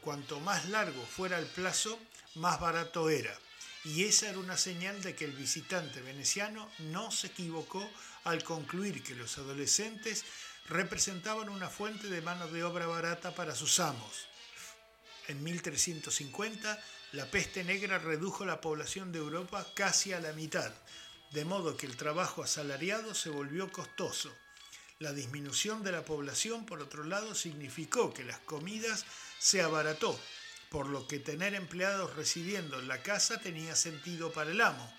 Cuanto 0.00 0.40
más 0.40 0.68
largo 0.68 1.04
fuera 1.06 1.38
el 1.38 1.46
plazo, 1.46 1.98
más 2.34 2.60
barato 2.60 3.08
era. 3.08 3.34
Y 3.84 4.04
esa 4.04 4.30
era 4.30 4.38
una 4.38 4.56
señal 4.56 5.02
de 5.02 5.14
que 5.14 5.26
el 5.26 5.32
visitante 5.32 6.00
veneciano 6.00 6.70
no 6.78 7.10
se 7.10 7.26
equivocó 7.28 7.88
al 8.24 8.42
concluir 8.42 9.02
que 9.02 9.14
los 9.14 9.36
adolescentes 9.36 10.24
representaban 10.68 11.50
una 11.50 11.68
fuente 11.68 12.08
de 12.08 12.22
mano 12.22 12.48
de 12.48 12.64
obra 12.64 12.86
barata 12.86 13.34
para 13.34 13.54
sus 13.54 13.80
amos. 13.80 14.26
En 15.28 15.42
1350, 15.42 16.82
la 17.12 17.30
peste 17.30 17.62
negra 17.62 17.98
redujo 17.98 18.44
la 18.44 18.60
población 18.60 19.12
de 19.12 19.18
Europa 19.18 19.66
casi 19.74 20.12
a 20.12 20.20
la 20.20 20.32
mitad, 20.32 20.72
de 21.32 21.44
modo 21.44 21.76
que 21.76 21.86
el 21.86 21.96
trabajo 21.96 22.42
asalariado 22.42 23.14
se 23.14 23.28
volvió 23.28 23.70
costoso. 23.70 24.34
La 24.98 25.12
disminución 25.12 25.82
de 25.82 25.92
la 25.92 26.04
población, 26.04 26.64
por 26.64 26.80
otro 26.80 27.04
lado, 27.04 27.34
significó 27.34 28.14
que 28.14 28.24
las 28.24 28.38
comidas 28.40 29.04
se 29.38 29.60
abarató, 29.60 30.18
por 30.74 30.88
lo 30.88 31.06
que 31.06 31.20
tener 31.20 31.54
empleados 31.54 32.16
residiendo 32.16 32.80
en 32.80 32.88
la 32.88 33.00
casa 33.00 33.38
tenía 33.38 33.76
sentido 33.76 34.32
para 34.32 34.50
el 34.50 34.60
amo. 34.60 34.92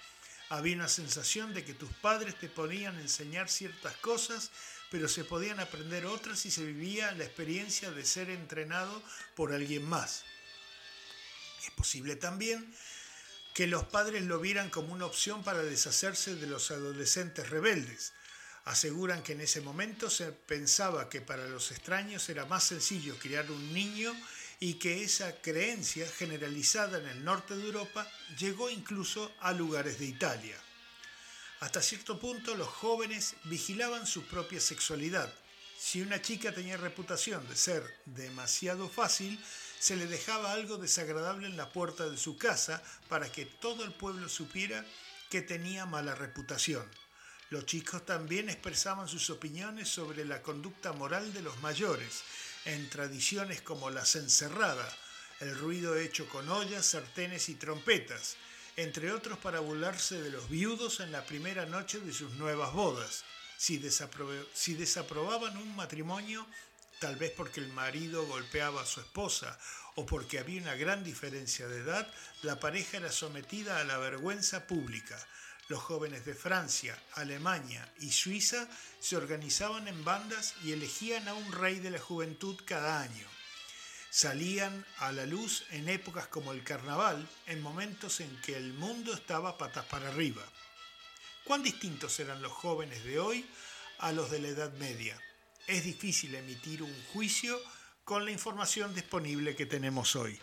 Había 0.48 0.78
una 0.78 0.88
sensación 0.88 1.54
de 1.54 1.66
que 1.66 1.74
tus 1.74 1.90
padres 1.96 2.40
te 2.40 2.48
podían 2.48 2.98
enseñar 2.98 3.50
ciertas 3.50 3.94
cosas, 3.98 4.52
pero 4.90 5.10
se 5.10 5.26
podían 5.26 5.60
aprender 5.60 6.06
otras 6.06 6.46
y 6.46 6.52
se 6.52 6.64
vivía 6.64 7.12
la 7.12 7.26
experiencia 7.26 7.92
de 7.92 8.06
ser 8.06 8.30
entrenado 8.30 9.04
por 9.36 9.52
alguien 9.52 9.84
más. 9.84 10.24
Es 11.66 11.72
posible 11.72 12.16
también 12.16 12.74
que 13.54 13.68
los 13.68 13.84
padres 13.84 14.24
lo 14.24 14.40
vieran 14.40 14.70
como 14.70 14.94
una 14.94 15.06
opción 15.06 15.44
para 15.44 15.62
deshacerse 15.62 16.38
de 16.38 16.48
los 16.48 16.72
adolescentes 16.72 17.50
rebeldes. 17.50 18.14
Aseguran 18.64 19.24
que 19.24 19.34
en 19.34 19.42
ese 19.42 19.60
momento 19.60 20.10
se 20.10 20.32
pensaba 20.32 21.10
que 21.10 21.20
para 21.20 21.50
los 21.50 21.72
extraños 21.72 22.30
era 22.30 22.46
más 22.46 22.64
sencillo 22.64 23.20
criar 23.20 23.52
un 23.52 23.74
niño 23.74 24.16
y 24.60 24.76
que 24.76 25.04
esa 25.04 25.42
creencia 25.42 26.08
generalizada 26.08 26.98
en 27.00 27.08
el 27.08 27.24
norte 27.24 27.56
de 27.56 27.66
Europa 27.66 28.08
llegó 28.38 28.70
incluso 28.70 29.32
a 29.40 29.52
lugares 29.52 30.00
de 30.00 30.06
Italia. 30.06 30.58
Hasta 31.60 31.82
cierto 31.82 32.20
punto 32.20 32.56
los 32.56 32.68
jóvenes 32.68 33.36
vigilaban 33.46 34.06
su 34.06 34.24
propia 34.24 34.60
sexualidad. 34.60 35.34
Si 35.78 36.02
una 36.02 36.22
chica 36.22 36.54
tenía 36.54 36.78
reputación 36.78 37.48
de 37.48 37.56
ser 37.56 37.84
demasiado 38.06 38.90
fácil, 38.90 39.40
se 39.80 39.96
le 39.96 40.08
dejaba 40.08 40.52
algo 40.52 40.78
desagradable 40.78 41.48
en 41.48 41.58
la 41.58 41.70
puerta 41.70 42.10
de 42.10 42.18
su 42.18 42.38
casa 42.38 42.82
para 43.10 43.32
que 43.32 43.46
todo 43.46 43.84
el 43.84 43.94
pueblo 43.94 44.30
supiera 44.30 44.86
que 45.30 45.42
tenía 45.42 45.86
mala 45.86 46.16
reputación. 46.16 46.90
Los 47.50 47.66
chicos 47.66 48.06
también 48.06 48.50
expresaban 48.50 49.08
sus 49.08 49.30
opiniones 49.30 49.88
sobre 49.88 50.26
la 50.26 50.42
conducta 50.42 50.94
moral 50.94 51.34
de 51.34 51.42
los 51.42 51.60
mayores. 51.62 52.24
En 52.66 52.90
tradiciones 52.90 53.62
como 53.62 53.90
la 53.90 54.06
cencerrada, 54.06 54.88
el 55.40 55.58
ruido 55.58 55.96
hecho 55.96 56.28
con 56.30 56.50
ollas, 56.50 56.86
sartenes 56.86 57.50
y 57.50 57.56
trompetas, 57.56 58.38
entre 58.76 59.12
otros 59.12 59.38
para 59.38 59.60
burlarse 59.60 60.22
de 60.22 60.32
los 60.32 60.50
viudos 60.50 61.00
en 61.00 61.12
la 61.12 61.26
primera 61.26 61.66
noche 61.66 62.00
de 62.00 62.14
sus 62.14 62.32
nuevas 62.34 62.74
bodas. 62.74 63.24
Si, 63.58 63.82
si 64.54 64.74
desaprobaban 64.74 65.58
un 65.58 65.76
matrimonio, 65.76 66.46
tal 67.00 67.16
vez 67.16 67.32
porque 67.32 67.60
el 67.60 67.72
marido 67.72 68.26
golpeaba 68.26 68.82
a 68.82 68.86
su 68.86 69.00
esposa 69.00 69.58
o 69.96 70.06
porque 70.06 70.40
había 70.40 70.62
una 70.62 70.76
gran 70.76 71.04
diferencia 71.04 71.68
de 71.68 71.80
edad, 71.80 72.08
la 72.42 72.60
pareja 72.60 72.98
era 72.98 73.12
sometida 73.12 73.80
a 73.80 73.86
la 73.86 73.98
vergüenza 73.98 74.68
pública. 74.68 75.18
Los 75.68 75.82
jóvenes 75.82 76.26
de 76.26 76.36
Francia, 76.36 77.02
Alemania 77.14 77.92
y 78.00 78.12
Suiza 78.12 78.68
se 79.00 79.18
organizaban 79.18 79.88
en 79.88 80.04
bandas 80.06 80.54
y 80.64 80.74
elegían 80.74 81.28
a 81.28 81.34
un 81.34 81.52
rey 81.52 81.80
de 81.80 81.90
la 81.90 82.00
juventud 82.00 82.56
cada 82.66 83.02
año. 83.02 83.28
Salían 84.12 84.86
a 85.00 85.12
la 85.12 85.26
luz 85.26 85.66
en 85.72 85.90
épocas 85.90 86.28
como 86.28 86.54
el 86.54 86.64
carnaval, 86.64 87.28
en 87.48 87.62
momentos 87.62 88.20
en 88.20 88.40
que 88.42 88.56
el 88.56 88.74
mundo 88.74 89.14
estaba 89.14 89.58
patas 89.58 89.86
para 89.86 90.10
arriba. 90.10 90.44
¿Cuán 91.44 91.64
distintos 91.64 92.20
eran 92.20 92.42
los 92.42 92.52
jóvenes 92.52 93.04
de 93.04 93.20
hoy 93.20 93.46
a 94.00 94.12
los 94.12 94.30
de 94.30 94.40
la 94.40 94.50
Edad 94.50 94.74
Media? 94.74 95.20
Es 95.68 95.84
difícil 95.84 96.36
emitir 96.36 96.84
un 96.84 96.96
juicio 97.12 97.60
con 98.04 98.24
la 98.24 98.32
información 98.32 98.94
disponible 98.94 99.56
que 99.56 99.66
tenemos 99.66 100.16
hoy. 100.16 100.40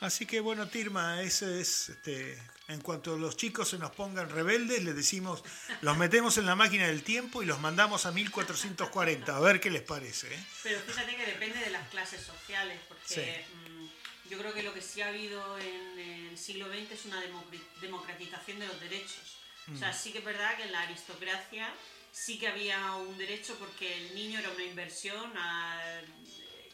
Así 0.00 0.26
que 0.26 0.40
bueno, 0.40 0.68
Tirma, 0.68 1.22
ese 1.22 1.62
es, 1.62 1.88
este, 1.88 2.38
en 2.68 2.80
cuanto 2.80 3.16
los 3.16 3.36
chicos 3.36 3.68
se 3.68 3.78
nos 3.78 3.92
pongan 3.92 4.28
rebeldes, 4.28 4.82
les 4.82 4.96
decimos, 4.96 5.42
los 5.82 5.96
metemos 5.96 6.36
en 6.38 6.46
la 6.46 6.54
máquina 6.56 6.86
del 6.88 7.02
tiempo 7.02 7.42
y 7.42 7.46
los 7.46 7.60
mandamos 7.60 8.06
a 8.06 8.10
1440, 8.12 9.36
a 9.36 9.40
ver 9.40 9.60
qué 9.60 9.70
les 9.70 9.82
parece. 9.82 10.34
¿eh? 10.34 10.44
Pero 10.62 10.80
fíjate 10.80 11.14
que 11.16 11.26
depende 11.26 11.58
de 11.60 11.70
las 11.70 11.88
clases 11.90 12.20
sociales, 12.22 12.80
porque 12.88 13.44
mm, 13.68 14.28
yo 14.30 14.38
creo 14.38 14.52
que 14.52 14.62
lo 14.64 14.74
que 14.74 14.82
sí 14.82 15.00
ha 15.00 15.08
habido 15.08 15.58
en 15.58 15.98
el 15.98 16.36
siglo 16.38 16.66
XX 16.68 16.90
es 16.92 17.04
una 17.06 17.22
democratización 17.80 18.58
de 18.58 18.66
los 18.66 18.80
derechos. 18.80 19.36
O 19.74 19.76
sea, 19.76 19.92
sí 19.92 20.12
que 20.12 20.18
es 20.18 20.24
verdad 20.24 20.56
que 20.56 20.62
en 20.64 20.72
la 20.72 20.82
aristocracia 20.82 21.72
sí 22.12 22.38
que 22.38 22.46
había 22.48 22.94
un 22.94 23.18
derecho 23.18 23.56
porque 23.58 23.96
el 23.96 24.14
niño 24.14 24.38
era 24.38 24.50
una 24.50 24.62
inversión, 24.64 25.32
a- 25.36 26.00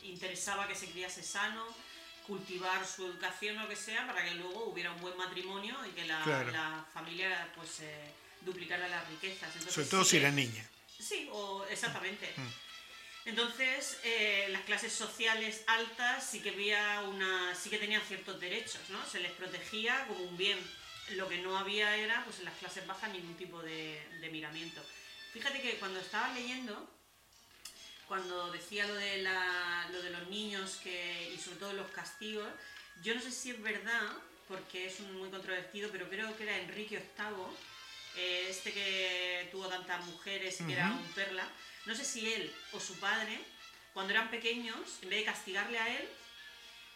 interesaba 0.03 0.66
que 0.68 0.74
se 0.74 0.90
criase 0.90 1.22
sano, 1.22 1.64
cultivar 2.26 2.86
su 2.86 3.06
educación 3.06 3.58
o 3.58 3.62
lo 3.62 3.68
que 3.68 3.76
sea, 3.76 4.06
para 4.06 4.24
que 4.24 4.34
luego 4.34 4.64
hubiera 4.66 4.92
un 4.92 5.00
buen 5.00 5.16
matrimonio 5.16 5.76
y 5.86 5.90
que 5.90 6.04
la, 6.06 6.22
Claro. 6.22 6.50
la 6.50 6.84
familia 6.92 7.48
pues 7.54 7.80
eh, 7.80 8.12
duplicara 8.40 8.88
las 8.88 9.06
riquezas. 9.08 9.48
Entonces, 9.54 9.74
Sobre 9.74 9.88
todo 9.88 10.04
sí 10.04 10.10
si 10.10 10.16
era 10.18 10.30
niña. 10.30 10.64
Sí, 10.98 11.28
o 11.32 11.64
exactamente. 11.66 12.32
Mm. 12.36 12.48
Entonces, 13.24 14.00
eh, 14.04 14.46
las 14.50 14.62
clases 14.62 14.92
sociales 14.92 15.62
altas 15.68 16.26
sí 16.28 16.40
que 16.40 16.50
había 16.50 17.02
una, 17.02 17.54
sí 17.54 17.70
que 17.70 17.78
tenían 17.78 18.02
ciertos 18.02 18.40
derechos, 18.40 18.80
¿no? 18.88 19.04
Se 19.06 19.20
les 19.20 19.32
protegía 19.32 20.06
como 20.08 20.24
un 20.24 20.36
bien. 20.36 20.58
Lo 21.10 21.28
que 21.28 21.38
no 21.38 21.56
había 21.58 21.96
era, 21.96 22.24
pues 22.24 22.38
en 22.40 22.46
las 22.46 22.54
clases 22.58 22.86
bajas 22.86 23.10
ningún 23.12 23.36
tipo 23.36 23.60
de, 23.62 24.04
de 24.20 24.30
miramiento. 24.30 24.82
Fíjate 25.32 25.60
que 25.60 25.78
cuando 25.78 26.00
estaba 26.00 26.32
leyendo, 26.34 26.88
cuando 28.12 28.52
decía 28.52 28.86
lo 28.86 28.94
de, 28.94 29.22
la- 29.22 29.88
lo 29.90 30.02
de 30.02 30.10
los 30.10 30.28
niños 30.28 30.78
que, 30.82 31.32
y 31.34 31.38
sobre 31.38 31.56
todo 31.56 31.72
los 31.72 31.90
castigos, 31.92 32.46
yo 33.02 33.14
no 33.14 33.22
sé 33.22 33.30
si 33.30 33.52
es 33.52 33.62
verdad, 33.62 34.02
porque 34.48 34.84
es 34.86 35.00
muy 35.00 35.30
controvertido, 35.30 35.88
pero 35.90 36.10
creo 36.10 36.36
que 36.36 36.42
era 36.42 36.58
Enrique 36.58 36.98
VIII, 36.98 37.56
eh, 38.16 38.46
este 38.50 38.70
que 38.74 39.48
tuvo 39.50 39.66
tantas 39.66 40.04
mujeres 40.04 40.60
y 40.60 40.64
que 40.66 40.74
era 40.74 40.88
un 40.92 41.12
perla. 41.14 41.48
No 41.86 41.94
sé 41.94 42.04
si 42.04 42.30
él 42.30 42.54
o 42.72 42.80
su 42.80 43.00
padre, 43.00 43.40
cuando 43.94 44.12
eran 44.12 44.30
pequeños, 44.30 44.98
en 45.00 45.08
vez 45.08 45.20
de 45.20 45.24
castigarle 45.24 45.78
a 45.78 45.88
él, 45.96 46.06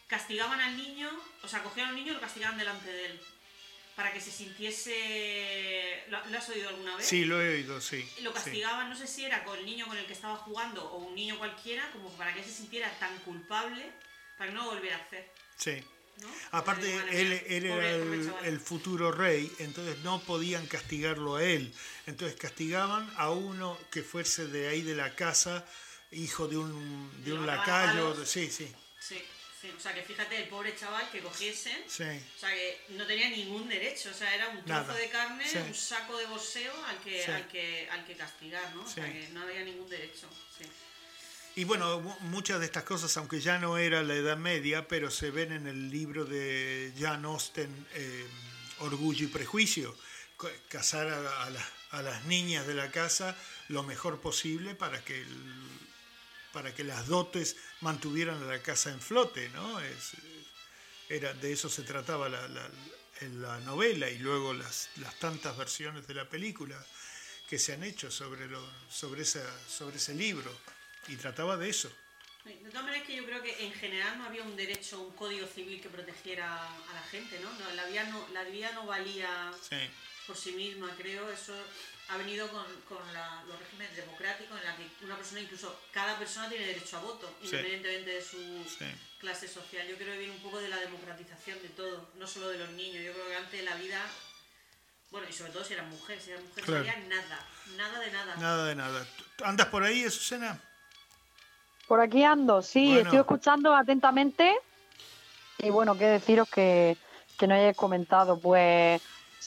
castigaban 0.08 0.60
al 0.60 0.76
niño, 0.76 1.08
o 1.42 1.48
sea, 1.48 1.62
cogían 1.62 1.88
al 1.88 1.96
niño 1.96 2.10
y 2.12 2.14
lo 2.16 2.20
castigaban 2.20 2.58
delante 2.58 2.92
de 2.92 3.06
él. 3.06 3.20
Para 3.96 4.12
que 4.12 4.20
se 4.20 4.30
sintiese. 4.30 6.04
¿Lo, 6.08 6.24
lo 6.26 6.38
has 6.38 6.48
oído 6.50 6.68
alguna 6.68 6.96
vez? 6.96 7.06
Sí, 7.06 7.24
lo 7.24 7.40
he 7.42 7.48
oído, 7.48 7.80
sí. 7.80 8.06
lo 8.20 8.30
sí. 8.30 8.34
castigaban, 8.34 8.90
no 8.90 8.94
sé 8.94 9.06
si 9.06 9.24
era 9.24 9.42
con 9.42 9.58
el 9.58 9.64
niño 9.64 9.86
con 9.86 9.96
el 9.96 10.06
que 10.06 10.12
estaba 10.12 10.36
jugando 10.36 10.84
o 10.84 10.98
un 10.98 11.14
niño 11.14 11.38
cualquiera, 11.38 11.90
como 11.92 12.10
para 12.10 12.34
que 12.34 12.44
se 12.44 12.52
sintiera 12.52 12.90
tan 12.98 13.18
culpable 13.20 13.90
para 14.36 14.50
que 14.50 14.56
no 14.56 14.64
lo 14.64 14.70
volviera 14.72 14.96
a 14.96 15.00
hacer. 15.00 15.30
Sí. 15.56 15.82
¿no? 16.20 16.28
Aparte, 16.52 16.94
él, 17.10 17.32
era 17.46 17.90
el, 17.90 18.60
futuro 18.60 19.12
rey, 19.12 19.50
entonces 19.58 19.98
no 19.98 20.20
podían 20.20 20.66
castigarlo 20.66 21.36
a 21.36 21.44
él. 21.44 21.74
Entonces 22.06 22.38
castigaban 22.38 23.10
a 23.16 23.30
uno 23.30 23.78
que 23.90 24.02
fuese 24.02 24.46
de 24.46 24.68
ahí 24.68 24.82
de 24.82 24.94
la 24.94 25.14
casa, 25.14 25.66
hijo 26.12 26.48
de 26.48 26.56
un, 26.56 27.24
de 27.24 27.32
un 27.34 27.46
lacayo. 27.46 28.24
Sí, 28.24 28.50
sí, 28.50 28.72
Sí, 28.98 29.22
o 29.76 29.80
sea 29.80 29.94
que 29.94 30.02
fíjate, 30.02 30.36
el 30.36 30.48
pobre 30.48 30.76
chaval 30.76 31.08
que 31.10 31.20
cogiesen, 31.20 31.76
sí. 31.88 32.02
o 32.04 32.38
sea 32.40 32.50
que 32.54 32.80
no 32.90 33.06
tenía 33.06 33.28
ningún 33.30 33.68
derecho, 33.68 34.10
o 34.10 34.14
sea, 34.14 34.34
era 34.34 34.48
un 34.48 34.64
trozo 34.64 34.82
Nada. 34.88 34.94
de 34.94 35.08
carne, 35.08 35.48
Sí. 35.48 35.58
un 35.58 35.74
saco 35.74 36.16
de 36.18 36.26
boxeo 36.26 36.72
al 36.86 36.98
que, 36.98 37.24
Sí. 37.24 37.30
al 37.30 37.48
que, 37.48 37.88
al 37.90 38.04
que 38.04 38.14
castigar, 38.16 38.74
¿no? 38.74 38.82
O 38.84 38.88
sea 38.90 39.04
que 39.10 39.28
no 39.32 39.42
había 39.42 39.62
ningún 39.64 39.88
derecho. 39.88 40.28
Y 41.54 41.64
bueno, 41.64 42.00
mu- 42.00 42.18
muchas 42.20 42.60
de 42.60 42.66
estas 42.66 42.84
cosas, 42.84 43.16
aunque 43.16 43.40
ya 43.40 43.58
no 43.58 43.78
era 43.78 44.02
la 44.02 44.14
Edad 44.14 44.36
Media, 44.36 44.86
pero 44.88 45.10
se 45.10 45.30
ven 45.30 45.52
en 45.52 45.66
el 45.66 45.90
libro 45.90 46.26
de 46.26 46.92
Jan 46.98 47.24
Austen, 47.24 47.86
eh, 47.94 48.26
Orgullo 48.80 49.24
y 49.24 49.28
Prejuicio. 49.28 49.96
Casar 50.68 51.08
a, 51.08 51.44
a 51.44 51.50
la- 51.50 51.68
a 51.92 52.02
las 52.02 52.24
niñas 52.26 52.66
de 52.66 52.74
la 52.74 52.90
casa 52.90 53.34
lo 53.68 53.82
mejor 53.84 54.20
posible 54.20 54.74
para 54.74 55.02
que, 55.02 55.18
el- 55.18 55.85
para 56.56 56.74
que 56.74 56.84
las 56.84 57.06
dotes 57.06 57.54
mantuvieran 57.82 58.42
a 58.42 58.46
la 58.46 58.62
casa 58.62 58.88
en 58.90 58.98
flote, 58.98 59.50
¿no? 59.50 59.78
Es, 59.78 60.12
era, 61.10 61.34
de 61.34 61.52
eso 61.52 61.68
se 61.68 61.82
trataba 61.82 62.30
la, 62.30 62.48
la- 62.48 62.70
la 63.20 63.60
novela 63.60 64.08
y 64.08 64.16
luego 64.18 64.54
las, 64.54 64.88
las 64.96 65.14
tantas 65.18 65.54
versiones 65.58 66.06
de 66.06 66.14
la 66.14 66.26
película 66.26 66.82
que 67.46 67.58
se 67.58 67.74
han 67.74 67.82
hecho 67.84 68.10
sobre, 68.10 68.46
lo, 68.46 68.66
sobre, 68.90 69.20
esa, 69.20 69.44
sobre 69.68 69.96
ese 69.98 70.14
libro. 70.14 70.50
Y 71.08 71.16
trataba 71.16 71.58
de 71.58 71.68
eso. 71.68 71.92
De 72.46 72.54
todas 72.70 72.84
maneras 72.84 73.06
que 73.06 73.16
yo 73.16 73.26
creo 73.26 73.42
que 73.42 73.66
en 73.66 73.72
general 73.74 74.16
no 74.16 74.24
había 74.24 74.42
un 74.42 74.56
derecho, 74.56 74.98
un 75.00 75.12
código 75.14 75.46
civil 75.46 75.78
que 75.82 75.90
protegiera 75.90 76.46
a 76.56 76.92
la 76.94 77.02
gente, 77.10 77.38
¿no? 77.40 77.52
No, 77.52 77.70
la, 77.74 77.84
vida 77.84 78.04
no 78.04 78.26
la 78.32 78.44
vida 78.44 78.72
no 78.72 78.86
valía 78.86 79.52
Sí, 79.68 79.76
por 80.26 80.36
sí 80.38 80.52
misma, 80.52 80.90
creo. 80.96 81.30
Eso 81.30 81.54
ha 82.08 82.16
venido 82.18 82.48
con, 82.48 82.64
con 82.88 83.12
la- 83.12 83.42
los 83.48 83.58
regímenes 83.58 83.96
democráticos 83.96 84.58
en 84.60 84.64
la 84.66 84.76
que 84.76 84.88
una 85.04 85.16
persona, 85.16 85.40
incluso 85.40 85.80
cada 85.92 86.16
persona 86.18 86.48
tiene 86.48 86.66
derecho 86.66 86.96
a 86.98 87.00
voto, 87.00 87.28
Sí. 87.40 87.46
independientemente 87.46 88.10
de 88.10 88.22
su 88.22 88.64
sí. 88.78 88.86
clase 89.18 89.48
social. 89.48 89.86
Yo 89.88 89.96
creo 89.96 90.12
que 90.12 90.18
viene 90.18 90.34
un 90.34 90.40
poco 90.42 90.58
de 90.60 90.68
la 90.68 90.76
democratización 90.78 91.60
de 91.62 91.68
todo, 91.70 92.08
no 92.16 92.26
solo 92.26 92.48
de 92.48 92.58
los 92.58 92.70
niños. 92.70 93.02
Yo 93.04 93.12
creo 93.12 93.26
que 93.28 93.36
antes 93.36 93.64
la 93.64 93.74
vida, 93.74 94.00
bueno, 95.10 95.26
y 95.28 95.32
sobre 95.32 95.50
todo 95.52 95.64
si 95.64 95.72
eran 95.74 95.88
mujeres, 95.90 96.22
si 96.24 96.30
eran 96.30 96.44
mujeres 96.44 96.64
Claro. 96.64 96.84
no 96.84 96.90
había 96.92 97.08
nada, 97.08 97.46
nada 97.76 97.98
de 98.00 98.10
nada. 98.12 98.36
Nada 98.36 98.64
de 98.66 98.74
nada. 98.76 99.06
¿Andas 99.44 99.66
por 99.68 99.82
ahí, 99.82 100.04
Azucena? 100.04 100.60
Por 101.88 102.00
aquí 102.00 102.22
ando, 102.24 102.62
sí, 102.62 102.86
Bueno. 102.86 103.00
estoy 103.02 103.18
escuchando 103.20 103.74
atentamente. 103.74 104.56
Y 105.58 105.70
bueno, 105.70 105.96
qué 105.96 106.04
deciros 106.06 106.48
que, 106.50 106.96
que 107.38 107.46
no 107.46 107.54
hayáis 107.54 107.76
comentado. 107.76 108.38
Pues 108.38 109.00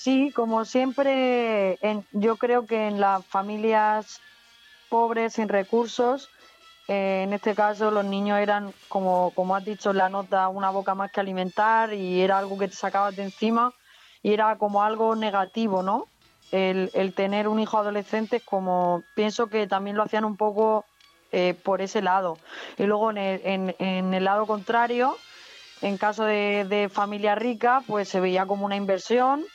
sí, 0.03 0.31
como 0.33 0.65
siempre, 0.65 1.77
en- 1.81 2.07
yo 2.11 2.37
creo 2.37 2.65
que 2.65 2.87
en 2.87 2.99
las 3.01 3.25
familias 3.27 4.23
pobres, 4.89 5.33
sin 5.33 5.49
recursos, 5.49 6.31
eh, 6.87 7.23
en 7.23 7.33
este 7.33 7.55
caso 7.55 7.91
los 7.91 8.05
niños 8.05 8.39
eran, 8.39 8.73
como, 8.89 9.33
como 9.35 9.55
has 9.55 9.63
dicho 9.65 9.91
en 9.91 9.97
la 9.97 10.09
nota, 10.09 10.49
una 10.49 10.71
boca 10.71 10.95
más 10.95 11.11
que 11.11 11.19
alimentar 11.21 11.93
y 11.93 12.21
era 12.21 12.39
algo 12.39 12.57
que 12.57 12.67
te 12.69 12.75
sacabas 12.75 13.15
de 13.15 13.23
encima 13.23 13.73
y 14.23 14.33
era 14.33 14.57
como 14.57 14.83
algo 14.83 15.15
negativo, 15.15 15.83
¿no? 15.83 16.11
El, 16.51 16.91
tener 17.15 17.47
un 17.47 17.59
hijo 17.59 17.77
adolescente 17.77 18.37
es 18.37 18.43
como, 18.45 19.05
pienso 19.15 19.49
que 19.49 19.67
también 19.67 19.97
lo 19.97 20.03
hacían 20.03 20.25
un 20.25 20.37
poco 20.37 20.85
eh, 21.31 21.55
por 21.55 21.81
ese 21.81 22.01
lado. 22.01 22.41
Y 22.77 22.85
luego 22.85 23.11
en 23.11 23.17
el, 23.19 23.75
en- 23.79 24.13
el 24.15 24.23
lado 24.25 24.47
contrario, 24.47 25.17
en 25.81 25.97
caso 25.97 26.25
de 26.25 26.89
familia 26.93 27.35
rica, 27.35 27.83
pues 27.87 28.09
se 28.09 28.19
veía 28.21 28.45
como 28.47 28.65
una 28.65 28.75
inversión, 28.77 29.45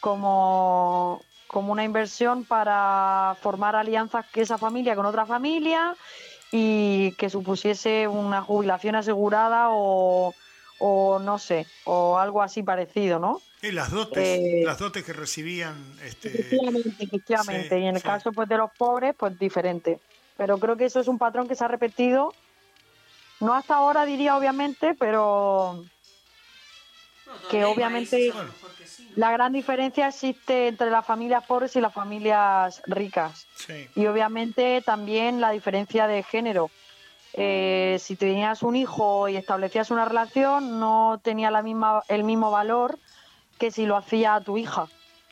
como, 0.00 1.22
como 1.46 1.72
una 1.72 1.84
inversión 1.84 2.44
para 2.44 3.36
formar 3.40 3.76
alianzas 3.76 4.26
que 4.32 4.42
esa 4.42 4.58
familia 4.58 4.94
con 4.94 5.06
otra 5.06 5.26
familia 5.26 5.96
y 6.52 7.12
que 7.12 7.28
supusiese 7.30 8.06
una 8.08 8.42
jubilación 8.42 8.94
asegurada 8.94 9.68
o, 9.70 10.34
o 10.78 11.18
no 11.18 11.38
sé, 11.38 11.66
o 11.84 12.18
algo 12.18 12.42
así 12.42 12.62
parecido, 12.62 13.18
¿no? 13.18 13.40
Y 13.62 13.72
las 13.72 13.90
dotes, 13.90 14.38
Eh, 14.38 14.62
las 14.64 14.78
dotes 14.78 15.02
que 15.02 15.12
recibían. 15.12 15.74
Este, 16.04 16.28
Efectivamente, 16.28 17.04
efectivamente. 17.04 17.68
sí, 17.76 17.82
y 17.82 17.86
en 17.86 17.94
el 17.96 18.02
sí. 18.02 18.06
caso 18.06 18.32
pues 18.32 18.48
de 18.48 18.58
los 18.58 18.70
pobres, 18.78 19.14
pues 19.18 19.36
diferente. 19.38 19.98
Pero 20.36 20.58
creo 20.58 20.76
que 20.76 20.84
eso 20.84 21.00
es 21.00 21.08
un 21.08 21.18
patrón 21.18 21.48
que 21.48 21.54
se 21.54 21.64
ha 21.64 21.68
repetido, 21.68 22.32
no 23.40 23.54
hasta 23.54 23.76
ahora 23.76 24.04
diría 24.04 24.36
obviamente, 24.36 24.94
pero 24.94 25.84
que 27.50 27.64
obviamente- 27.64 28.32
a 28.32 28.44
la 29.16 29.30
gran 29.32 29.52
diferencia 29.52 30.08
existe 30.08 30.68
entre 30.68 30.90
las 30.90 31.04
familias 31.06 31.44
pobres 31.46 31.74
y 31.76 31.80
las 31.80 31.92
familias 31.92 32.82
ricas. 32.86 33.46
sí, 33.56 33.88
Y 33.94 34.06
obviamente 34.06 34.82
también 34.84 35.40
la 35.40 35.50
diferencia 35.50 36.06
de 36.06 36.22
género. 36.22 36.70
eh, 37.38 37.98
si 38.00 38.16
tenías 38.16 38.62
un 38.62 38.76
hijo 38.76 39.28
y 39.28 39.36
establecías 39.36 39.90
una 39.90 40.06
relación, 40.06 40.80
no 40.80 41.20
tenía 41.22 41.50
la 41.50 41.60
misma, 41.62 42.02
el 42.08 42.24
mismo 42.24 42.50
valor 42.50 42.98
que 43.58 43.70
si 43.70 43.84
lo 43.84 43.94
hacía 43.96 44.40
tu 44.40 44.56
hija. 44.56 44.86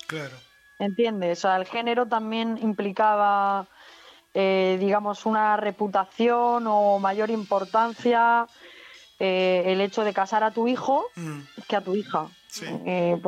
Claro. 0.06 0.36
¿Entiendes? 0.78 1.38
O 1.38 1.40
sea, 1.42 1.56
el 1.56 1.64
género 1.64 2.04
también 2.04 2.58
implicaba, 2.60 3.66
eh, 4.34 4.76
digamos, 4.80 5.24
una 5.24 5.56
reputación 5.56 6.66
o 6.66 6.98
mayor 6.98 7.30
importancia 7.30 8.46
eh, 9.18 9.62
el 9.66 9.80
hecho 9.80 10.02
de 10.04 10.12
casar 10.12 10.42
a 10.44 10.50
tu 10.50 10.66
hijo 10.68 11.10
Mm, 11.16 11.40
que 11.68 11.76
a 11.76 11.80
tu 11.80 11.94
hija. 11.94 12.28
sí. 12.48 12.66
Eh, 12.86 13.20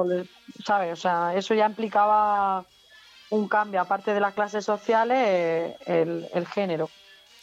¿Sabes? 0.64 0.92
O 0.92 0.96
sea, 0.96 1.34
eso 1.36 1.54
ya 1.54 1.66
implicaba 1.66 2.64
un 3.30 3.48
cambio, 3.48 3.80
aparte 3.80 4.14
de 4.14 4.20
las 4.20 4.34
clases 4.34 4.64
sociales, 4.64 5.16
eh, 5.20 5.76
el, 5.86 6.28
el 6.32 6.46
género. 6.46 6.90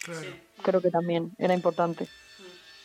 Claro. 0.04 0.28
Creo 0.62 0.82
que 0.82 0.90
también 0.92 1.32
era 1.38 1.54
importante. 1.54 2.08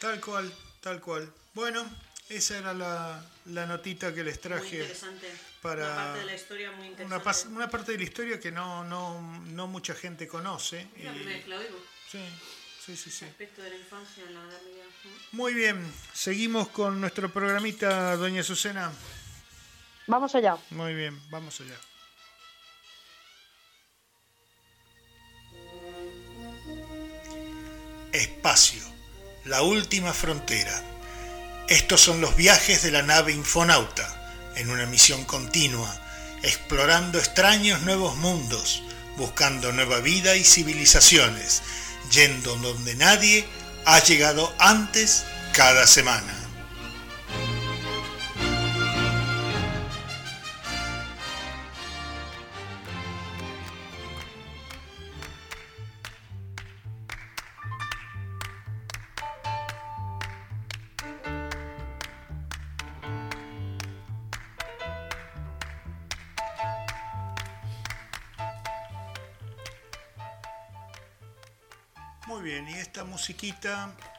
Tal 0.01 0.21
cual, 0.21 0.53
tal 0.81 1.01
cual. 1.01 1.33
Bueno, 1.55 1.85
esa 2.29 2.59
era 2.59 2.75
la, 2.75 3.21
la 3.47 3.67
notita 3.67 4.13
que 4.15 4.23
les 4.25 4.35
Muy 4.37 4.43
traje. 4.43 4.77
interesante. 4.81 5.27
para 5.63 5.85
Una 5.87 5.95
parte 5.97 6.19
de 6.21 6.25
la 6.27 6.35
historia 6.35 6.71
muy 6.73 6.87
interesante. 6.89 7.49
Una, 7.49 7.69
parte 7.71 7.93
de 7.93 7.99
la 7.99 8.05
historia 8.05 8.41
que 8.41 8.53
no, 8.53 8.85
no, 8.85 9.21
no 9.47 9.67
mucha 9.67 9.95
gente 9.95 10.27
conoce. 10.29 10.87
Es 10.97 11.05
la 11.05 11.11
y- 11.13 11.15
primera 11.15 11.37
vez 11.37 11.45
que 11.45 11.51
la 11.51 11.57
oigo. 11.59 11.79
sí, 12.11 12.19
sí, 12.89 12.97
sí, 12.97 13.11
sí. 13.11 13.25
Respecto 13.27 13.63
de 13.63 13.71
la 13.71 13.77
infancia 13.77 14.25
en 14.27 14.35
la 14.35 14.41
Edad 14.41 14.63
Media. 14.63 14.85
Muy 15.33 15.53
bien, 15.53 15.93
seguimos 16.15 16.69
con 16.69 17.01
nuestro 17.01 17.31
programita, 17.31 18.17
doña 18.17 18.41
Azucena. 18.41 18.91
Vamos 20.07 20.35
allá. 20.35 20.57
Muy 20.71 20.95
bien, 20.95 21.21
vamos 21.29 21.61
allá. 21.61 21.77
Espacio, 28.13 28.83
la 29.45 29.61
última 29.61 30.15
frontera. 30.15 30.83
Estos 31.69 32.01
son 32.01 32.23
los 32.23 32.37
viajes 32.37 32.83
de 32.83 32.91
la 32.91 33.03
nave 33.03 33.33
Infonauta, 33.33 34.55
en 34.57 34.71
una 34.71 34.87
misión 34.87 35.27
continua, 35.27 35.95
explorando 36.43 37.19
extraños 37.19 37.83
nuevos 37.83 38.17
mundos, 38.17 38.83
buscando 39.19 39.73
nueva 39.73 40.01
vida 40.01 40.37
y 40.37 40.45
civilizaciones, 40.45 41.63
yendo 42.11 42.57
donde 42.57 42.95
nadie 42.95 43.47
ha 43.85 43.99
llegado 44.01 44.53
antes 44.59 45.25
cada 45.53 45.87
semana. 45.87 46.38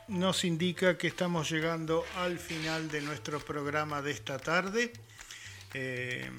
Nos 0.07 0.45
indica 0.45 0.97
que 0.97 1.07
estamos 1.07 1.49
llegando 1.51 2.05
al 2.15 2.39
final 2.39 2.89
de 2.89 3.01
nuestro 3.01 3.39
programa 3.39 4.01
de 4.01 4.11
esta 4.11 4.39
tarde, 4.39 4.93
eh, 5.73 6.31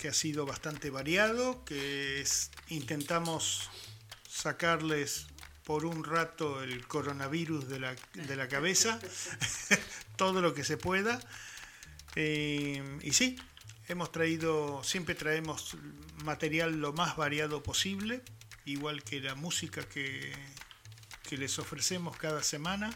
que 0.00 0.08
ha 0.08 0.12
sido 0.12 0.44
bastante 0.44 0.90
variado, 0.90 1.64
que 1.64 2.24
intentamos 2.68 3.70
sacarles 4.28 5.28
por 5.64 5.84
un 5.84 6.02
rato 6.02 6.64
el 6.64 6.84
coronavirus 6.88 7.68
de 7.68 7.78
la, 7.78 7.94
de 8.14 8.36
la 8.36 8.48
cabeza, 8.48 8.98
todo 10.16 10.42
lo 10.42 10.54
que 10.54 10.64
se 10.64 10.76
pueda. 10.76 11.20
Eh, 12.16 12.82
y 13.02 13.12
sí, 13.12 13.36
hemos 13.86 14.10
traído, 14.10 14.82
siempre 14.82 15.14
traemos 15.14 15.76
material 16.24 16.80
lo 16.80 16.92
más 16.92 17.16
variado 17.16 17.62
posible, 17.62 18.20
igual 18.64 19.04
que 19.04 19.20
la 19.20 19.36
música 19.36 19.82
que, 19.82 20.32
que 21.32 21.38
les 21.38 21.58
ofrecemos 21.58 22.14
cada 22.18 22.42
semana. 22.42 22.92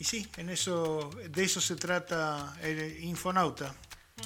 Y 0.00 0.04
sí, 0.04 0.28
en 0.36 0.48
eso, 0.50 1.10
de 1.30 1.44
eso 1.44 1.60
se 1.60 1.76
trata 1.76 2.58
el 2.60 3.04
Infonauta. 3.04 3.72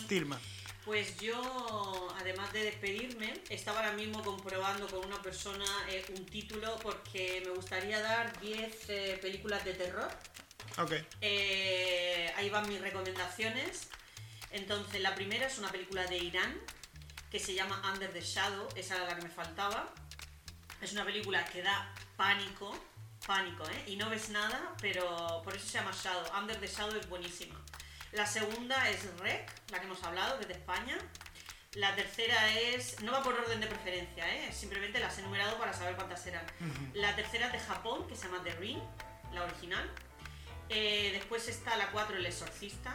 Tirma. 0.09 0.41
Pues 0.87 1.21
yo, 1.21 2.09
además 2.18 2.51
de 2.55 2.64
despedirme, 2.64 3.35
estaba 3.51 3.81
ahora 3.81 3.93
mismo 3.93 4.23
comprobando 4.23 4.89
con 4.89 5.05
una 5.05 5.21
persona 5.21 5.66
eh, 5.91 6.03
un 6.16 6.25
título 6.25 6.79
porque 6.83 7.43
me 7.45 7.51
gustaría 7.51 8.01
dar 8.01 8.41
10 8.41 8.89
eh, 8.89 9.18
películas 9.21 9.66
de 9.66 9.75
terror. 9.75 10.11
Ok. 10.79 10.93
Eh, 11.21 12.33
ahí 12.39 12.49
van 12.49 12.66
mis 12.71 12.81
recomendaciones. 12.81 13.89
Entonces, 14.51 15.03
la 15.03 15.14
primera 15.14 15.47
es 15.47 15.59
una 15.59 15.71
película 15.71 16.07
de 16.07 16.16
Irán 16.16 16.59
que 17.31 17.39
se 17.39 17.53
llama 17.53 17.83
Under 17.93 18.11
the 18.14 18.23
Shadow, 18.23 18.66
esa 18.77 18.97
era 18.97 19.09
la 19.09 19.16
que 19.16 19.25
me 19.25 19.31
faltaba. 19.31 19.93
Es 20.81 20.93
una 20.93 21.05
película 21.05 21.45
que 21.45 21.61
da 21.62 21.95
pánico, 22.16 22.75
pánico, 23.27 23.64
¿eh? 23.68 23.85
Y 23.87 23.97
no 23.97 24.11
ves 24.11 24.31
nada, 24.31 24.75
pero 24.81 25.43
por 25.45 25.55
eso 25.55 25.66
se 25.66 25.79
llama 25.79 25.93
Shadow. 25.93 26.39
Under 26.39 26.59
the 26.59 26.66
Shadow 26.66 26.97
es 26.97 27.09
buenísima. 27.09 27.55
La 28.12 28.27
segunda 28.27 28.89
es 28.89 29.07
Rec, 29.18 29.51
la 29.71 29.79
que 29.79 29.87
hemos 29.87 30.03
hablado, 30.03 30.37
que 30.37 30.43
es 30.43 30.49
de 30.49 30.55
España. 30.55 30.99
La 31.75 31.95
tercera 31.95 32.53
es, 32.53 33.01
no 33.01 33.12
va 33.12 33.23
por 33.23 33.35
orden 33.35 33.61
de 33.61 33.68
preferencia, 33.68 34.29
¿eh? 34.29 34.53
simplemente 34.53 34.99
las 34.99 35.16
he 35.16 35.21
enumerado 35.21 35.57
para 35.59 35.73
saber 35.73 35.95
cuántas 35.95 36.27
eran. 36.27 36.45
La 36.95 37.14
tercera 37.14 37.47
es 37.47 37.53
de 37.53 37.61
Japón, 37.61 38.09
que 38.09 38.16
se 38.16 38.25
llama 38.25 38.43
The 38.43 38.57
Ring, 38.57 38.81
la 39.33 39.45
original. 39.45 39.89
Eh, 40.68 41.11
después 41.12 41.47
está 41.47 41.77
la 41.77 41.93
4, 41.93 42.16
El 42.16 42.27
Exorcista, 42.27 42.93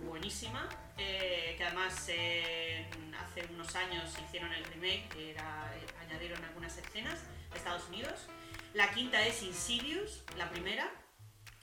buenísima, 0.00 0.68
eh, 0.98 1.54
que 1.56 1.64
además 1.64 2.06
eh, 2.08 2.86
hace 3.18 3.46
unos 3.52 3.74
años 3.74 4.10
hicieron 4.26 4.52
el 4.52 4.64
remake, 4.64 5.08
que 5.08 5.30
era, 5.30 5.72
añadieron 6.00 6.44
algunas 6.44 6.76
escenas 6.76 7.20
de 7.50 7.56
Estados 7.56 7.88
Unidos. 7.88 8.26
La 8.72 8.92
quinta 8.92 9.26
es 9.26 9.42
Insidious, 9.42 10.22
la 10.36 10.48
primera, 10.48 10.88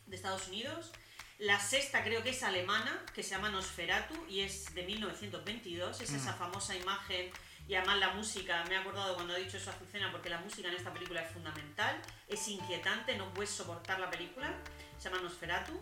de 0.07 0.15
Estados 0.15 0.47
Unidos. 0.49 0.91
La 1.39 1.59
sexta 1.59 2.03
creo 2.03 2.23
que 2.23 2.31
es 2.31 2.43
alemana, 2.43 3.05
que 3.13 3.23
se 3.23 3.29
llama 3.29 3.49
Nosferatu 3.49 4.15
y 4.27 4.41
es 4.41 4.73
de 4.73 4.83
1922. 4.83 6.01
Es 6.01 6.11
esa 6.11 6.33
famosa 6.33 6.75
imagen 6.75 7.31
y 7.67 7.75
además 7.75 7.99
la 7.99 8.13
música. 8.13 8.63
Me 8.67 8.75
he 8.75 8.77
acordado 8.77 9.15
cuando 9.15 9.35
ha 9.35 9.37
dicho 9.37 9.57
eso 9.57 9.69
Azucena 9.69 10.11
porque 10.11 10.29
la 10.29 10.39
música 10.39 10.67
en 10.67 10.75
esta 10.75 10.91
película 10.91 11.21
es 11.21 11.31
fundamental. 11.31 12.01
Es 12.27 12.47
inquietante, 12.47 13.15
no 13.17 13.33
puedes 13.33 13.51
soportar 13.51 13.99
la 13.99 14.09
película. 14.09 14.53
Se 14.97 15.09
llama 15.09 15.21
Nosferatu. 15.21 15.79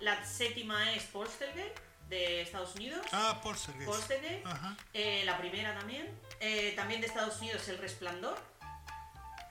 La 0.00 0.24
séptima 0.24 0.92
es 0.94 1.04
Polstergeist 1.04 1.76
de 2.08 2.42
Estados 2.42 2.74
Unidos. 2.74 3.06
Ah. 3.12 3.40
Poltergeist. 3.42 4.46
Ajá. 4.46 4.76
Eh, 4.94 5.22
la 5.24 5.38
primera 5.38 5.78
también. 5.78 6.08
Eh, 6.40 6.72
también 6.74 7.00
de 7.00 7.06
Estados 7.06 7.38
Unidos 7.40 7.68
El 7.68 7.78
Resplandor. 7.78 8.38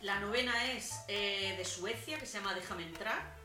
La 0.01 0.19
novena 0.19 0.71
es 0.73 0.91
eh, 1.07 1.55
de 1.57 1.65
Suecia, 1.65 2.19
que 2.19 2.25
se 2.25 2.37
llama 2.37 2.53
Déjame 2.53 2.83
entrar. 2.83 3.35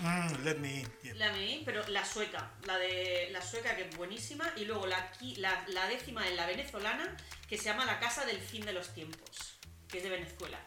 Mm, 0.00 0.44
let 0.44 0.56
me 0.58 0.80
in. 0.80 0.92
yeah. 1.02 1.14
La 1.14 1.32
me- 1.32 1.62
pero 1.64 1.86
la 1.88 2.04
sueca, 2.04 2.52
la 2.64 2.78
de 2.78 3.28
la 3.32 3.42
sueca 3.42 3.74
que 3.76 3.82
es 3.88 3.96
buenísima. 3.96 4.50
Y 4.56 4.64
luego 4.64 4.86
la, 4.86 5.12
qui- 5.14 5.36
la, 5.38 5.64
la 5.68 5.86
décima 5.88 6.26
es 6.28 6.34
la 6.36 6.46
venezolana, 6.46 7.16
que 7.48 7.58
se 7.58 7.64
llama 7.64 7.84
La 7.84 7.98
Casa 7.98 8.24
del 8.24 8.40
Fin 8.40 8.64
de 8.64 8.72
los 8.72 8.94
Tiempos, 8.94 9.58
que 9.88 9.98
es 9.98 10.04
de 10.04 10.10
Venezuela. 10.10 10.60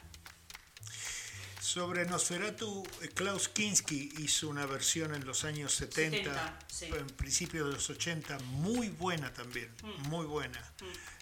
Sobre 1.61 2.05
Nosferatu, 2.05 2.83
Klaus 3.13 3.47
Kinski 3.47 4.13
hizo 4.17 4.49
una 4.49 4.65
versión 4.65 5.13
en 5.15 5.23
los 5.25 5.45
años 5.45 5.73
70, 5.75 6.17
70, 6.17 6.59
sí. 6.67 6.85
en 6.87 7.07
principio 7.07 7.65
de 7.67 7.73
los 7.73 7.89
80, 7.89 8.39
muy 8.39 8.89
buena 8.89 9.31
también, 9.31 9.71
Mm. 9.81 10.07
muy 10.09 10.25
buena. 10.25 10.59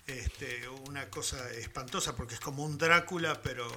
Este, 0.09 0.67
una 0.67 1.09
cosa 1.09 1.49
espantosa 1.51 2.15
porque 2.15 2.33
es 2.33 2.39
como 2.39 2.63
un 2.63 2.77
Drácula, 2.77 3.41
pero 3.41 3.67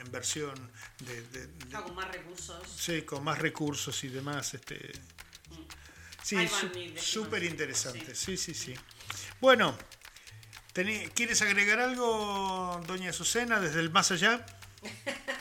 en, 0.00 0.10
versión 0.12 0.54
de, 1.00 1.22
de- 1.22 1.46
de- 1.48 1.64
Está 1.64 1.82
con 1.82 1.94
más 1.96 2.08
recursos. 2.12 2.62
sí, 2.76 3.02
con 3.02 3.24
más 3.24 3.38
recursos 3.38 4.04
y 4.04 4.08
demás. 4.08 4.54
Este, 4.54 4.92
sí, 6.22 6.36
su- 6.48 6.70
súper 6.96 7.42
interesante. 7.42 8.14
Sí, 8.14 8.36
sí, 8.36 8.54
sí. 8.54 8.74
Bueno, 9.40 9.76
¿quieres 11.14 11.42
agregar 11.42 11.80
algo, 11.80 12.80
doña 12.86 13.10
Azucena, 13.10 13.58
desde 13.60 13.80
el 13.80 13.90
más 13.90 14.10
allá? 14.12 14.46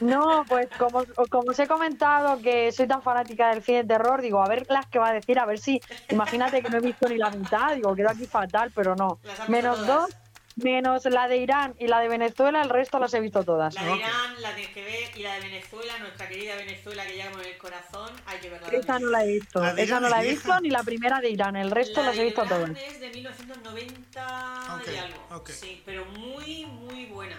No, 0.02 0.44
pues 0.48 0.68
como, 0.78 1.06
como 1.30 1.52
os 1.52 1.60
he 1.60 1.68
comentado 1.68 2.42
que 2.42 2.72
soy 2.72 2.86
tan 2.88 3.02
fanática 3.02 3.50
del 3.50 3.64
cine 3.64 3.84
de 3.84 3.88
terror, 3.96 4.22
digo, 4.22 4.42
a 4.44 4.48
ver 4.48 4.66
las 4.70 4.86
que 4.88 5.00
va 5.00 5.10
a 5.10 5.14
decir, 5.14 5.40
a 5.40 5.46
ver 5.46 5.58
si, 5.58 5.80
imagínate 6.10 6.62
que 6.62 6.70
no 6.70 6.78
he 6.78 6.82
visto 6.82 7.08
ni 7.08 7.18
la 7.18 7.30
mitad, 7.30 7.76
digo, 7.76 7.96
quedo 7.96 8.10
aquí 8.10 8.26
fatal, 8.26 8.72
pero 8.76 8.96
no. 8.96 9.20
Menos 9.48 9.78
todas. 9.78 9.88
dos, 10.10 10.16
menos 10.58 11.06
la 11.06 11.28
de 11.30 11.38
Irán 11.38 11.76
y 11.80 11.88
la 11.88 12.00
de 12.00 12.10
Venezuela, 12.10 12.62
el 12.62 12.70
resto 12.70 13.00
las 13.00 13.14
he 13.14 13.22
visto 13.22 13.44
todas. 13.46 13.74
La 13.76 13.84
de. 13.84 13.96
Irán, 13.96 14.42
la 14.42 14.54
tienes 14.54 14.74
que 14.74 14.84
ver, 14.84 15.18
y 15.18 15.22
la 15.22 15.34
de 15.36 15.40
Venezuela, 15.42 15.98
nuestra 16.00 16.28
querida 16.28 16.56
Venezuela 16.58 17.06
que 17.06 17.14
llevamos 17.16 17.42
en 17.46 17.52
el 17.54 17.58
corazón, 17.58 18.10
hay 18.26 18.40
que 18.40 18.50
verla. 18.50 18.68
Esa 18.72 19.00
no 19.00 19.08
la 19.10 19.24
he 19.24 19.28
visto, 19.28 19.60
La 19.62 19.72
esa 19.72 20.00
no 20.02 20.10
la 20.10 20.20
he 20.20 20.24
vieja. 20.28 20.36
visto, 20.44 20.60
ni 20.62 20.70
la 20.72 20.84
primera 20.84 21.22
de 21.22 21.30
Irán, 21.30 21.56
el 21.56 21.72
resto 21.72 22.02
La 22.02 22.08
las 22.10 22.18
he 22.18 22.24
visto 22.26 22.44
Irán 22.46 22.74
todas. 22.74 22.84
es 22.84 23.00
de 23.00 23.10
1990 23.12 24.76
Ok, 24.76 24.88
y 24.94 24.98
algo. 24.98 25.44
Sí, 25.48 25.82
pero 25.86 26.06
muy, 26.06 26.66
muy 26.66 27.06
buena. 27.06 27.38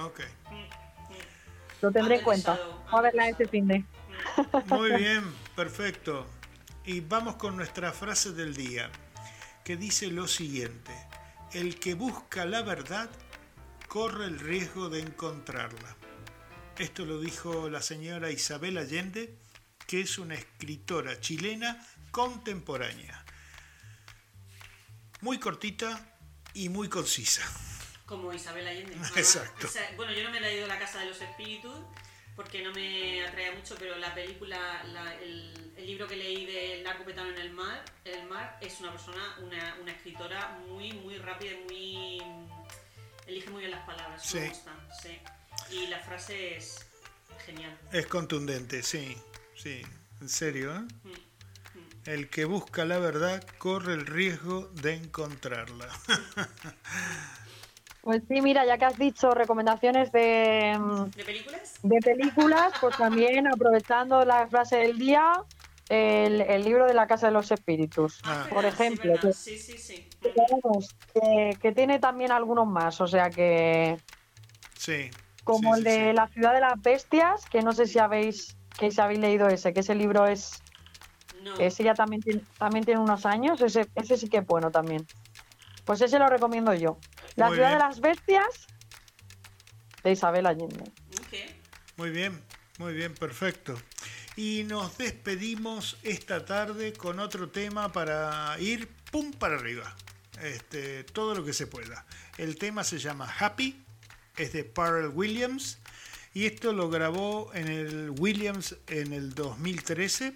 Ok. 0.00 0.20
Lo 1.82 1.90
tendré 1.90 2.16
en 2.16 2.22
cuenta. 2.22 2.58
a 2.90 3.00
verla 3.00 3.28
este 3.28 3.46
fin 3.48 3.66
de. 3.66 3.84
Muy 4.66 4.92
bien, 4.92 5.34
perfecto. 5.56 6.26
Y 6.84 7.00
vamos 7.00 7.34
con 7.36 7.56
nuestra 7.56 7.92
frase 7.92 8.32
del 8.32 8.54
día, 8.54 8.88
que 9.64 9.76
dice 9.76 10.06
lo 10.06 10.28
siguiente. 10.28 10.92
El 11.52 11.78
que 11.80 11.94
busca 11.94 12.44
la 12.44 12.62
verdad 12.62 13.10
corre 13.88 14.26
el 14.26 14.38
riesgo 14.38 14.88
de 14.88 15.00
encontrarla. 15.00 15.96
Esto 16.78 17.04
lo 17.04 17.20
dijo 17.20 17.68
la 17.68 17.82
señora 17.82 18.30
Isabel 18.30 18.78
Allende, 18.78 19.36
que 19.86 20.00
es 20.00 20.18
una 20.18 20.34
escritora 20.34 21.20
chilena 21.20 21.84
contemporánea. 22.12 23.24
Muy 25.20 25.38
cortita 25.38 26.16
y 26.54 26.68
muy 26.68 26.88
concisa. 26.88 27.42
Como 28.06 28.32
Isabel 28.32 28.66
Allende. 28.66 28.94
Exacto. 29.16 29.66
O 29.66 29.70
sea, 29.70 29.90
bueno, 29.96 30.12
yo 30.12 30.22
no 30.24 30.30
me 30.30 30.38
he 30.38 30.40
leído 30.40 30.66
La 30.66 30.78
Casa 30.78 31.00
de 31.00 31.06
los 31.06 31.20
Espíritus 31.20 31.74
porque 32.36 32.62
no 32.62 32.72
me 32.72 33.26
atrae 33.26 33.52
mucho, 33.54 33.74
pero 33.78 33.96
la 33.98 34.14
película, 34.14 34.82
la- 34.84 35.14
el, 35.20 35.72
el 35.76 35.86
libro 35.86 36.06
que 36.08 36.16
leí 36.16 36.46
de 36.46 36.78
El 36.78 36.82
Narco 36.84 37.04
en 37.08 37.38
el 37.38 37.50
mar, 37.52 37.84
el 38.04 38.24
mar 38.26 38.58
es 38.62 38.80
una 38.80 38.90
persona, 38.90 39.36
una, 39.40 39.76
una 39.82 39.92
escritora 39.92 40.58
muy, 40.68 40.92
muy 40.92 41.18
rápida 41.18 41.52
y 41.52 41.64
muy... 41.64 42.22
Elige 43.26 43.50
muy 43.50 43.60
bien 43.60 43.70
las 43.70 43.84
palabras, 43.86 44.24
Sí. 44.24 44.38
me 44.38 44.48
gusta, 44.48 44.72
sí. 45.02 45.18
Y 45.70 45.86
la 45.88 45.98
frase 46.00 46.56
es 46.56 46.84
genial. 47.44 47.78
Es 47.92 48.06
contundente, 48.06 48.82
sí, 48.82 49.16
sí, 49.56 49.82
en 50.20 50.28
serio. 50.28 50.74
¿eh? 50.74 50.80
Mm, 50.80 51.08
mm. 51.10 51.90
El 52.06 52.30
que 52.30 52.46
busca 52.46 52.84
la 52.84 52.98
verdad 52.98 53.46
corre 53.58 53.92
el 53.94 54.06
riesgo 54.06 54.68
de 54.74 54.94
encontrarla. 54.94 55.88
Pues 58.02 58.22
sí, 58.28 58.42
mira, 58.42 58.66
ya 58.66 58.78
que 58.78 58.84
has 58.84 58.98
dicho 58.98 59.32
recomendaciones 59.32 60.10
de, 60.12 60.76
mm, 60.78 61.12
¿De 61.14 61.24
películas? 61.24 61.80
de 61.84 62.00
películas, 62.02 62.74
pues 62.80 62.96
también 62.96 63.46
aprovechando 63.46 64.24
la 64.24 64.48
frase 64.48 64.76
del 64.78 64.98
día, 64.98 65.44
el, 65.88 66.40
el 66.40 66.64
libro 66.64 66.86
de 66.86 66.94
la 66.94 67.06
Casa 67.06 67.28
de 67.28 67.32
los 67.32 67.50
Espíritus, 67.52 68.20
Ah. 68.24 68.46
por 68.50 68.64
verdad, 68.64 68.76
sí, 68.78 68.82
ejemplo, 68.82 69.12
verdad. 69.12 69.22
que, 69.22 69.32
Sí, 69.32 69.56
sí, 69.56 69.78
sí. 69.78 70.04
que, 70.20 71.20
que- 71.20 71.58
que 71.60 71.72
tiene 71.72 72.00
también 72.00 72.32
algunos 72.32 72.66
más, 72.66 73.00
o 73.00 73.06
sea 73.06 73.32
que 73.32 74.00
Sí. 74.76 75.10
como 75.44 75.74
sí, 75.74 75.80
el 75.80 75.84
sí, 75.86 75.90
de 75.90 76.08
sí. 76.10 76.12
La 76.14 76.26
ciudad 76.28 76.54
de 76.54 76.60
las 76.60 76.82
bestias, 76.82 77.46
que 77.46 77.62
no 77.62 77.72
sé 77.72 77.86
si 77.86 77.98
habéis 78.00 78.56
que 78.78 78.90
si 78.90 79.00
habéis 79.00 79.20
leído 79.20 79.48
ese, 79.48 79.72
que 79.72 79.80
ese 79.80 79.94
libro 79.94 80.26
es 80.26 80.64
No. 81.44 81.58
ese 81.60 81.84
ya 81.84 81.94
también 81.94 82.22
tiene, 82.22 82.40
también 82.58 82.84
tiene 82.84 83.00
unos 83.00 83.26
años, 83.26 83.60
ese, 83.62 83.88
ese 83.94 84.16
sí 84.16 84.28
que 84.28 84.38
es 84.38 84.46
bueno 84.46 84.70
también. 84.72 85.08
Pues 85.84 86.00
ese 86.02 86.18
lo 86.18 86.28
recomiendo 86.30 86.74
yo. 86.74 86.98
La 87.36 87.46
Muy 87.46 87.56
ciudad 87.56 87.68
bien. 87.70 87.78
de 87.78 87.84
las 87.84 88.00
bestias 88.00 88.66
de 90.02 90.12
Isabel 90.12 90.46
Allende. 90.46 90.90
Muy 91.96 92.10
bien, 92.10 92.42
muy 92.78 92.94
bien, 92.94 93.14
perfecto. 93.14 93.80
Y 94.36 94.64
nos 94.64 94.96
despedimos 94.98 95.98
esta 96.02 96.44
tarde 96.44 96.92
con 96.94 97.20
otro 97.20 97.50
tema 97.50 97.92
para 97.92 98.56
ir 98.58 98.88
pum 99.10 99.32
para 99.32 99.56
arriba. 99.56 99.94
Este, 100.40 101.04
todo 101.04 101.34
lo 101.34 101.44
que 101.44 101.52
se 101.52 101.66
pueda. 101.66 102.06
El 102.38 102.56
tema 102.56 102.82
se 102.82 102.98
llama 102.98 103.32
Happy, 103.38 103.84
es 104.36 104.52
de 104.52 104.64
Pharrell 104.64 105.08
Williams 105.08 105.78
y 106.34 106.46
esto 106.46 106.72
lo 106.72 106.88
grabó 106.88 107.50
en 107.54 107.68
el 107.68 108.10
Williams 108.18 108.76
en 108.86 109.12
el 109.12 109.34
2013 109.34 110.34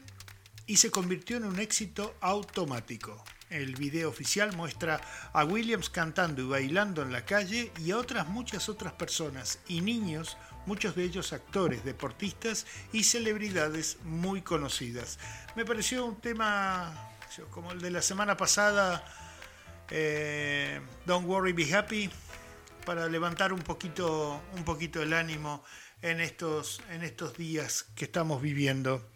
y 0.67 0.77
se 0.77 0.91
convirtió 0.91 1.39
en 1.39 1.45
un 1.45 1.59
éxito 1.59 2.15
automático. 2.21 3.25
El 3.51 3.77
video 3.77 4.09
oficial 4.09 4.57
muestra 4.57 5.01
a 5.33 5.45
Williams 5.45 5.89
cantando 5.89 6.43
y 6.43 6.47
bailando 6.47 7.03
en 7.03 7.13
la 7.13 7.25
calle 7.25 7.73
y 7.79 7.93
a 7.93 7.99
otras 7.99 8.27
muchas 8.27 8.69
otras 8.69 8.93
personas 8.95 9.61
y 9.69 9.83
niños, 9.83 10.37
muchos 10.67 10.97
de 10.97 11.05
ellos 11.05 11.33
actores, 11.33 11.85
deportistas 11.85 12.67
y 12.93 13.05
celebridades 13.05 13.99
muy 14.05 14.43
conocidas. 14.43 15.19
Me 15.55 15.65
pareció 15.65 16.05
un 16.07 16.21
tema 16.21 16.93
como 17.51 17.73
el 17.73 17.81
de 17.81 17.91
la 17.91 18.03
semana 18.03 18.37
pasada, 18.37 19.05
eh, 19.91 20.81
Don't 21.05 21.27
Worry 21.27 21.53
Be 21.53 21.73
Happy, 21.73 22.11
para 22.85 23.09
levantar 23.09 23.53
un 23.53 23.61
poquito, 23.61 24.41
un 24.55 24.65
poquito 24.65 25.03
el 25.03 25.13
ánimo 25.13 25.63
en 26.03 26.21
estos, 26.21 26.81
en 26.91 27.03
estos 27.03 27.37
días 27.37 27.87
que 27.95 28.07
estamos 28.07 28.43
viviendo. 28.43 29.16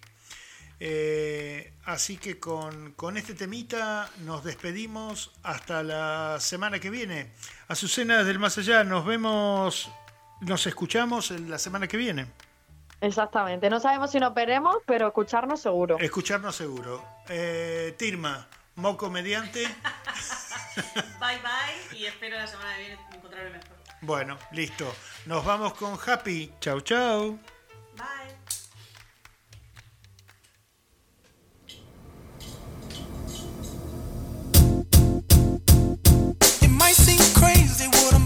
Eh, 0.82 1.74
así 1.84 2.16
que 2.16 2.40
con, 2.40 2.92
con 2.92 3.18
este 3.18 3.34
temita 3.34 4.08
nos 4.24 4.42
despedimos 4.42 5.30
hasta 5.42 5.82
la 5.82 6.38
semana 6.40 6.78
que 6.78 6.88
viene. 6.88 7.32
Azucena 7.68 8.24
del 8.24 8.38
Más 8.38 8.56
Allá, 8.56 8.82
nos 8.82 9.04
vemos, 9.04 9.90
nos 10.40 10.66
escuchamos 10.66 11.30
en 11.30 11.50
la 11.50 11.58
semana 11.58 11.86
que 11.86 11.98
viene. 11.98 12.26
Exactamente. 13.02 13.68
No 13.68 13.78
sabemos 13.78 14.10
si 14.10 14.20
nos 14.20 14.34
veremos, 14.34 14.78
pero 14.86 15.08
escucharnos 15.08 15.60
seguro. 15.60 15.98
Escucharnos 15.98 16.56
seguro. 16.56 17.04
Eh, 17.28 17.94
Tirma, 17.98 18.48
moco 18.76 19.10
mediante. 19.10 19.64
Bye 21.20 21.38
bye 21.42 21.98
y 21.98 22.06
espero 22.06 22.36
la 22.36 22.46
semana 22.46 22.74
que 22.76 22.80
viene 22.80 22.98
encontrarme 23.12 23.50
mejor. 23.50 23.76
Bueno, 24.02 24.38
listo. 24.52 24.94
Nos 25.26 25.44
vamos 25.44 25.74
con 25.74 25.98
Happy. 26.06 26.52
Chau, 26.60 26.80
chau. 26.80 27.38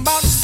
about 0.04 0.43